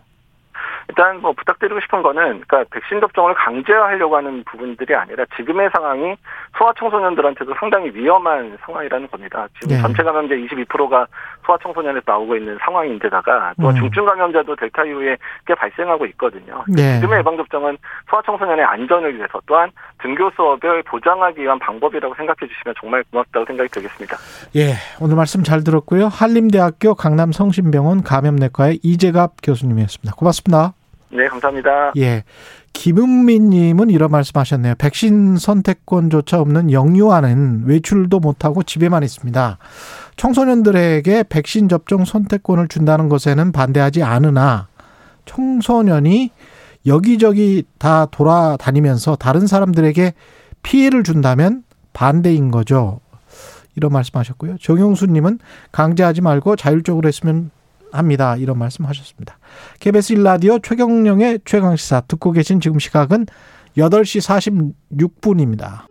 [0.89, 6.17] 일단 뭐 부탁드리고 싶은 거는 그러니까 백신 접종을 강제하려고 하는 부분들이 아니라 지금의 상황이
[6.57, 9.47] 소아청소년들한테도 상당히 위험한 상황이라는 겁니다.
[9.61, 9.83] 지금 네.
[9.83, 11.07] 전체 감염자 22%가
[11.47, 13.75] 소아청소년에서 나오고 있는 상황인데다가 또 음.
[13.77, 15.17] 중증 감염자도 델타 이후에
[15.47, 16.65] 꽤 발생하고 있거든요.
[16.69, 16.97] 네.
[17.01, 17.77] 지금의 예방 접종은
[18.11, 19.71] 소아청소년의 안전을 위해서 또한
[20.03, 24.17] 등교 수업을 보장하기 위한 방법이라고 생각해 주시면 정말 고맙다고 생각이 들겠습니다.
[24.57, 26.07] 예, 오늘 말씀 잘 들었고요.
[26.07, 30.15] 한림대학교 강남성심병원 감염내과의 이재갑 교수님이었습니다.
[30.17, 30.73] 고맙습니다.
[31.11, 31.93] 네, 감사합니다.
[31.97, 32.25] 예.
[32.73, 34.75] 김은민 님은 이런 말씀 하셨네요.
[34.77, 39.59] 백신 선택권조차 없는 영유아는 외출도 못하고 집에만 있습니다.
[40.17, 44.69] 청소년들에게 백신 접종 선택권을 준다는 것에는 반대하지 않으나
[45.25, 46.31] 청소년이
[46.87, 50.15] 여기저기 다 돌아다니면서 다른 사람들에게
[50.63, 53.01] 피해를 준다면 반대인 거죠.
[53.75, 54.57] 이런 말씀하셨고요.
[54.59, 55.39] 정용수 님은
[55.73, 57.51] 강제하지 말고 자율적으로 했으면
[57.93, 58.37] 합니다.
[58.37, 59.39] 이런 말씀 하셨습니다.
[59.81, 63.27] KBS 1라디오 최경령의 최강시사 듣고 계신 지금 시각은
[63.77, 64.67] 8시
[65.21, 65.87] 46분입니다.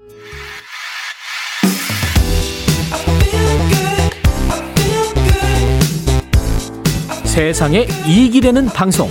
[7.37, 9.07] 세상에 이익이 되는 방송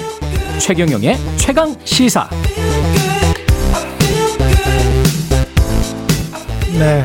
[0.59, 2.29] 최경영의 최강 시사
[6.77, 7.05] 네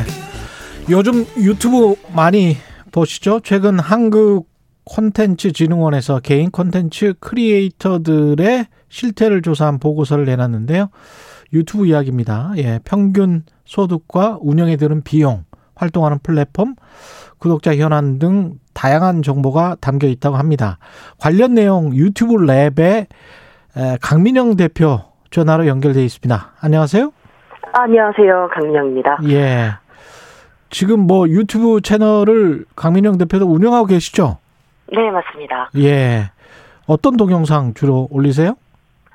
[0.89, 2.57] 요즘 유튜브 많이
[2.91, 4.50] 보시죠 최근 한국
[4.93, 10.89] 콘텐츠 진흥원에서 개인 콘텐츠 크리에이터들의 실태를 조사한 보고서를 내놨는데요.
[11.53, 12.51] 유튜브 이야기입니다.
[12.57, 15.45] 예, 평균 소득과 운영에 드는 비용,
[15.75, 16.75] 활동하는 플랫폼,
[17.37, 20.77] 구독자 현황 등 다양한 정보가 담겨 있다고 합니다.
[21.17, 23.07] 관련 내용 유튜브 랩에
[24.01, 24.99] 강민영 대표
[25.29, 26.51] 전화로 연결돼 있습니다.
[26.59, 27.13] 안녕하세요.
[27.71, 28.49] 안녕하세요.
[28.53, 29.19] 강민영입니다.
[29.29, 29.71] 예.
[30.69, 34.37] 지금 뭐 유튜브 채널을 강민영 대표도 운영하고 계시죠?
[34.91, 35.69] 네, 맞습니다.
[35.77, 36.31] 예.
[36.87, 38.55] 어떤 동영상 주로 올리세요?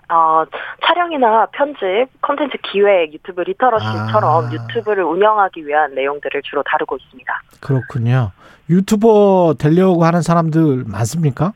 [0.08, 0.44] 어,
[0.86, 4.50] 촬영이나 편집, 컨텐츠 기획, 유튜브 리터러시처럼 아.
[4.52, 7.40] 유튜브를 운영하기 위한 내용들을 주로 다루고 있습니다.
[7.60, 8.30] 그렇군요.
[8.70, 11.52] 유튜버 되려고 하는 사람들 많습니까?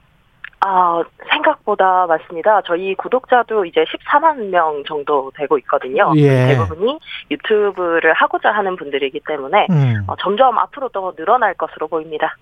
[0.62, 2.60] 아, 생각보다 많습니다.
[2.66, 6.12] 저희 구독자도 이제 14만 명 정도 되고 있거든요.
[6.16, 6.48] 예.
[6.48, 6.98] 대부분이
[7.30, 10.04] 유튜브를 하고자 하는 분들이기 때문에 음.
[10.06, 12.34] 어, 점점 앞으로 더 늘어날 것으로 보입니다.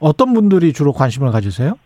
[0.00, 1.78] 어떤 분들이 주로 관심을 가지세요?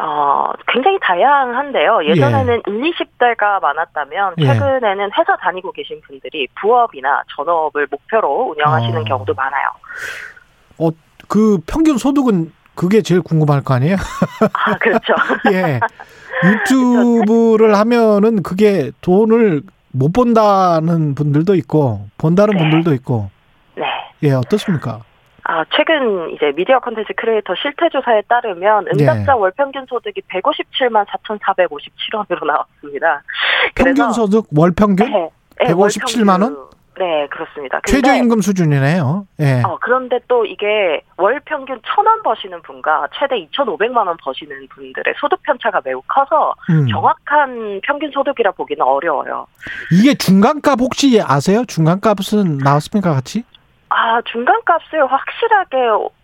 [0.00, 2.06] 어, 굉장히 다양한데요.
[2.06, 2.70] 예전에는 예.
[2.70, 4.46] 1, 20대가 많았다면 예.
[4.46, 9.04] 최근에는 회사 다니고 계신 분들이 부업이나 전업을 목표로 운영하시는 어.
[9.04, 9.68] 경우도 많아요.
[10.78, 10.88] 어,
[11.28, 13.96] 그 평균 소득은 그게 제일 궁금할 거 아니에요?
[14.52, 15.14] 아, 그렇죠.
[15.52, 15.78] 예.
[16.44, 22.60] 유튜브를 하면은 그게 돈을 못 번다는 분들도 있고 번다는 네.
[22.60, 23.30] 분들도 있고.
[23.76, 23.84] 네.
[24.22, 25.02] 예, 어떻습니까?
[25.44, 29.38] 아, 최근 이제 미디어 컨텐츠 크리에이터 실태 조사에 따르면 응답자 네.
[29.38, 33.22] 월 평균 소득이 157만 4,457원으로 나왔습니다.
[33.74, 35.10] 평균 소득 월 평균?
[35.10, 35.30] 네.
[35.60, 36.56] 157만 원?
[36.98, 37.80] 네, 그렇습니다.
[37.86, 39.26] 최저임금 수준이네요.
[39.40, 39.62] 예.
[39.64, 45.14] 어, 그런데 또 이게 월 평균 천 원 버시는 분과 최대 이천오백만 원 버시는 분들의
[45.18, 46.86] 소득 편차가 매우 커서 음.
[46.88, 49.46] 정확한 평균 소득이라 보기는 어려워요.
[49.90, 51.64] 이게 중간값 혹시 아세요?
[51.64, 53.42] 중간값은 나왔습니까, 같이?
[53.92, 55.76] 아, 중간값을 확실하게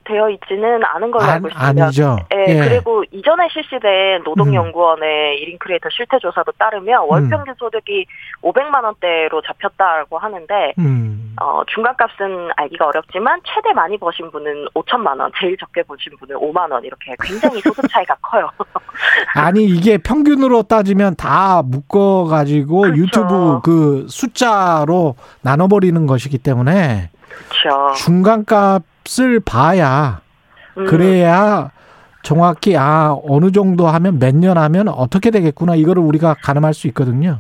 [0.04, 1.84] 되어 있지는 않은 걸로 알고 있습니다.
[1.84, 2.16] 아니죠.
[2.30, 2.68] 네, 예.
[2.68, 5.44] 그리고 이전에 실시된 노동연구원의 음.
[5.44, 7.28] 1인 크리에이터 실태조사도 따르면 월 음.
[7.28, 8.06] 평균 소득이
[8.42, 11.36] 500만 원대로 잡혔다고 하는데 음.
[11.40, 16.72] 어, 중간값은 알기가 어렵지만 최대 많이 버신 분은 5천만 원, 제일 적게 버신 분은 5만
[16.72, 18.50] 원 이렇게 굉장히 소득 차이가 커요.
[19.36, 22.98] 아니 이게 평균으로 따지면 다 묶어 가지고 그렇죠.
[23.02, 27.94] 유튜브 그 숫자로 나눠 버리는 것이기 때문에 그렇죠.
[27.96, 30.20] 중간값을 봐야
[30.76, 30.86] 음.
[30.86, 31.70] 그래야
[32.22, 37.38] 정확히 아 어느 정도 하면 몇 년 하면 어떻게 되겠구나 이거를 우리가 가늠할 수 있거든요.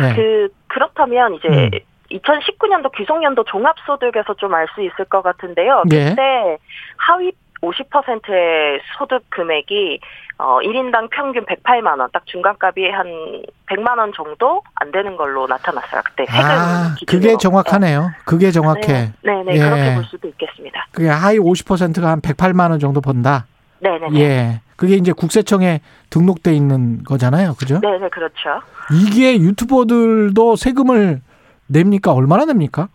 [0.00, 0.14] 네.
[0.14, 1.70] 그 그렇다면 이제 음.
[2.10, 5.82] 2019년도 기속년도 종합소득에서 좀 알 수 있을 것 같은데요.
[5.92, 6.10] 예.
[6.10, 6.58] 그때 예.
[6.96, 7.32] 하위
[7.62, 10.00] 50%의 소득 금액이
[10.38, 16.02] 어 1인당 평균 108만 원, 딱 중간값이 한 100만 원 정도 안 되는 걸로 나타났어요.
[16.04, 18.12] 그때 세금 아, 그게 정확하네요.
[18.24, 19.12] 그게 정확해.
[19.22, 19.58] 네, 네, 네 예.
[19.58, 20.86] 그렇게 볼 수도 있겠습니다.
[20.92, 23.46] 그게 하위 50%가 한 108만 원 정도 번다.
[23.80, 24.20] 네, 네.
[24.20, 24.60] 예.
[24.76, 25.80] 그게 이제 국세청에
[26.10, 27.54] 등록돼 있는 거잖아요.
[27.58, 27.80] 그죠?
[27.82, 28.62] 네, 네, 그렇죠.
[28.92, 31.20] 이게 유튜버들도 세금을
[31.66, 32.12] 냅니까?
[32.12, 32.88] 얼마나 냅니까?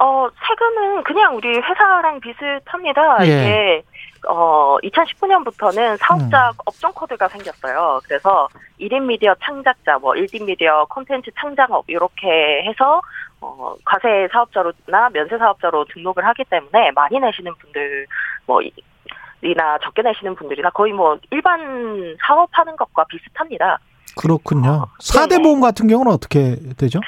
[0.00, 3.26] 어, 세금은 그냥 우리 회사랑 비슷합니다.
[3.26, 3.26] 예.
[3.26, 3.82] 이게
[4.26, 6.54] 어 2019년부터는 사업자 음.
[6.64, 8.00] 업종 코드가 생겼어요.
[8.04, 8.48] 그래서
[8.80, 13.02] 1인 미디어 창작자, 뭐 1인 미디어 콘텐츠 창작업 이렇게 해서
[13.40, 18.06] 어 과세 사업자로나 면세 사업자로 등록을 하기 때문에 많이 내시는 분들
[18.46, 18.60] 뭐
[19.42, 23.78] 이나 적게 내시는 분들이나 거의 뭐 일반 사업하는 것과 비슷합니다.
[24.16, 24.70] 그렇군요.
[24.70, 27.00] 어, 4대 보험 같은 경우는 어떻게 되죠?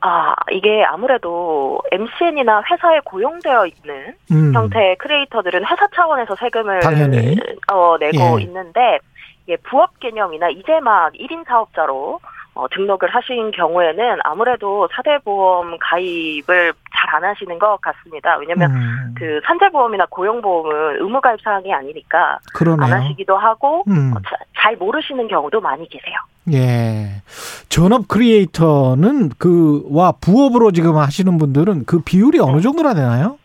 [0.00, 4.54] 아, 이게 아무래도 MCN이나 회사에 고용되어 있는 음.
[4.54, 7.36] 형태의 크리에이터들은 회사 차원에서 세금을 당연히.
[7.72, 8.44] 어, 내고 예.
[8.44, 8.98] 있는데
[9.44, 12.20] 이게 부업 개념이나 이제 막 1인 사업자로
[12.54, 18.36] 어, 등록을 하신 경우에는 아무래도 사대보험 가입을 잘 안 하시는 것 같습니다.
[18.36, 19.14] 왜냐하면 음.
[19.16, 22.84] 그 산재보험이나 고용보험은 의무가입 사항이 아니니까 그러네요.
[22.94, 24.12] 안 하시기도 하고 음.
[24.14, 24.20] 어,
[24.56, 26.14] 잘 모르시는 경우도 많이 계세요.
[26.52, 27.22] 예.
[27.68, 32.60] 전업 크리에이터는 그와 부업으로 지금 하시는 분들은 그 비율이 어느 네.
[32.60, 33.38] 정도나 되나요?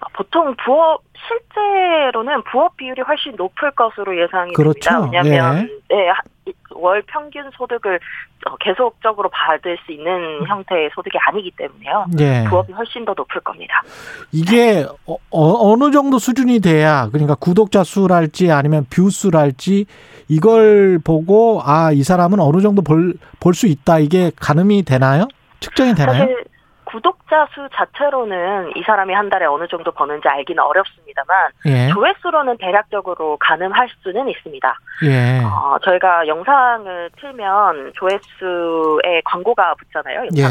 [0.00, 4.90] 아, 보통 부업 실제로는 부업 비율이 훨씬 높을 것으로 예상이 그렇죠.
[4.90, 5.20] 됩니다.
[5.22, 5.94] 왜냐하면 예.
[5.96, 7.98] 네, 월 평균 소득을
[8.46, 12.06] 어, 계속적으로 받을 수 있는 형태의 소득이 아니기 때문에요.
[12.20, 12.44] 예.
[12.48, 13.82] 부업이 훨씬 더 높을 겁니다.
[14.32, 19.86] 이게 어, 어느 정도 수준이 돼야 그러니까 구독자 수랄지 아니면 view 수랄지
[20.28, 25.28] 이걸 보고 아 이 사람은 어느 정도 벌 벌 수 있다 이게 가늠이 되나요?
[25.60, 26.18] 측정이 되나요?
[26.20, 26.44] 사실
[26.86, 31.88] 구독자 수 자체로는 이 사람이 한 달에 어느 정도 버는지 알기는 어렵습니다만 예.
[31.88, 34.78] 조회수로는 대략적으로 가늠할 수는 있습니다.
[35.04, 35.42] 예.
[35.44, 40.28] 어, 저희가 영상을 틀면 조회수에 광고가 붙잖아요.
[40.36, 40.42] 예.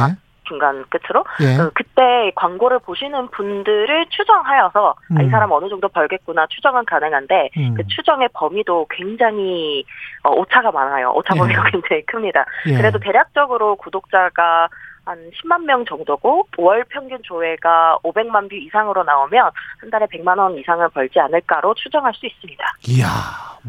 [0.46, 1.58] 중간 끝으로 예.
[1.58, 5.18] 그, 그때 광고를 보시는 분들을 추정하여서 음.
[5.18, 5.32] 아, 이 음.
[5.32, 7.74] 사람 어느 정도 벌겠구나 추정은 가능한데 음.
[7.76, 9.86] 그 추정의 범위도 굉장히
[10.24, 11.12] 어, 오차가 많아요.
[11.16, 11.72] 오차 범위가 예.
[11.72, 12.46] 굉장히 큽니다.
[12.68, 12.78] 예.
[12.78, 14.70] 그래도 대략적으로 구독자가
[15.06, 19.52] 한 10만 명 정도고 월 평균 조회가 500만 view 이상으로 나오면
[19.82, 22.64] 한 달에 100만 원 이상을 벌지 않을까로 추정할 수 있습니다.
[22.90, 23.06] 이야,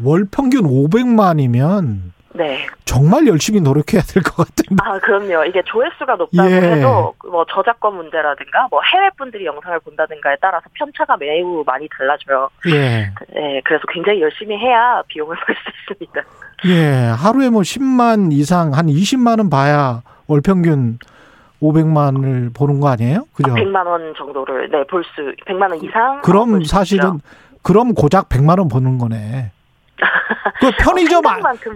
[0.03, 2.67] 월 평균 500만이면 네.
[2.85, 4.75] 정말 열심히 노력해야 될 것 같은데.
[4.83, 5.43] 아, 그럼요.
[5.45, 6.55] 이게 조회수가 높다고 예.
[6.55, 12.49] 해도 뭐 저작권 문제라든가 뭐 해외 분들이 영상을 본다든가에 따라서 편차가 매우 많이 달라져요.
[12.67, 13.11] 예.
[13.33, 16.21] 네, 그래서 굉장히 열심히 해야 비용을 벌 수 있습니다.
[16.65, 20.99] 예, 하루에 뭐 10만 이상 한 20만 원 봐야 월 평균
[21.61, 23.25] 500만을 보는 거 아니에요?
[23.33, 23.53] 그죠?
[23.53, 26.21] 100만 원 정도를 네, 볼 수, 100만 원 이상.
[26.21, 27.19] 그럼 사실은
[27.63, 29.51] 그럼 고작 100만 원 버는 거네.
[30.59, 31.31] 그 편의점 어,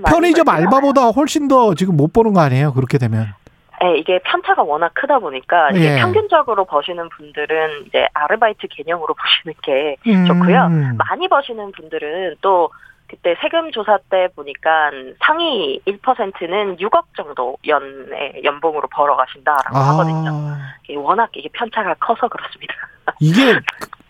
[0.08, 2.74] 편의점 알바보다 훨씬 더 지금 못 보는 거 아니에요?
[2.74, 3.34] 그렇게 되면.
[3.82, 5.98] 네, 이게 편차가 워낙 크다 보니까 예.
[6.00, 10.26] 평균적으로 버시는 분들은 이제 아르바이트 개념으로 보시는 게 음.
[10.28, 10.70] 좋고요.
[10.98, 12.70] 많이 버시는 분들은 또
[13.12, 14.90] 그때 세금 조사 때 보니까
[15.20, 19.90] 상위 1%는 6억 정도 연의 연봉으로 벌어 가신다라고 아.
[19.90, 20.58] 하거든요.
[20.98, 22.74] 워낙 이게 편차가 커서 그렇습니다.
[23.20, 23.60] 이게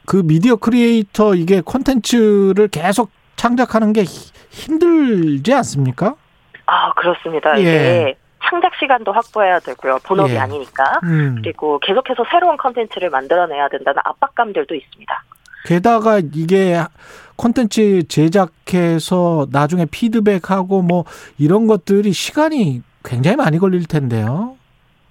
[0.06, 6.16] 그 미디어 크리에이터 이게 콘텐츠를 계속 창작하는 게 힘들지 않습니까?
[6.68, 7.58] 아, 그렇습니다.
[7.58, 7.62] 예.
[7.62, 9.98] 이게 창작 시간도 확보해야 되고요.
[10.04, 10.38] 본업이 예.
[10.38, 11.00] 아니니까.
[11.04, 11.40] 음.
[11.42, 15.24] 그리고 계속해서 새로운 컨텐츠를 만들어내야 된다는 압박감들도 있습니다.
[15.66, 16.78] 게다가 이게
[17.42, 21.06] 콘텐츠 제작해서 나중에 피드백하고 뭐
[21.40, 24.56] 이런 것들이 시간이 굉장히 많이 걸릴 텐데요.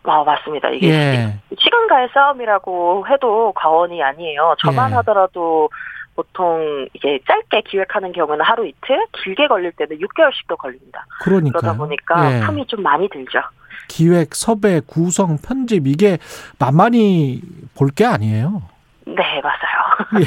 [0.05, 0.71] 아, 맞습니다.
[0.71, 1.35] 이게 예.
[1.59, 4.55] 시간과의 싸움이라고 해도 과언이 아니에요.
[4.61, 4.95] 저만 예.
[4.97, 5.69] 하더라도
[6.15, 11.05] 보통 이게 짧게 기획하는 경우는 하루 이틀, 길게 걸릴 때는 6개월씩도 걸립니다.
[11.23, 12.41] 그러니까 그러다 보니까 예.
[12.43, 13.41] 텀이 좀 많이 들죠.
[13.89, 16.19] 기획, 섭외, 구성, 편집 이게
[16.61, 17.41] 만만히
[17.77, 18.63] 볼 게 아니에요.
[19.07, 19.80] 네, 맞아요.
[20.21, 20.27] 예.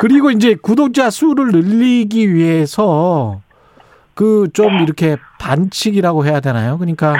[0.00, 3.40] 그리고 이제 구독자 수를 늘리기 위해서
[4.14, 4.82] 그좀 네.
[4.84, 6.78] 이렇게 반칙이라고 해야 되나요?
[6.78, 7.16] 그러니까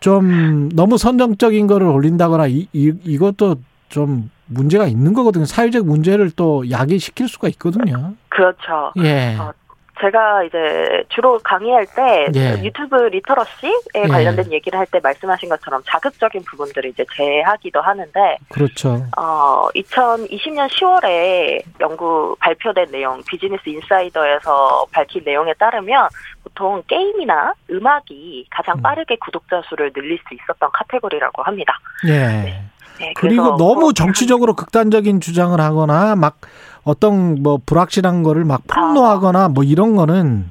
[0.00, 3.56] 좀 너무 선정적인 거를 올린다거나 이, 이 이것도
[3.88, 5.44] 좀 문제가 있는 거거든요.
[5.44, 8.14] 사회적 문제를 또 야기시킬 수가 있거든요.
[8.28, 8.92] 그렇죠.
[8.98, 9.36] 예.
[9.38, 9.52] 어,
[10.02, 12.62] 제가 이제 주로 강의할 때 예.
[12.62, 14.02] 유튜브 리터러시에 예.
[14.08, 19.06] 관련된 얘기를 할 때 말씀하신 것처럼 자극적인 부분들을 이제 제하기도 하는데 그렇죠.
[19.16, 26.08] 어 2020년 10월에 연구 발표된 내용 비즈니스 인사이더에서 밝힌 내용에 따르면
[26.42, 28.82] 보통 게임이나 음악이 가장 음.
[28.82, 31.78] 빠르게 구독자 수를 늘릴 수 있었던 카테고리라고 합니다.
[32.06, 32.18] 예.
[32.18, 32.62] 네.
[32.98, 36.36] 네, 그리고 너무 정치적으로 극단적인 주장을 하거나 막
[36.84, 40.50] 어떤 뭐 불확실한 거를 막 폭로하거나 뭐 이런 거는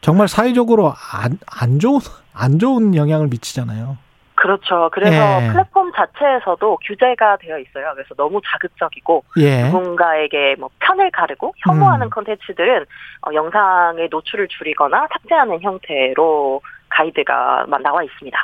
[0.00, 2.00] 정말 사회적으로 안, 안 좋은
[2.34, 3.98] 안 좋은 영향을 미치잖아요.
[4.34, 4.90] 그렇죠.
[4.92, 5.48] 그래서 예.
[5.52, 7.92] 플랫폼 자체에서도 규제가 되어 있어요.
[7.94, 9.66] 그래서 너무 자극적이고 예.
[9.66, 12.10] 누군가에게 뭐 편을 가르고 혐오하는 음.
[12.10, 12.84] 콘텐츠들은 음.
[13.20, 18.36] 어, 영상의 노출을 줄이거나 삭제하는 형태로 가이드가 나와 있습니다.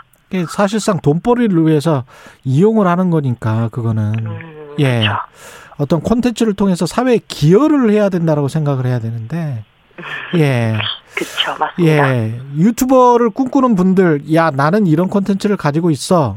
[0.47, 2.05] 사실상 돈벌이를 위해서
[2.45, 5.19] 이용을 하는 거니까 그거는 음, 예 그렇죠.
[5.79, 9.65] 어떤 콘텐츠를 통해서 사회에 기여를 해야 된다라고 생각을 해야 되는데
[10.35, 10.77] 예.
[11.15, 12.15] 그렇죠 맞습니다.
[12.17, 12.41] 예.
[12.57, 16.37] 유튜버를 꿈꾸는 분들 야 나는 이런 콘텐츠를 가지고 있어.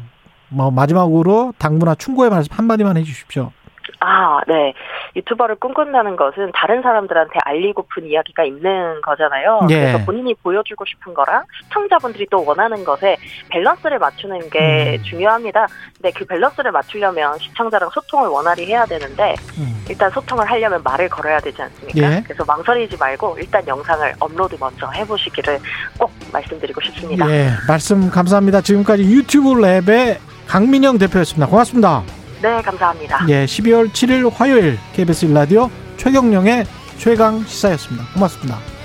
[0.50, 3.52] 뭐 마지막으로 당부나 충고의 말씀 한마디만 해 주십시오.
[4.02, 4.74] 아, 네.
[5.16, 9.68] 유튜버를 꿈꾼다는 것은 다른 사람들한테 알리고픈 이야기가 있는 거잖아요.
[9.70, 9.80] 예.
[9.80, 13.16] 그래서 본인이 보여주고 싶은 거랑 시청자분들이 또 원하는 것에
[13.50, 15.04] 밸런스를 맞추는 게 음.
[15.04, 15.68] 중요합니다.
[15.96, 19.86] 근데 그 밸런스를 맞추려면 시청자랑 소통을 원활히 해야 되는데 음.
[19.88, 22.16] 일단 소통을 하려면 말을 걸어야 되지 않습니까?
[22.18, 22.24] 예.
[22.24, 25.60] 그래서 망설이지 말고 일단 영상을 업로드 먼저 해보시기를
[26.00, 27.30] 꼭 말씀드리고 싶습니다.
[27.30, 28.62] 예, 말씀 감사합니다.
[28.62, 30.18] 지금까지 유튜브 랩의
[30.48, 31.48] 강민영 대표였습니다.
[31.48, 32.04] 고맙습니다.
[32.42, 33.26] 네, 감사합니다.
[33.30, 36.66] 예, 12월 7일 화요일 KBS 라디오 최경령의
[36.98, 38.06] 최강 시사였습니다.
[38.14, 38.81] 고맙습니다.